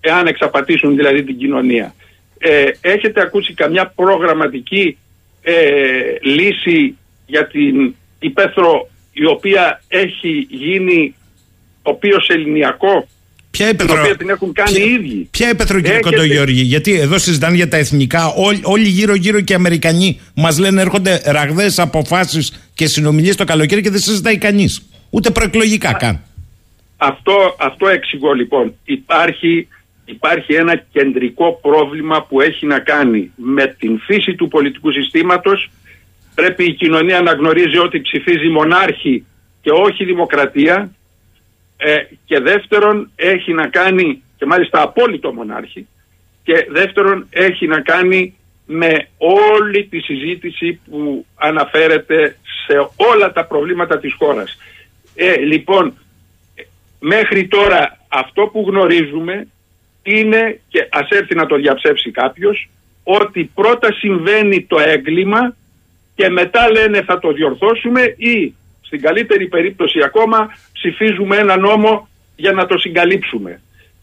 [0.00, 1.94] εάν εξαπατήσουν δηλαδή την κοινωνία.
[2.38, 4.98] Ε, έχετε ακούσει καμιά προγραμματική
[5.42, 5.54] ε,
[6.22, 11.14] λύση για την υπαίθρο η οποία έχει γίνει
[11.82, 13.08] οποίος ελληνιακό
[13.50, 16.10] Ποια έπεθρο, την έχουν κάνει ποια, οι ίδιοι; Ποια έπεθρο, κύριε Έχετε...
[16.10, 18.26] Κοντογιώργη, γιατί εδώ συζητάνε για τα εθνικά.
[18.26, 23.82] Όλοι, όλοι γύρω-γύρω και οι Αμερικανοί μας λένε έρχονται ραγδαίε αποφάσεις και συνομιλίες το καλοκαίρι
[23.82, 24.88] και δεν συζητάει κανείς.
[25.10, 26.20] Ούτε προεκλογικά καν.
[26.96, 28.74] Αυτό, αυτό εξηγώ λοιπόν.
[28.84, 29.68] Υπάρχει,
[30.08, 35.70] υπάρχει ένα κεντρικό πρόβλημα που έχει να κάνει με την φύση του πολιτικού συστήματος.
[36.34, 39.26] Πρέπει η κοινωνία να γνωρίζει ότι ψηφίζει μονάρχη
[39.60, 40.90] και όχι δημοκρατία
[41.76, 45.86] ε, και δεύτερον έχει να κάνει, και μάλιστα απόλυτο μονάρχη,
[46.42, 48.36] και δεύτερον έχει να κάνει
[48.66, 52.36] με όλη τη συζήτηση που αναφέρεται
[52.66, 54.58] σε όλα τα προβλήματα της χώρας.
[55.14, 55.94] Ε, λοιπόν,
[56.98, 59.46] μέχρι τώρα αυτό που γνωρίζουμε
[60.08, 62.68] είναι, και ας έρθει να το διαψεύσει κάποιος,
[63.02, 65.56] ότι πρώτα συμβαίνει το έγκλημα
[66.14, 72.52] και μετά λένε θα το διορθώσουμε ή στην καλύτερη περίπτωση ακόμα ψηφίζουμε ένα νόμο για
[72.52, 73.60] να το συγκαλύψουμε.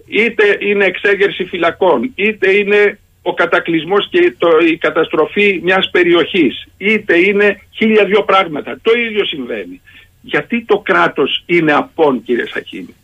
[0.08, 7.18] Είτε είναι εξέγερση φυλακών, είτε είναι ο κατακλυσμός και το, η καταστροφή μιας περιοχής, είτε
[7.18, 8.80] είναι χίλια δυο πράγματα.
[8.82, 9.82] Το ίδιο συμβαίνει.
[10.22, 12.96] Γιατί το κράτος είναι απόν κύριε Σακίνη.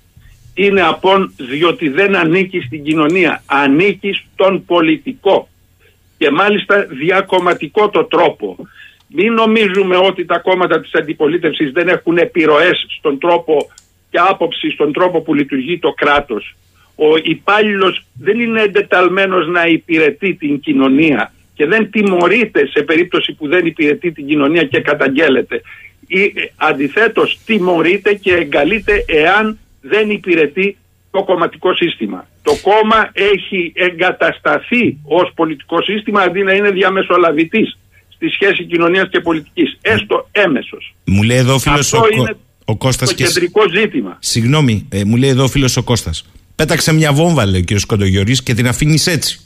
[0.61, 5.47] Είναι απόν διότι δεν ανήκει στην κοινωνία, ανήκει στον πολιτικό
[6.17, 8.57] και μάλιστα διακομματικό το τρόπο.
[9.07, 13.69] Μην νομίζουμε ότι τα κόμματα της αντιπολίτευσης δεν έχουν επιρροές στον τρόπο
[14.09, 16.55] και άποψη στον τρόπο που λειτουργεί το κράτος.
[16.95, 23.47] Ο υπάλληλος δεν είναι εντεταλμένος να υπηρετεί την κοινωνία και δεν τιμωρείται σε περίπτωση που
[23.47, 25.61] δεν υπηρετεί την κοινωνία και καταγγέλλεται.
[26.07, 30.77] Ή, ε, αντιθέτως τιμωρείται και εγκαλείται εάν δεν υπηρετεί
[31.11, 32.27] το κομματικό σύστημα.
[32.41, 37.77] Το κόμμα έχει εγκατασταθεί ως πολιτικό σύστημα αντί να είναι διαμεσολαβητής
[38.09, 40.95] στη σχέση κοινωνίας και πολιτικής, έστω έμεσος.
[41.05, 42.35] Μου λέει εδώ φίλος ο, είναι
[42.65, 44.17] ο Κώστας το κεντρικό ζήτημα.
[44.19, 46.25] Συγγνώμη, ε, μου λέει εδώ φίλος ο Κώστας.
[46.55, 47.79] Πέταξε μια βόμβα, λέει ο κ.
[47.85, 49.39] Κοντογιορής και την αφήνεις έτσι.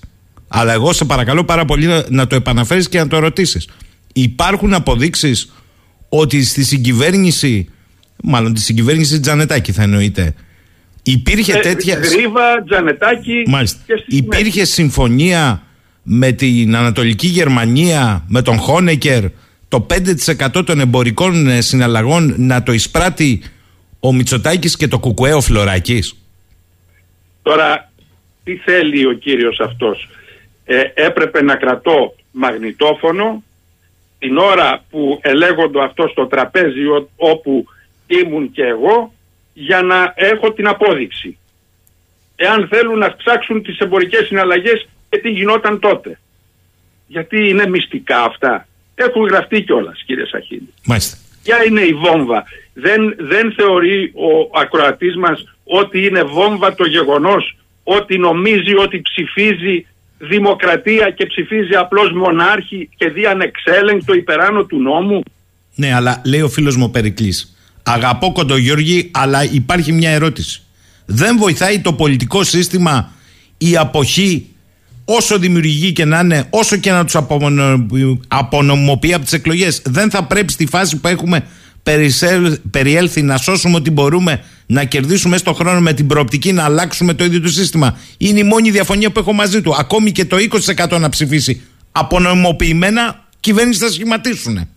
[0.48, 3.70] Αλλά εγώ σε παρακαλώ πάρα πολύ να, να το επαναφέρεις και να το ρωτήσεις.
[4.14, 5.54] Υπάρχουν αποδείξεις
[6.10, 7.70] ότι στη συγκυβέρνηση,
[8.24, 10.34] μάλλον τη συγκυβέρνηση Τζανετάκη θα εννοείται,
[11.04, 11.96] υπήρχε ε, τέτοια...
[11.96, 13.80] Γρήβα, Τζανετάκη Μάλιστα.
[14.08, 15.62] Υπήρχε συμφωνία
[16.04, 19.24] με την Ανατολική Γερμανία, με τον Χόνεκερ,
[19.68, 19.88] το
[20.58, 23.42] 5% των εμπορικών ε, συναλλαγών να το εισπράττει
[24.00, 26.16] Ο Μητσοτάκης και το κουκουέ ο Φλωράκης;
[27.42, 27.92] Τώρα,
[28.44, 30.10] τι θέλει ο κύριος αυτός;
[30.66, 33.44] Ε, έπρεπε να κρατώ μαγνητόφωνο
[34.20, 36.82] την ώρα που ελέγοντο αυτό στο τραπέζι
[37.16, 37.66] όπου
[38.08, 39.14] ήμουν και εγώ
[39.54, 41.38] για να έχω την απόδειξη.
[42.36, 46.20] Εάν θέλουν να ψάξουν τις εμπορικές συναλλαγές και τι γινόταν τότε.
[47.08, 48.68] Γιατί είναι μυστικά αυτά.
[48.96, 50.74] Έχουν γραφτεί κιόλας, κύριε Σαχίνη.
[50.86, 51.18] Μάλιστα.
[51.44, 52.44] Ποια είναι η βόμβα.
[52.74, 59.86] Δεν, δεν θεωρεί ο ακροατής μας ότι είναι βόμβα το γεγονός ότι νομίζει ότι ψηφίζει
[60.18, 65.22] δημοκρατία και ψηφίζει απλώς μονάρχη και δι' ανεξέλεγκτο υπεράνω του νόμου;
[65.76, 67.55] Ναι, αλλά λέει ο φίλος μου Περικλής.
[67.88, 70.62] Αγαπώ Κοντογιώργη, αλλά υπάρχει μια ερώτηση.
[71.06, 73.12] Δεν βοηθάει το πολιτικό σύστημα
[73.58, 74.50] η αποχή
[75.06, 77.16] όσο δημιουργεί και να είναι, όσο και να τους
[78.28, 81.46] απονομοποιεί από τις εκλογές, δεν θα πρέπει στη φάση που έχουμε
[82.72, 87.24] περιέλθει να σώσουμε ό,τι μπορούμε, να κερδίσουμε στο χρόνο με την προοπτική να αλλάξουμε το
[87.24, 87.98] ίδιο το σύστημα.
[88.18, 89.76] Είναι η μόνη διαφωνία που έχω μαζί του.
[89.76, 90.38] Ακόμη και το
[90.90, 94.70] 20% να ψηφίσει απονομοποιημένα, κυβέρνηση θα σχηματίσουν.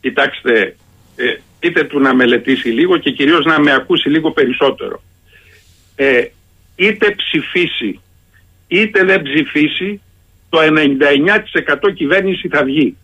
[0.00, 0.76] Κοιτάξτε,
[1.16, 1.24] ε,
[1.62, 5.02] είτε του να μελετήσει λίγο και κυρίως να με ακούσει λίγο περισσότερο.
[5.96, 6.24] Ε,
[6.76, 8.00] είτε ψηφίσει
[8.72, 10.00] είτε δεν ψηφίσει,
[10.48, 10.58] το
[11.88, 12.96] 99% κυβέρνηση θα βγει.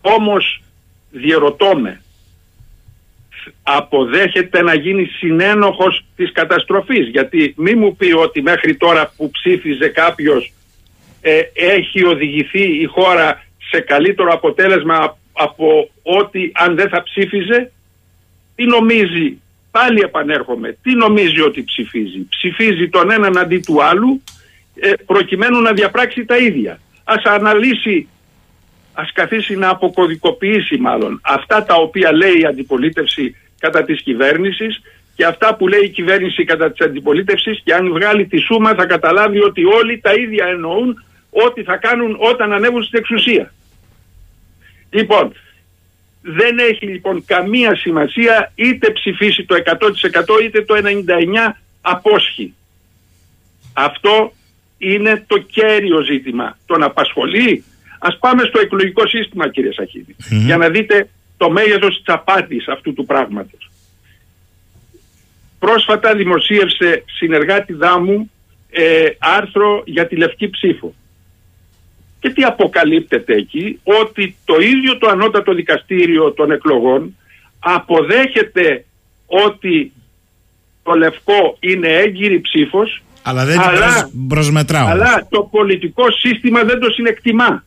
[0.00, 0.62] Όμως
[1.10, 2.00] διερωτώ με,
[3.62, 9.88] αποδέχεται να γίνει συνένοχος της καταστροφής γιατί μη μου πει ότι μέχρι τώρα που ψήφιζε
[9.88, 10.52] κάποιος
[11.20, 17.72] ε, έχει οδηγηθεί η χώρα σε καλύτερο αποτέλεσμα από ότι αν δεν θα ψήφιζε
[18.54, 19.40] τι νομίζει
[19.70, 24.22] πάλι επανέρχομαι τι νομίζει ότι ψηφίζει ψηφίζει τον έναν αντί του άλλου
[24.80, 26.80] ε, προκειμένου να διαπράξει τα ίδια.
[27.04, 28.08] Ας αναλύσει,
[28.92, 34.82] ας καθίσει να αποκωδικοποιήσει μάλλον αυτά τα οποία λέει η αντιπολίτευση κατά της κυβέρνησης
[35.16, 38.86] και αυτά που λέει η κυβέρνηση κατά της αντιπολίτευσης και αν βγάλει τη σούμα θα
[38.86, 43.52] καταλάβει ότι όλοι τα ίδια εννοούν ό,τι θα κάνουν όταν ανέβουν στην εξουσία.
[44.96, 45.32] Λοιπόν,
[46.22, 52.54] δεν έχει λοιπόν καμία σημασία είτε ψηφίσει το 100% είτε το 99% απόσχει.
[53.72, 54.32] Αυτό
[54.78, 56.58] είναι το κέριο ζήτημα.
[56.66, 57.64] Τον απασχολεί.
[57.98, 62.92] Ας πάμε στο εκλογικό σύστημα κύριε Σαχίδη για να δείτε το μέγεθος της απάτης αυτού
[62.92, 63.70] του πράγματος.
[65.58, 68.30] Πρόσφατα δημοσίευσε συνεργάτη δάμου
[68.70, 70.94] ε, άρθρο για τη λευκή ψήφο.
[72.26, 77.16] Και τι αποκαλύπτεται εκεί, ότι το ίδιο το ανώτατο δικαστήριο των εκλογών
[77.58, 78.84] αποδέχεται
[79.26, 79.92] ότι
[80.82, 84.86] το λευκό είναι έγκυρη ψήφος αλλά δεν αλλά, προσμετράω.
[84.86, 87.64] Αλλά το πολιτικό σύστημα δεν το συνεκτιμά.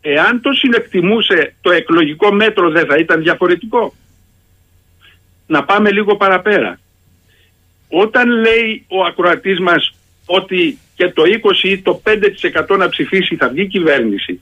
[0.00, 3.94] Εάν το συνεκτιμούσε το εκλογικό μέτρο δεν θα ήταν διαφορετικό.
[5.46, 6.78] Να πάμε λίγο παραπέρα.
[7.88, 9.94] Όταν λέει ο ακροατής μας
[10.26, 11.22] ότι και το
[11.62, 12.02] 20 ή το
[12.68, 14.40] 5% να ψηφίσει θα βγει κυβέρνηση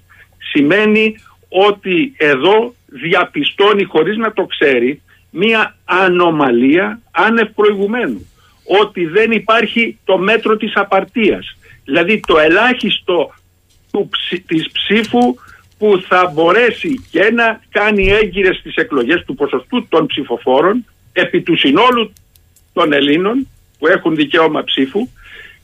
[0.52, 1.14] σημαίνει
[1.48, 8.26] ότι εδώ διαπιστώνει χωρίς να το ξέρει μία ανομαλία άνευ προηγουμένου
[8.82, 11.56] ότι δεν υπάρχει το μέτρο της απαρτίας.
[11.84, 13.34] Δηλαδή το ελάχιστο
[13.92, 14.08] του,
[14.46, 15.34] της ψήφου
[15.78, 21.56] που θα μπορέσει και να κάνει έγκυρες τις εκλογές του ποσοστού των ψηφοφόρων επί του
[21.56, 22.12] συνόλου
[22.72, 23.48] των Ελλήνων
[23.78, 25.08] που έχουν δικαίωμα ψήφου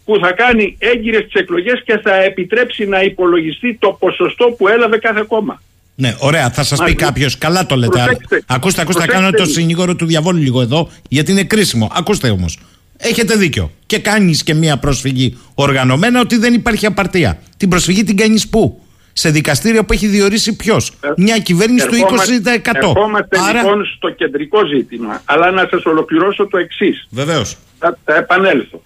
[0.07, 4.99] που θα κάνει έγκυρες τις εκλογές και θα επιτρέψει να υπολογιστεί το ποσοστό που έλαβε
[4.99, 5.61] κάθε κόμμα.
[5.95, 6.51] Ναι, ωραία.
[6.51, 7.39] Θα σας πει κάποιος.
[7.39, 8.01] Καλά το λέτε.
[8.47, 11.91] ακούστε, ακούστε, θα κάνω το συνήγορο του διαβόλου λίγο εδώ, γιατί είναι κρίσιμο.
[11.95, 12.59] Ακούστε όμως.
[12.97, 13.71] Έχετε δίκιο.
[13.87, 17.39] Και κάνεις και μία πρόσφυγη οργανωμένα ότι δεν υπάρχει απαρτία.
[17.57, 18.81] Την προσφυγή την κάνεις πού;
[19.13, 22.89] Σε δικαστήριο που έχει διορίσει ποιος; Ε, μια κυβέρνηση του 20%.
[22.89, 23.61] Ερχόμαστε Άρα...
[23.61, 25.23] λοιπόν στο κεντρικό ζήτημα.
[25.25, 27.07] Αλλά να σας ολοκληρώσω το εξής.
[27.11, 27.57] Βεβαίως.
[27.79, 28.83] Θα, θα επανέλθω.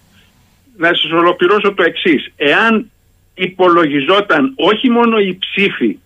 [0.81, 2.31] Να σας ολοκληρώσω το εξής.
[2.35, 2.91] Εάν
[3.33, 5.97] υπολογιζόταν όχι μόνο οι ψήφοι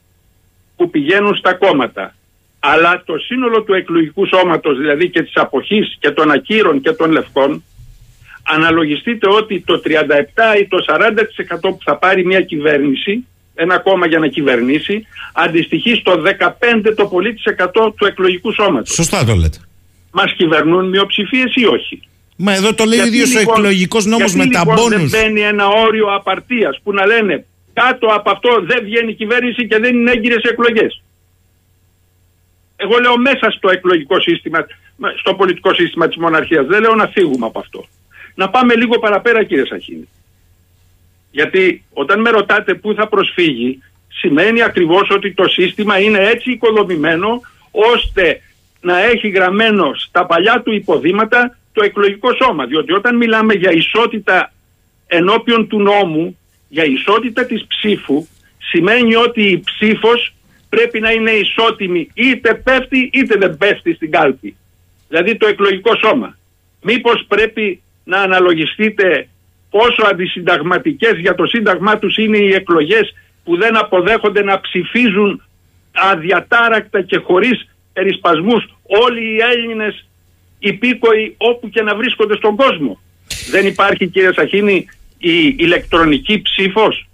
[0.75, 2.15] που πηγαίνουν στα κόμματα,
[2.59, 7.11] αλλά το σύνολο του εκλογικού σώματος, δηλαδή και της αποχής και των ακύρων και των
[7.11, 7.63] λευκών,
[8.43, 13.25] αναλογιστείτε ότι το 37 ή το 40% που θα πάρει μια κυβέρνηση,
[13.55, 17.43] ένα κόμμα για να κυβερνήσει, αντιστοιχεί στο 15 το πολύ της
[17.95, 18.93] του εκλογικού σώματος.
[18.93, 19.57] Σωστά το λέτε.
[20.11, 22.01] Μας κυβερνούν μειοψηφίες ή όχι;
[22.35, 25.67] Μα εδώ το λέει ο ίδιος ο εκλογικός νόμος με τα λοιπόν Δεν μπαίνει ένα
[25.67, 30.11] όριο απαρτίας που να λένε κάτω από αυτό δεν βγαίνει η κυβέρνηση και δεν είναι
[30.11, 31.03] έγκυρες εκλογές.
[32.75, 34.65] Εγώ λέω μέσα στο εκλογικό σύστημα,
[35.19, 36.65] στο πολιτικό σύστημα της μοναρχίας.
[36.65, 37.85] Δεν λέω να φύγουμε από αυτό.
[38.35, 40.07] Να πάμε λίγο παραπέρα κύριε Σαχίνη.
[41.31, 47.41] Γιατί όταν με ρωτάτε πού θα προσφύγει, σημαίνει ακριβώς ότι το σύστημα είναι έτσι οικοδομημένο
[47.71, 48.41] ώστε
[48.81, 52.65] να έχει γραμμένο στα παλιά του υποδήματα το εκλογικό σώμα.
[52.65, 54.53] Διότι όταν μιλάμε για ισότητα
[55.07, 56.37] ενώπιον του νόμου,
[56.67, 58.27] για ισότητα της ψήφου,
[58.57, 60.33] σημαίνει ότι η ψήφος
[60.69, 64.57] πρέπει να είναι ισότιμη είτε πέφτει είτε δεν πέφτει στην κάλπη.
[65.07, 66.37] Δηλαδή το εκλογικό σώμα.
[66.81, 69.27] Μήπως πρέπει να αναλογιστείτε
[69.69, 75.43] πόσο αντισυνταγματικές για το σύνταγμά τους είναι οι εκλογές που δεν αποδέχονται να ψηφίζουν
[75.91, 80.07] αδιατάρακτα και χωρίς περισπασμούς όλοι οι Έλληνες
[80.67, 82.99] υπήκοοι όπου και να βρίσκονται στον κόσμο.
[83.51, 84.87] Δεν υπάρχει κύριε Σαχίνη
[85.17, 87.07] η ηλεκτρονική ψήφος.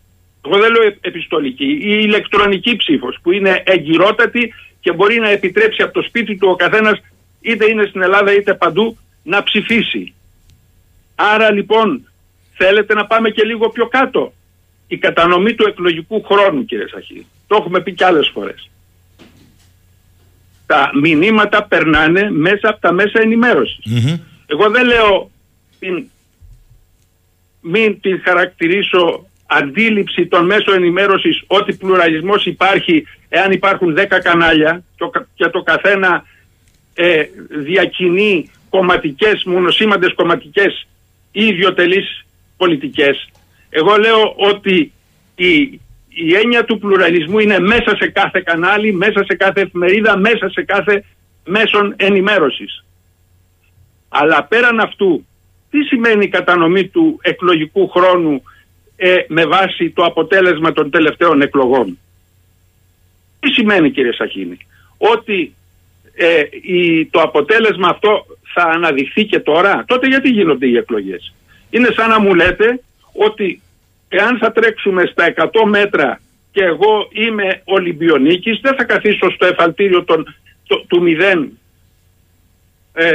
[0.45, 1.65] Εγώ δεν λέω επιστολική.
[1.65, 6.56] Η ηλεκτρονική ψήφος που είναι εγκυρότατη και μπορεί να επιτρέψει από το σπίτι του ο
[6.56, 7.02] καθένας
[7.41, 10.14] είτε είναι στην Ελλάδα είτε παντού να ψηφίσει.
[11.15, 12.07] Άρα λοιπόν
[12.53, 14.34] θέλετε να πάμε και λίγο πιο κάτω.
[14.88, 17.26] Η κατανομή του εκλογικού χρόνου κύριε Σαχή.
[17.48, 18.69] Το έχουμε πει και άλλες φορές.
[20.72, 23.19] Τα μηνύματα περνάνε μέσα από τα μέσα
[24.45, 25.31] Εγώ δεν λέω
[25.80, 26.03] την,
[27.61, 34.84] μην την χαρακτηρίσω αντίληψη των μέσων ενημέρωσης ότι πλουραλισμός υπάρχει εάν υπάρχουν 10 κανάλια
[35.34, 36.23] και το καθένα
[36.93, 40.88] ε, διακινεί κομματικές, μονοσήμαντες κομματικές
[41.31, 42.26] ή ιδιωτελείς
[42.57, 43.30] πολιτικές.
[43.69, 44.91] Εγώ λέω ότι
[45.35, 45.80] η,
[46.13, 50.63] η έννοια του πλουραλισμού είναι μέσα σε κάθε κανάλι, μέσα σε κάθε εφημερίδα, μέσα σε
[50.63, 51.03] κάθε
[51.45, 52.85] μέσον ενημέρωσης.
[54.09, 55.25] Αλλά πέραν αυτού,
[55.69, 58.43] τι σημαίνει η κατανομή του εκλογικού χρόνου
[58.95, 61.99] ε, με βάση το αποτέλεσμα των τελευταίων εκλογών;
[63.39, 64.57] Τι σημαίνει κύριε Σαχίνη;
[64.97, 65.55] Ότι
[66.15, 71.33] ε, η, το αποτέλεσμα αυτό θα αναδειχθεί και τώρα; Τότε γιατί γίνονται οι εκλογές;
[71.69, 72.81] Είναι σαν να μου λέτε
[73.13, 73.61] ότι
[74.13, 76.19] εάν θα τρέξουμε στα 100 μέτρα
[76.51, 80.35] και εγώ είμαι Ολυμπιονίκης δεν θα καθίσω στο εφαλτήριο των,
[80.67, 81.47] το, του 0
[82.93, 83.09] ε,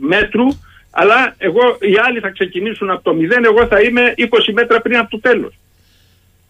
[0.00, 0.46] μέτρου
[0.90, 4.96] αλλά εγώ, οι άλλοι θα ξεκινήσουν από το 0 εγώ θα είμαι 20 μέτρα πριν
[4.96, 5.54] από το τέλος.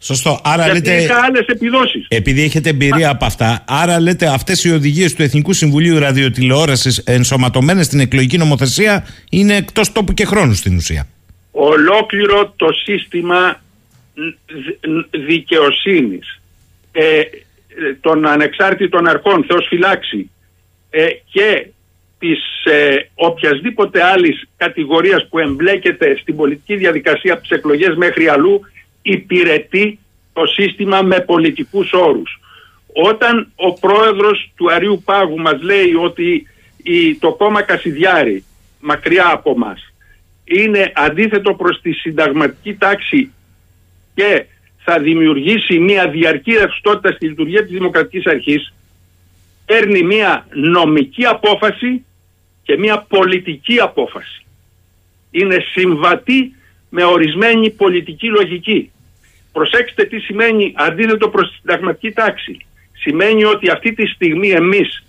[0.00, 0.40] Σωστό.
[0.44, 1.02] Άρα Γιατί λέτε.
[1.02, 2.06] είχα άλλες επιδόσεις.
[2.08, 7.86] Επειδή έχετε εμπειρία από αυτά, άρα λέτε αυτές οι οδηγίες του Εθνικού Συμβουλίου Ραδιοτηλεόρασης ενσωματωμένες
[7.86, 11.06] στην εκλογική νομοθεσία είναι εκτός τόπου και χρόνου στην ουσία.
[11.50, 13.60] Ολόκληρο το σύστημα
[15.10, 16.40] δικαιοσύνης
[16.92, 17.22] ε,
[18.00, 20.30] των ανεξάρτητων αρχών, Θεός φυλάξει,
[20.90, 21.66] ε, και
[22.18, 28.60] της ε, οποιασδήποτε άλλης κατηγορίας που εμπλέκεται στην πολιτική διαδικασία από τις εκλογές μέχρι αλλού
[29.02, 29.98] υπηρετεί
[30.32, 32.40] το σύστημα με πολιτικούς όρους.
[32.92, 36.46] Όταν ο πρόεδρος του Αρίου Πάγου μας λέει ότι
[36.82, 38.44] η, το κόμμα Κασιδιάρη
[38.80, 39.92] μακριά από μας
[40.44, 43.32] είναι αντίθετο προς τη συνταγματική τάξη
[44.18, 44.44] και
[44.78, 48.74] θα δημιουργήσει μια διαρκή ρευστότητα στη λειτουργία της Δημοκρατικής Αρχής
[49.66, 52.04] παίρνει μια νομική απόφαση
[52.62, 54.46] και μια πολιτική απόφαση.
[55.30, 56.54] Είναι συμβατή
[56.88, 58.90] με ορισμένη πολιτική λογική.
[59.52, 62.66] Προσέξτε τι σημαίνει αντίθετο προς τη συνταγματική τάξη.
[62.92, 65.04] Σημαίνει ότι αυτή τη στιγμή εμείς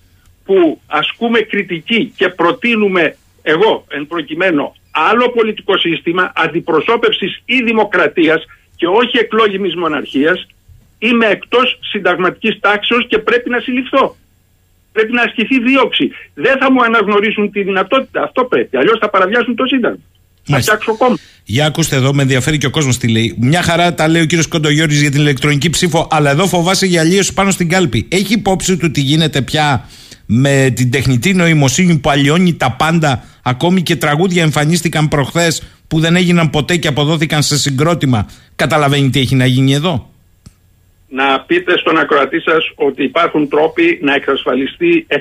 [0.46, 8.46] που ασκούμε κριτική και προτείνουμε εγώ εν προκειμένου άλλο πολιτικό σύστημα αντιπροσώπευσης ή δημοκρατίας
[8.80, 10.48] και όχι εκλόγιμης μοναρχίας
[10.98, 14.16] είμαι εκτός συνταγματικής τάξεως και πρέπει να συλληφθώ.
[14.92, 16.12] Πρέπει να ασκηθεί δίωξη.
[16.34, 18.24] Δεν θα μου αναγνωρίσουν τη δυνατότητα.
[18.24, 18.78] Αυτό πρέπει.
[18.78, 20.00] Αλλιώς θα παραβιάσουν το σύνταγμα.
[20.44, 21.18] Θα φτιάξω κόμμα.
[21.44, 23.36] Για ακούστε εδώ, με ενδιαφέρει και ο κόσμος τι λέει.
[23.40, 27.02] Μια χαρά τα λέει ο κύριος Κοντογιώρη για την ηλεκτρονική ψήφο, αλλά εδώ φοβάσαι για
[27.02, 28.08] αλλίωση πάνω στην κάλπη.
[28.12, 29.90] Έχει υπόψη του τι γίνεται πια
[30.26, 36.16] με την τεχνητή νοημοσύνη που αλλοιώνει τα πάντα, ακόμη και τραγούδια εμφανίστηκαν προχθές που δεν
[36.16, 38.30] έγιναν ποτέ και αποδόθηκαν σε συγκρότημα.
[38.56, 40.10] Καταλαβαίνει τι έχει να γίνει εδώ;
[41.08, 45.16] Να πείτε στον ακροατή σας ότι υπάρχουν τρόποι να εξασφαλιστεί 100%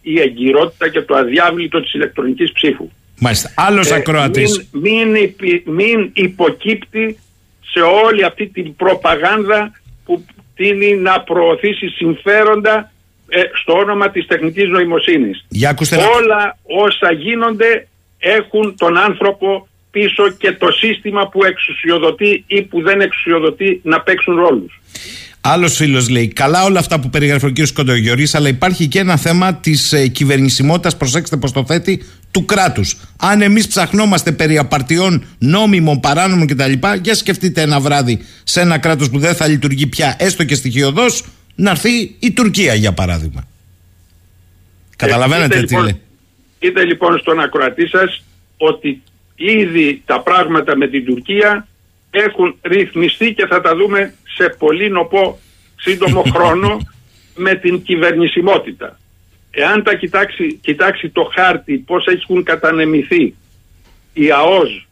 [0.00, 2.88] η εγκυρότητα και το αδιάβλητο της ηλεκτρονικής ψήφου.
[3.20, 3.52] Μάλιστα.
[3.56, 4.68] Άλλος ε, ακροατής.
[4.72, 7.18] Μην, μην, μην υποκύπτει
[7.60, 10.24] σε όλη αυτή την προπαγάνδα που
[10.54, 12.92] τίνει να προωθήσει συμφέροντα
[13.28, 15.46] ε, στο όνομα της τεχνητής νοημοσύνης.
[16.16, 17.88] Όλα όσα γίνονται
[18.18, 24.36] έχουν τον άνθρωπο πίσω και το σύστημα που εξουσιοδοτεί ή που δεν εξουσιοδοτεί να παίξουν
[24.36, 24.80] ρόλους.
[25.40, 27.72] Άλλος φίλος λέει: Καλά όλα αυτά που περιγράφει ο κ.
[27.74, 32.96] Κοντογιορή, αλλά υπάρχει και ένα θέμα της ε, κυβερνησιμότητας, προσέξτε πώ το θέτει, του κράτους.
[33.16, 36.72] Αν εμείς ψαχνόμαστε περί απαρτιών νόμιμων, παράνομων κτλ.,
[37.02, 41.24] για σκεφτείτε ένα βράδυ σε ένα κράτος που δεν θα λειτουργεί πια, έστω και στοιχειοδός,
[41.60, 43.48] να έρθει η Τουρκία για παράδειγμα.
[44.96, 46.00] Καταλαβαίνετε τι λοιπόν, λέει.
[46.58, 48.24] Είτε λοιπόν στον ακροατή σας
[48.56, 49.02] ότι
[49.34, 51.68] ήδη τα πράγματα με την Τουρκία
[52.10, 55.38] έχουν ρυθμιστεί και θα τα δούμε σε πολύ νοπό
[55.76, 56.78] σύντομο χρόνο
[57.34, 58.98] με την κυβερνησιμότητα.
[59.50, 63.34] εάν τα κοιτάξει, κοιτάξει το χάρτη πώς έχουν κατανεμηθεί
[64.12, 64.86] οι ΑΟΣ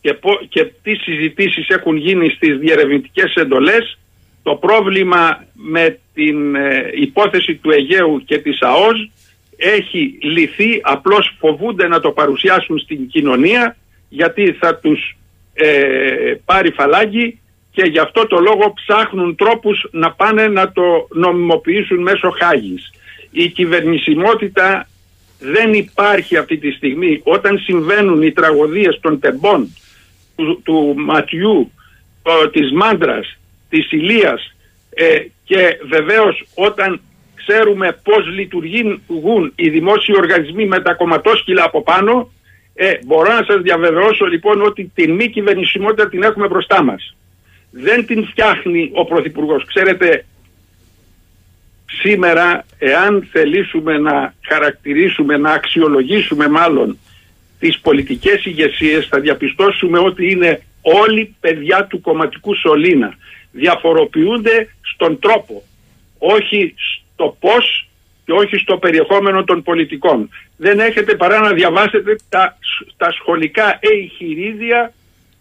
[0.00, 0.18] και,
[0.48, 3.98] και τι συζητήσεις έχουν γίνει στις διερευνητικές εντολές
[4.42, 9.10] το πρόβλημα με την ε, υπόθεση του Αιγαίου και της ΑΟΣ
[9.56, 13.76] έχει λυθεί, απλώς φοβούνται να το παρουσιάσουν στην κοινωνία
[14.08, 15.16] γιατί θα τους
[15.54, 17.40] ε, πάρει φαλάγγι
[17.72, 22.90] και γι' αυτό το λόγο ψάχνουν τρόπους να πάνε να το νομιμοποιήσουν μέσω χάγης.
[23.30, 24.88] Η κυβερνησιμότητα
[25.38, 27.20] δεν υπάρχει αυτή τη στιγμή.
[27.24, 29.74] Όταν συμβαίνουν οι τραγωδίες των τεμπών,
[30.36, 31.70] του, του ματιού,
[32.22, 34.54] το, της μάντρας, της ηλίας
[34.94, 37.00] ε, και βεβαίως όταν
[37.34, 42.32] ξέρουμε πώς λειτουργούν οι δημόσιοι οργανισμοί με τα κομματόσκυλα από πάνω,
[42.74, 47.16] ε, μπορώ να σας διαβεβαιώσω λοιπόν ότι την μη κυβερνησιμότητα την έχουμε μπροστά μας.
[47.70, 49.64] Δεν την φτιάχνει ο Πρωθυπουργός.
[49.64, 50.24] Ξέρετε,
[52.00, 56.98] σήμερα εάν θελήσουμε να χαρακτηρίσουμε, να αξιολογήσουμε μάλλον
[57.58, 63.14] τις πολιτικές ηγεσίες, θα διαπιστώσουμε ότι είναι όλοι παιδιά του κομματικού σωλήνα.
[63.52, 64.68] Διαφοροποιούνται
[65.02, 65.62] στον τρόπο,
[66.18, 66.74] όχι
[67.12, 67.88] στο πώς
[68.24, 70.28] και όχι στο περιεχόμενο των πολιτικών.
[70.56, 72.58] Δεν έχετε παρά να διαβάσετε τα,
[72.96, 74.92] τα σχολικά εγχειρίδια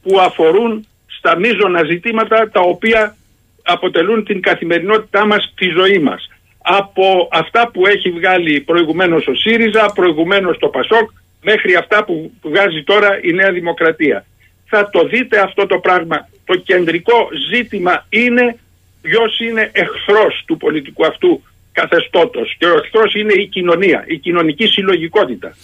[0.03, 3.15] που αφορούν στα μείζωνα ζητήματα τα οποία
[3.63, 6.29] αποτελούν την καθημερινότητά μας, τη ζωή μας.
[6.61, 11.09] Από αυτά που έχει βγάλει προηγουμένως ο ΣΥΡΙΖΑ, προηγουμένως το ΠΑΣΟΚ,
[11.41, 14.25] μέχρι αυτά που βγάζει τώρα η Νέα Δημοκρατία.
[14.65, 16.29] Θα το δείτε αυτό το πράγμα.
[16.45, 18.57] Το κεντρικό ζήτημα είναι
[19.01, 21.41] ποιος είναι εχθρός του πολιτικού αυτού
[21.71, 25.55] καθεστώτος και ο εχθρός είναι η κοινωνία, η κοινωνική συλλογικότητα.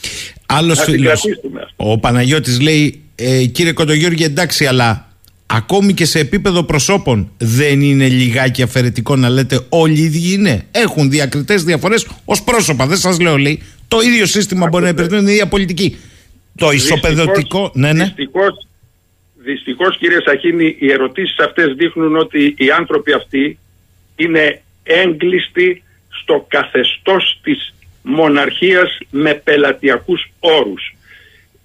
[0.46, 1.24] Άλλος φίλος,
[1.76, 5.08] ο Παναγιώτης λέει ε, κύριε Κοντογιώργη εντάξει αλλά
[5.46, 10.64] ακόμη και σε επίπεδο προσώπων δεν είναι λιγάκι αφαιρετικό να λέτε όλοι οι ίδιοι είναι.
[10.72, 12.86] Έχουν διακριτές διαφορές ως πρόσωπα.
[12.88, 13.62] Δεν σας λέω λέει.
[13.88, 15.98] Το ίδιο σύστημα μπορεί να υπηρετούν την ίδια πολιτική.
[16.56, 17.72] Το ισοπεδωτικό...
[17.74, 18.04] Ναι, ναι.
[18.04, 18.67] Δυστυχώς,
[19.52, 23.60] δυστυχώς κύριε Σαχίνη οι ερωτήσεις αυτές δείχνουν ότι οι άνθρωποι αυτοί
[24.16, 30.96] είναι έγκλειστοι στο καθεστώς της μοναρχίας με πελατειακούς όρους.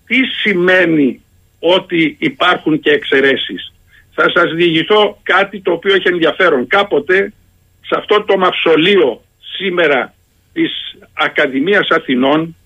[0.07, 1.23] Τι σημαίνει
[1.59, 3.73] ότι υπάρχουν και εξαιρέσεις;
[4.15, 6.67] Θα σας διηγηθώ κάτι το οποίο έχει ενδιαφέρον.
[6.67, 7.33] Κάποτε
[7.81, 9.23] σε αυτό το μαυσολείο
[9.57, 10.15] σήμερα
[10.53, 10.71] της
[11.13, 12.57] Ακαδημίας Αθηνών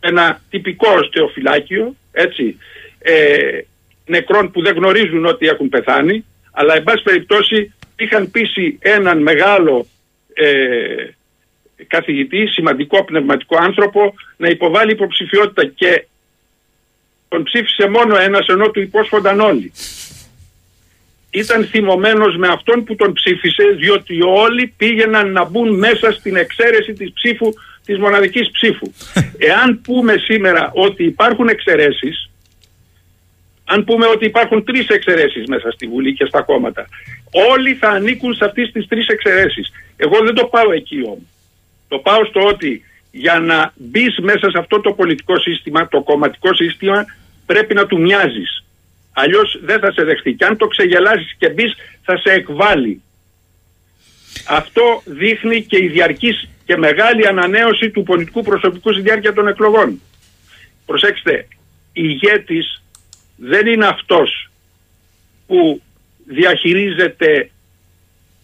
[0.00, 2.56] ένα τυπικό οστεοφυλάκιο έτσι,
[2.98, 3.60] ε,
[4.08, 6.24] νεκρών που δεν γνωρίζουν ότι έχουν πεθάνει
[6.60, 9.86] αλλά εν πάση περιπτώσει είχαν πείσει έναν μεγάλο
[10.32, 11.08] ε,
[11.86, 16.06] καθηγητή, σημαντικό πνευματικό άνθρωπο να υποβάλει υποψηφιότητα και
[17.28, 19.72] τον ψήφισε μόνο ένας ενώ του υπόσχονταν όλοι.
[21.30, 26.92] Ήταν θυμωμένος με αυτόν που τον ψήφισε διότι όλοι πήγαιναν να μπουν μέσα στην εξαίρεση
[26.92, 27.52] της ψήφου
[27.84, 28.92] της μοναδικής ψήφου.
[29.38, 32.30] Εάν πούμε σήμερα ότι υπάρχουν εξαιρέσεις
[33.70, 36.88] αν πούμε ότι υπάρχουν τρεις εξαιρέσεις μέσα στη Βουλή και στα κόμματα,
[37.50, 39.72] όλοι θα ανήκουν σε αυτές τις τρεις εξαιρέσεις.
[39.96, 41.28] Εγώ δεν το πάω εκεί όμως.
[41.88, 46.54] Το πάω στο ότι για να μπεις μέσα σε αυτό το πολιτικό σύστημα, το κομματικό
[46.54, 47.04] σύστημα,
[47.46, 48.64] πρέπει να του μοιάζεις.
[49.12, 50.34] Αλλιώς δεν θα σε δεχτεί.
[50.34, 53.02] Και αν το ξεγελάσεις και μπεις, θα σε εκβάλει.
[54.48, 60.00] Αυτό δείχνει και η διαρκής και μεγάλη ανανέωση του πολιτικού προσωπικού στη διάρκεια των εκλογών.
[60.86, 61.48] Προσέξτε,
[61.92, 62.82] ηγέτης
[63.38, 64.50] δεν είναι αυτός
[65.46, 65.82] που
[66.26, 67.50] διαχειρίζεται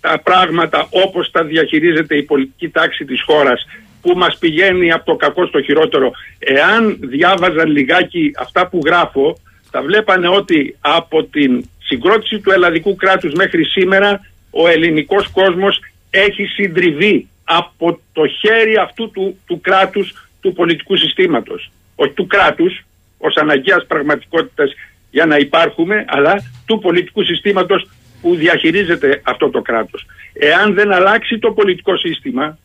[0.00, 3.66] τα πράγματα όπως τα διαχειρίζεται η πολιτική τάξη της χώρας
[4.00, 6.12] που μας πηγαίνει από το κακό στο χειρότερο.
[6.38, 9.38] Εάν διάβαζαν λιγάκι αυτά που γράφω
[9.70, 15.80] θα βλέπανε ότι από την συγκρότηση του ελλαδικού κράτους μέχρι σήμερα ο ελληνικός κόσμος
[16.10, 21.70] έχει συντριβεί από το χέρι αυτού του, του κράτους του πολιτικού συστήματος.
[21.94, 22.84] Όχι του κράτους,
[23.18, 24.72] ως αναγκαίας πραγματικότητας
[25.10, 26.34] για να υπάρχουμε, αλλά
[26.66, 27.88] του πολιτικού συστήματος
[28.20, 30.06] που διαχειρίζεται αυτό το κράτος.
[30.32, 32.58] Εάν δεν αλλάξει το πολιτικό σύστημα,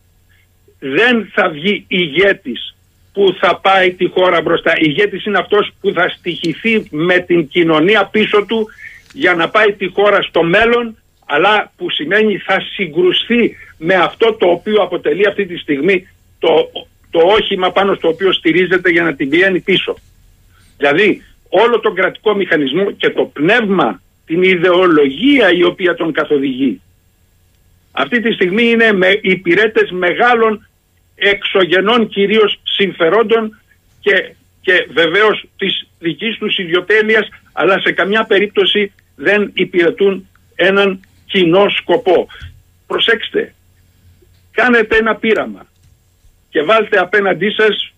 [0.80, 2.76] δεν θα βγει ηγέτης
[3.14, 4.74] που θα πάει τη χώρα μπροστά.
[4.78, 8.68] Ηγέτης είναι αυτός που θα στοιχηθεί με την κοινωνία πίσω του
[9.14, 14.48] για να πάει τη χώρα στο μέλλον, αλλά που σημαίνει θα συγκρουστεί με αυτό το
[14.50, 16.08] οποίο αποτελεί αυτή τη στιγμή
[16.40, 16.72] το,
[17.10, 19.96] το όχημα πάνω στο οποίο στηρίζεται για να την πιένει πίσω.
[20.80, 26.81] Δηλαδή όλο τον κρατικό μηχανισμό και το πνεύμα, την ιδεολογία η οποία τον καθοδηγεί.
[27.91, 30.68] Αυτή τη στιγμή είναι με υπηρέτες μεγάλων
[31.15, 33.60] εξωγενών κυρίως συμφερόντων
[33.99, 41.69] και, και βεβαίως της δικής τους ιδιοτέλειας αλλά σε καμιά περίπτωση δεν υπηρετούν έναν κοινό
[41.69, 42.27] σκοπό.
[42.88, 43.53] Προσέξτε,
[44.51, 45.68] κάνετε ένα πείραμα.
[46.49, 47.93] και βάλτε απέναντί σας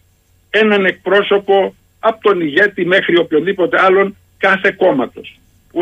[0.49, 5.39] έναν εκπρόσωπο από τον ηγέτη μέχρι οποιοδήποτε άλλον κάθε κόμματος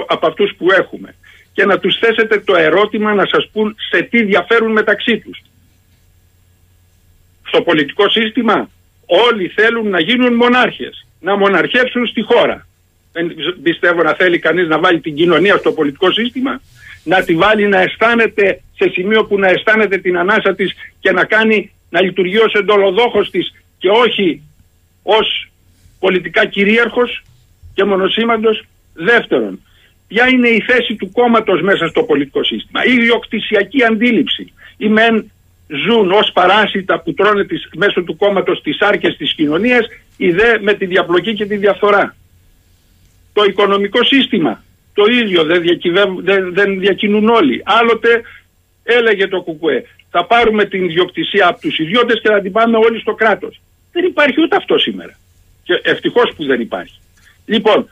[0.07, 1.15] από αυτούς που έχουμε
[1.53, 5.41] και να τους θέσετε το ερώτημα να σας πούν σε τι διαφέρουν μεταξύ τους.
[7.43, 8.69] Στο πολιτικό σύστημα
[9.05, 12.67] όλοι θέλουν να γίνουν μονάρχες, να μοναρχεύσουν στη χώρα.
[13.11, 16.61] Δεν πιστεύω να θέλει κανείς να βάλει την κοινωνία στο πολιτικό σύστημα,
[17.03, 21.25] να τη βάλει να αισθάνεται σε σημείο που να αισθάνεται την ανάσα της και να
[21.25, 24.41] κάνει να λειτουργεί ως εντολοδόχος της και όχι
[25.03, 25.48] ως
[25.99, 27.23] πολιτικά κυρίαρχος
[27.73, 28.63] και μονοσήμαντος.
[28.93, 29.59] Δεύτερον,
[30.07, 34.53] ποια είναι η θέση του κόμματος μέσα στο πολιτικό σύστημα; Η ιδιοκτησιακή αντίληψη.
[34.77, 35.31] Οι μεν
[35.67, 40.59] ζουν ως παράσιτα που τρώνε τις, μέσω του κόμματος τις άρκες της κοινωνίας, οι δε
[40.59, 42.15] με τη διαπλοκή και τη διαφθορά.
[43.33, 44.63] Το οικονομικό σύστημα,
[44.93, 45.63] το ίδιο δεν,
[46.21, 47.61] δεν, δεν διακινούν όλοι.
[47.65, 48.21] Άλλοτε
[48.83, 52.99] έλεγε το ΚΚΕ, θα πάρουμε την ιδιοκτησία από τους ιδιώτες και θα την πάμε όλοι
[52.99, 53.61] στο κράτος.
[53.91, 55.18] Δεν υπάρχει ούτε αυτό σήμερα.
[55.69, 56.99] Και ευτυχώς που δεν υπάρχει.
[57.45, 57.89] Λοιπόν,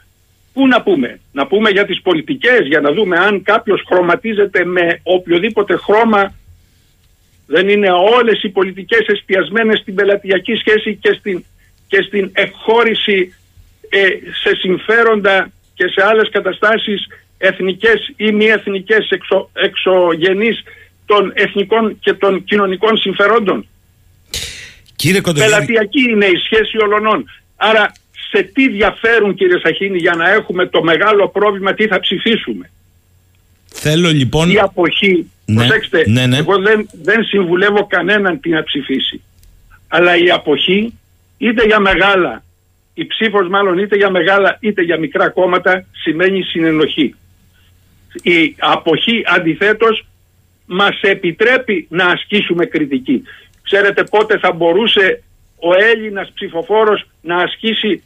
[0.52, 5.00] πού να πούμε; Να πούμε για τις πολιτικές, για να δούμε αν κάποιος χρωματίζεται με
[5.02, 6.34] οποιοδήποτε χρώμα
[7.46, 11.44] δεν είναι όλες οι πολιτικές εστιασμένες στην πελατειακή σχέση και στην,
[11.86, 13.34] και στην εκχώρηση
[13.88, 14.08] ε,
[14.42, 17.06] σε συμφέροντα και σε άλλες καταστάσεις
[17.38, 20.62] εθνικές ή μη εθνικές εξω, εξωγενείς
[21.06, 23.66] των εθνικών και των κοινωνικών συμφερόντων.
[24.96, 27.30] Κύριε Πελατειακή είναι η σχέση ολονών.
[27.60, 27.92] Άρα
[28.30, 32.70] σε τι διαφέρουν κύριε Σαχίνη για να έχουμε το μεγάλο πρόβλημα τι θα ψηφίσουμε;
[33.72, 34.50] Θέλω λοιπόν...
[34.50, 36.36] Η αποχή, ναι, προσέξτε, ναι, ναι.
[36.36, 39.22] εγώ δεν, δεν συμβουλεύω κανέναν τι να ψηφίσει.
[39.88, 40.98] Αλλά η αποχή
[41.38, 42.44] είτε για μεγάλα,
[42.94, 47.14] η ψήφος μάλλον είτε για μεγάλα είτε για μικρά κόμματα σημαίνει συνενοχή.
[48.22, 50.06] Η αποχή αντιθέτως
[50.66, 53.22] μας επιτρέπει να ασκήσουμε κριτική.
[53.62, 55.22] Ξέρετε πότε θα μπορούσε
[55.58, 58.02] ο Έλληνας ψηφοφόρος να ασκήσει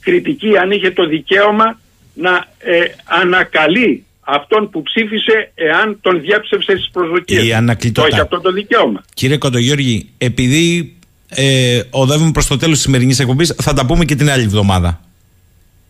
[0.00, 1.78] κριτική αν είχε το δικαίωμα
[2.14, 7.44] να ε, ανακαλεί αυτόν που ψήφισε εάν τον διέψευσε στις προσδοκίες.
[7.44, 8.08] Η ανακλητότητα.
[8.08, 9.02] Το έχει αυτό το δικαίωμα.
[9.14, 10.96] Κύριε Κοντογιώργη, επειδή
[11.28, 15.00] ε, οδεύουμε προς το τέλος της σημερινής εκπομπής, θα τα πούμε και την άλλη εβδομάδα.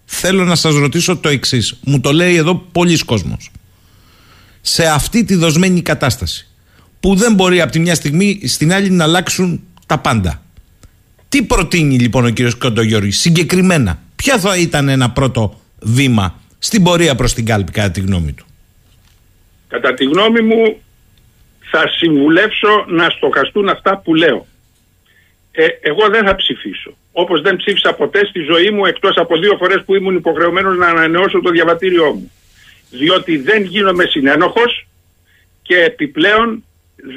[0.04, 1.78] Θέλω να σας ρωτήσω το εξής.
[1.84, 3.50] Μου το λέει εδώ πολλοί κόσμος.
[4.60, 6.48] Σε αυτή τη δοσμένη κατάσταση,
[7.00, 9.62] που δεν μπορεί από τη μια στιγμή στην άλλη να αλλάξουν
[9.93, 10.43] τα πάντα.
[11.28, 17.14] Τι προτείνει λοιπόν ο κύριος Κοντογιώργης συγκεκριμένα; Ποια θα ήταν ένα πρώτο βήμα στην πορεία
[17.14, 18.47] προς την κάλπη κατά τη γνώμη του;
[19.69, 20.81] Κατά τη γνώμη μου
[21.70, 24.47] θα συμβουλεύσω να στοχαστούν αυτά που λέω.
[25.52, 26.97] Ε, εγώ δεν θα ψηφίσω.
[27.12, 30.86] Όπως δεν ψήφισα ποτέ στη ζωή μου εκτός από δύο φορές που ήμουν υποχρεωμένος να
[30.86, 32.31] ανανεώσω το διαβατήριό μου.
[32.90, 34.86] Διότι δεν γίνομαι συνένοχος
[35.62, 36.64] και επιπλέον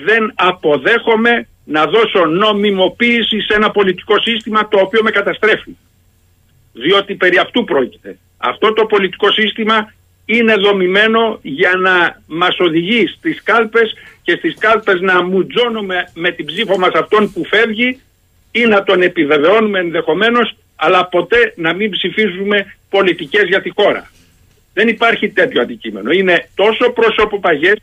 [0.05, 5.75] δεν αποδέχομαι να δώσω νομιμοποίηση σε ένα πολιτικό σύστημα το οποίο με καταστρέφει.
[6.73, 8.17] Διότι περί αυτού πρόκειται.
[8.37, 9.93] Αυτό το πολιτικό σύστημα
[10.25, 16.45] είναι δομημένο για να μας οδηγεί στις κάλπες και στις κάλπες να μουτζώνουμε με την
[16.45, 17.99] ψήφο μας αυτόν που φεύγει
[18.51, 24.11] ή να τον επιβεβαιώνουμε ενδεχομένως, αλλά ποτέ να μην ψηφίζουμε πολιτικές για τη χώρα.
[24.73, 26.11] Δεν υπάρχει τέτοιο αντικείμενο.
[26.11, 27.75] Είναι τόσο προσωποπαγές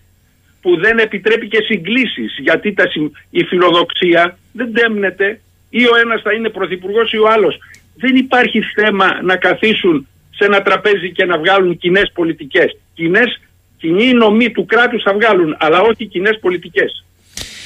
[0.63, 2.85] που δεν επιτρέπει και συγκλήσεις γιατί τα,
[3.31, 5.41] η φιλοδοξία δεν τέμνεται
[5.71, 7.59] ή ο ένας θα είναι πρωθυπουργός ή ο άλλος.
[7.97, 12.79] Δεν υπάρχει θέμα να καθίσουν σε ένα τραπέζι και να βγάλουν κοινές πολιτικές.
[12.95, 13.41] Κοινές,
[13.79, 17.05] κοινή νομή του κράτους θα βγάλουν, αλλά όχι κοινές πολιτικές.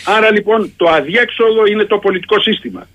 [0.07, 2.89] Άρα λοιπόν το αδιέξοδο είναι το πολιτικό σύστημα.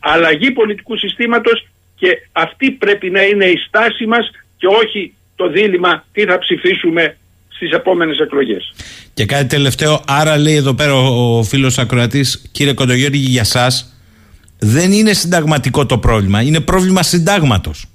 [0.00, 6.04] Αλλαγή πολιτικού συστήματος και αυτή πρέπει να είναι η στάση μας και όχι το δίλημα
[6.12, 7.16] τι θα ψηφίσουμε
[7.58, 8.74] στις επόμενες εκλογές.
[9.14, 13.96] Και κάτι τελευταίο, άρα λέει εδώ πέρα ο φίλος ακροατής, κύριε Κοντογιώργη για σας,
[14.58, 17.86] δεν είναι συνταγματικό το πρόβλημα, είναι πρόβλημα συντάγματος.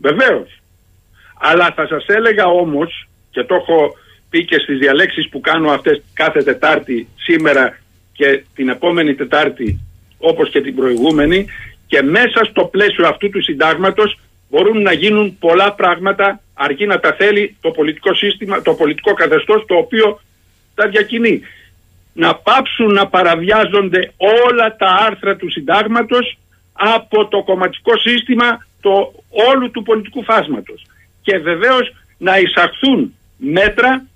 [0.00, 0.48] Βεβαίως.
[1.40, 3.96] Αλλά θα σας έλεγα όμως, και το έχω
[4.30, 7.78] πει και στις διαλέξεις που κάνω αυτές κάθε Τετάρτη σήμερα
[8.12, 9.80] και την επόμενη Τετάρτη
[10.18, 11.46] όπως και την προηγούμενη
[11.86, 14.18] και μέσα στο πλαίσιο αυτού του συντάγματος
[14.52, 19.64] μπορούν να γίνουν πολλά πράγματα αρκεί να τα θέλει το πολιτικό σύστημα, το πολιτικό καθεστώς
[19.66, 20.20] το οποίο
[20.74, 21.40] τα διακινεί.
[22.12, 24.12] Να πάψουν να παραβιάζονται
[24.44, 26.38] όλα τα άρθρα του συντάγματος
[26.72, 29.12] από το κομματικό σύστημα το
[29.50, 30.86] όλου του πολιτικού φάσματος.
[31.22, 34.06] Και βεβαίως να εισαχθούν μέτρα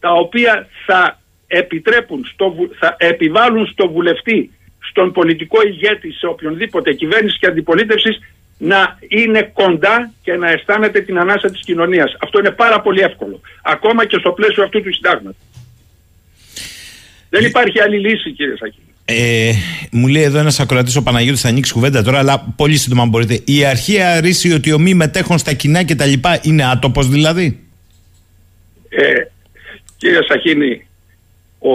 [0.00, 4.50] τα οποία θα επιτρέπουν, στο, θα επιβάλλουν στο βουλευτή,
[4.90, 8.18] στον πολιτικό ηγέτη, σε οποιονδήποτε κυβέρνηση και αντιπολίτευσης
[8.62, 12.16] να είναι κοντά και να αισθάνεται την ανάσα της κοινωνίας.
[12.22, 13.40] Αυτό είναι πάρα πολύ εύκολο.
[13.62, 15.36] Ακόμα και στο πλαίσιο αυτού του συντάγματος.
[17.28, 18.78] Δεν υπάρχει άλλη λύση κύριε Σακή.
[19.04, 19.52] Ε,
[19.90, 23.40] μου λέει εδώ ένας ακροατής ο Παναγιώτης, θα ανοίξει κουβέντα τώρα, αλλά πολύ σύντομα μπορείτε.
[23.44, 27.60] Η αρχαία ρίση ότι ο μη μετέχων στα κοινά και τα λοιπά είναι άτοπος δηλαδή;
[28.88, 29.12] Ε,
[29.96, 30.86] κύριε Σαχίνη,
[31.58, 31.70] ο,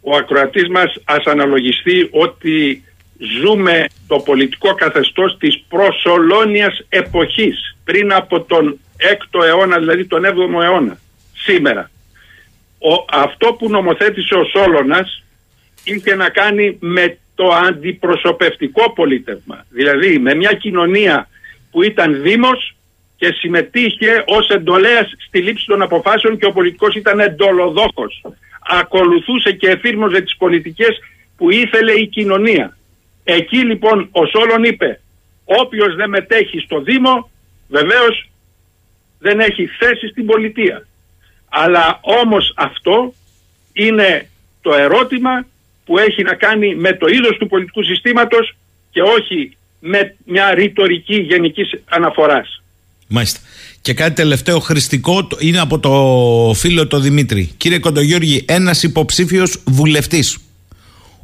[0.00, 2.82] ο ακροατής μας ας αναλογιστεί ότι
[3.18, 10.62] ζούμε το πολιτικό καθεστώς της προσολόνιας εποχής πριν από τον 6ο αιώνα, δηλαδή τον 7ο
[10.62, 10.98] αιώνα,
[11.34, 11.90] σήμερα.
[12.78, 15.24] Ο, αυτό που νομοθέτησε ο Σόλωνας
[15.84, 19.64] είχε να κάνει με το αντιπροσωπευτικό πολίτευμα.
[19.70, 21.28] Δηλαδή με μια κοινωνία
[21.70, 22.76] που ήταν δήμος
[23.16, 28.22] και συμμετείχε ως εντολέας στη λήψη των αποφάσεων και ο πολιτικός ήταν εντολοδόχος.
[28.60, 30.98] Ακολουθούσε και εφήρμοζε τις πολιτικές
[31.36, 32.77] που ήθελε η κοινωνία.
[33.30, 35.00] Εκεί λοιπόν ο Σόλων είπε
[35.44, 37.30] όποιος δεν μετέχει στο Δήμο
[37.68, 38.30] βεβαίως
[39.18, 40.86] δεν έχει θέση στην πολιτεία.
[41.48, 43.14] Αλλά όμως αυτό
[43.72, 44.28] είναι
[44.60, 45.46] το ερώτημα
[45.84, 48.56] που έχει να κάνει με το είδος του πολιτικού συστήματος
[48.90, 52.62] και όχι με μια ρητορική γενικής αναφοράς.
[53.08, 53.40] Μάλιστα.
[53.80, 55.92] Και κάτι τελευταίο χρηστικό είναι από το
[56.54, 57.54] φίλο το Δημήτρη.
[57.56, 60.38] Κύριε Κοντογιώργη, ένας υποψήφιος βουλευτής,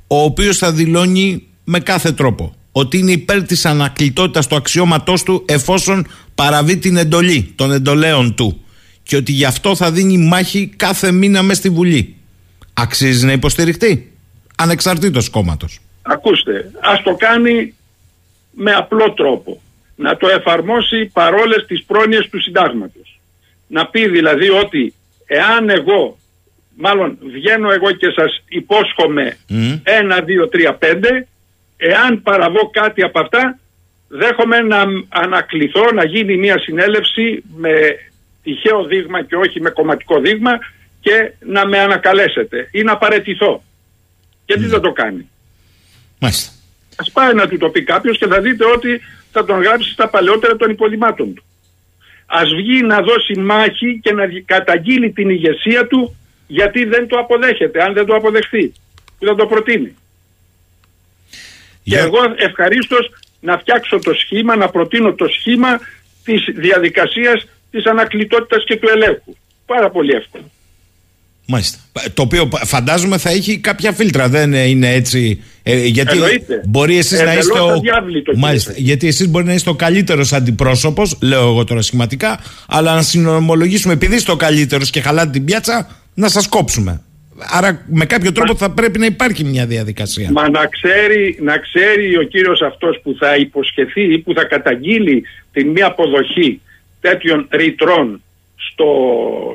[0.06, 5.44] ο οποίος θα δηλώνει με κάθε τρόπο ότι είναι υπέρ της ανακλητότητας του αξιώματός του
[5.48, 8.64] εφόσον παραβεί την εντολή των εντολέων του
[9.02, 12.16] και ότι γι' αυτό θα δίνει μάχη κάθε μήνα μες στη Βουλή.
[12.74, 14.12] Αξίζει να υποστηριχτεί
[14.56, 15.80] ανεξαρτήτως κόμματος.
[16.02, 17.74] Ακούστε, ας το κάνει
[18.50, 19.60] με απλό τρόπο.
[19.96, 23.20] Να το εφαρμόσει παρόλες τις πρόνοιες του συντάγματος.
[23.66, 24.94] Να πει δηλαδή ότι
[25.26, 26.18] εάν εγώ,
[26.76, 29.36] μάλλον βγαίνω εγώ και σας υπόσχομαι
[29.82, 31.26] ένα, δύο, τρία, πέντε,
[31.76, 33.58] εάν παραβώ κάτι από αυτά,
[34.08, 37.70] δέχομαι να ανακληθώ, να γίνει μια συνέλευση με
[38.42, 40.58] τυχαίο δείγμα και όχι με κομματικό δείγμα
[41.00, 43.62] και να με ανακαλέσετε ή να παρετηθώ.
[44.46, 44.68] Γιατί ναι.
[44.68, 45.28] δεν το κάνει.
[46.18, 46.52] Μάλιστα.
[46.96, 49.00] Α πάει να του το πει κάποιος και θα δείτε ότι
[49.32, 51.44] θα τον γράψει στα παλαιότερα των υπολοιμάτων του.
[52.26, 57.82] Α βγει να δώσει μάχη και να καταγγείλει την ηγεσία του γιατί δεν το αποδέχεται,
[57.82, 58.72] αν δεν το αποδεχθεί.
[59.18, 59.96] Που θα το προτείνει.
[61.84, 65.80] Και εγώ ευχαρίστως να φτιάξω το σχήμα, να προτείνω το σχήμα
[66.24, 69.36] της διαδικασίας της ανακλητότητας και του ελέγχου.
[69.66, 70.50] Πάρα πολύ εύκολο.
[71.46, 71.78] Μάλιστα.
[72.14, 76.18] Το οποίο φαντάζομαι θα έχει κάποια φίλτρα, δεν είναι έτσι; Ε, γιατί
[76.64, 77.58] μπορεί εσείς να είστε.
[77.58, 77.80] Ο...
[78.36, 78.72] Μάλιστα.
[78.76, 83.92] Γιατί εσείς μπορεί να είστε ο καλύτερος αντιπρόσωπος, λέω εγώ τώρα σχηματικά, αλλά να συνομολογήσουμε
[83.92, 87.02] επειδή είστε ο καλύτερος και χαλάτε την πιάτσα, να σας κόψουμε.
[87.50, 90.30] Άρα με κάποιο τρόπο θα πρέπει να υπάρχει μια διαδικασία.
[90.32, 95.24] Μα να ξέρει, να ξέρει ο κύριος αυτός που θα υποσχεθεί ή που θα καταγγείλει
[95.52, 96.60] την μία αποδοχή
[97.00, 98.22] τέτοιων ρητρών
[98.56, 98.86] στο,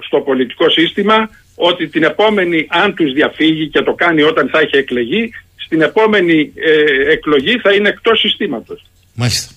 [0.06, 4.78] στο πολιτικό σύστημα ότι την επόμενη αν τους διαφύγει και το κάνει όταν θα έχει
[4.78, 8.86] εκλεγεί στην επόμενη ε, εκλογή θα είναι εκτός συστήματος.
[9.14, 9.54] Μάλιστα.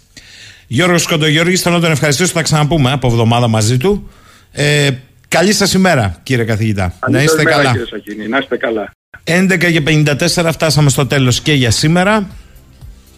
[0.66, 4.10] Γιώργος Κοντογιώργης, θέλω να τον ευχαριστήσω, θα ξαναπούμε από εβδομάδα μαζί του.
[4.52, 4.90] Ε,
[5.32, 6.94] καλή σας ημέρα κύριε καθηγητά.
[7.10, 7.70] να είστε καλά.
[7.70, 8.90] Κύριε Σακίνη, να είστε καλά.
[9.24, 12.28] 11 και 54 φτάσαμε στο τέλος και για σήμερα.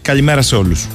[0.03, 0.87] Καλημέρα σε όλους.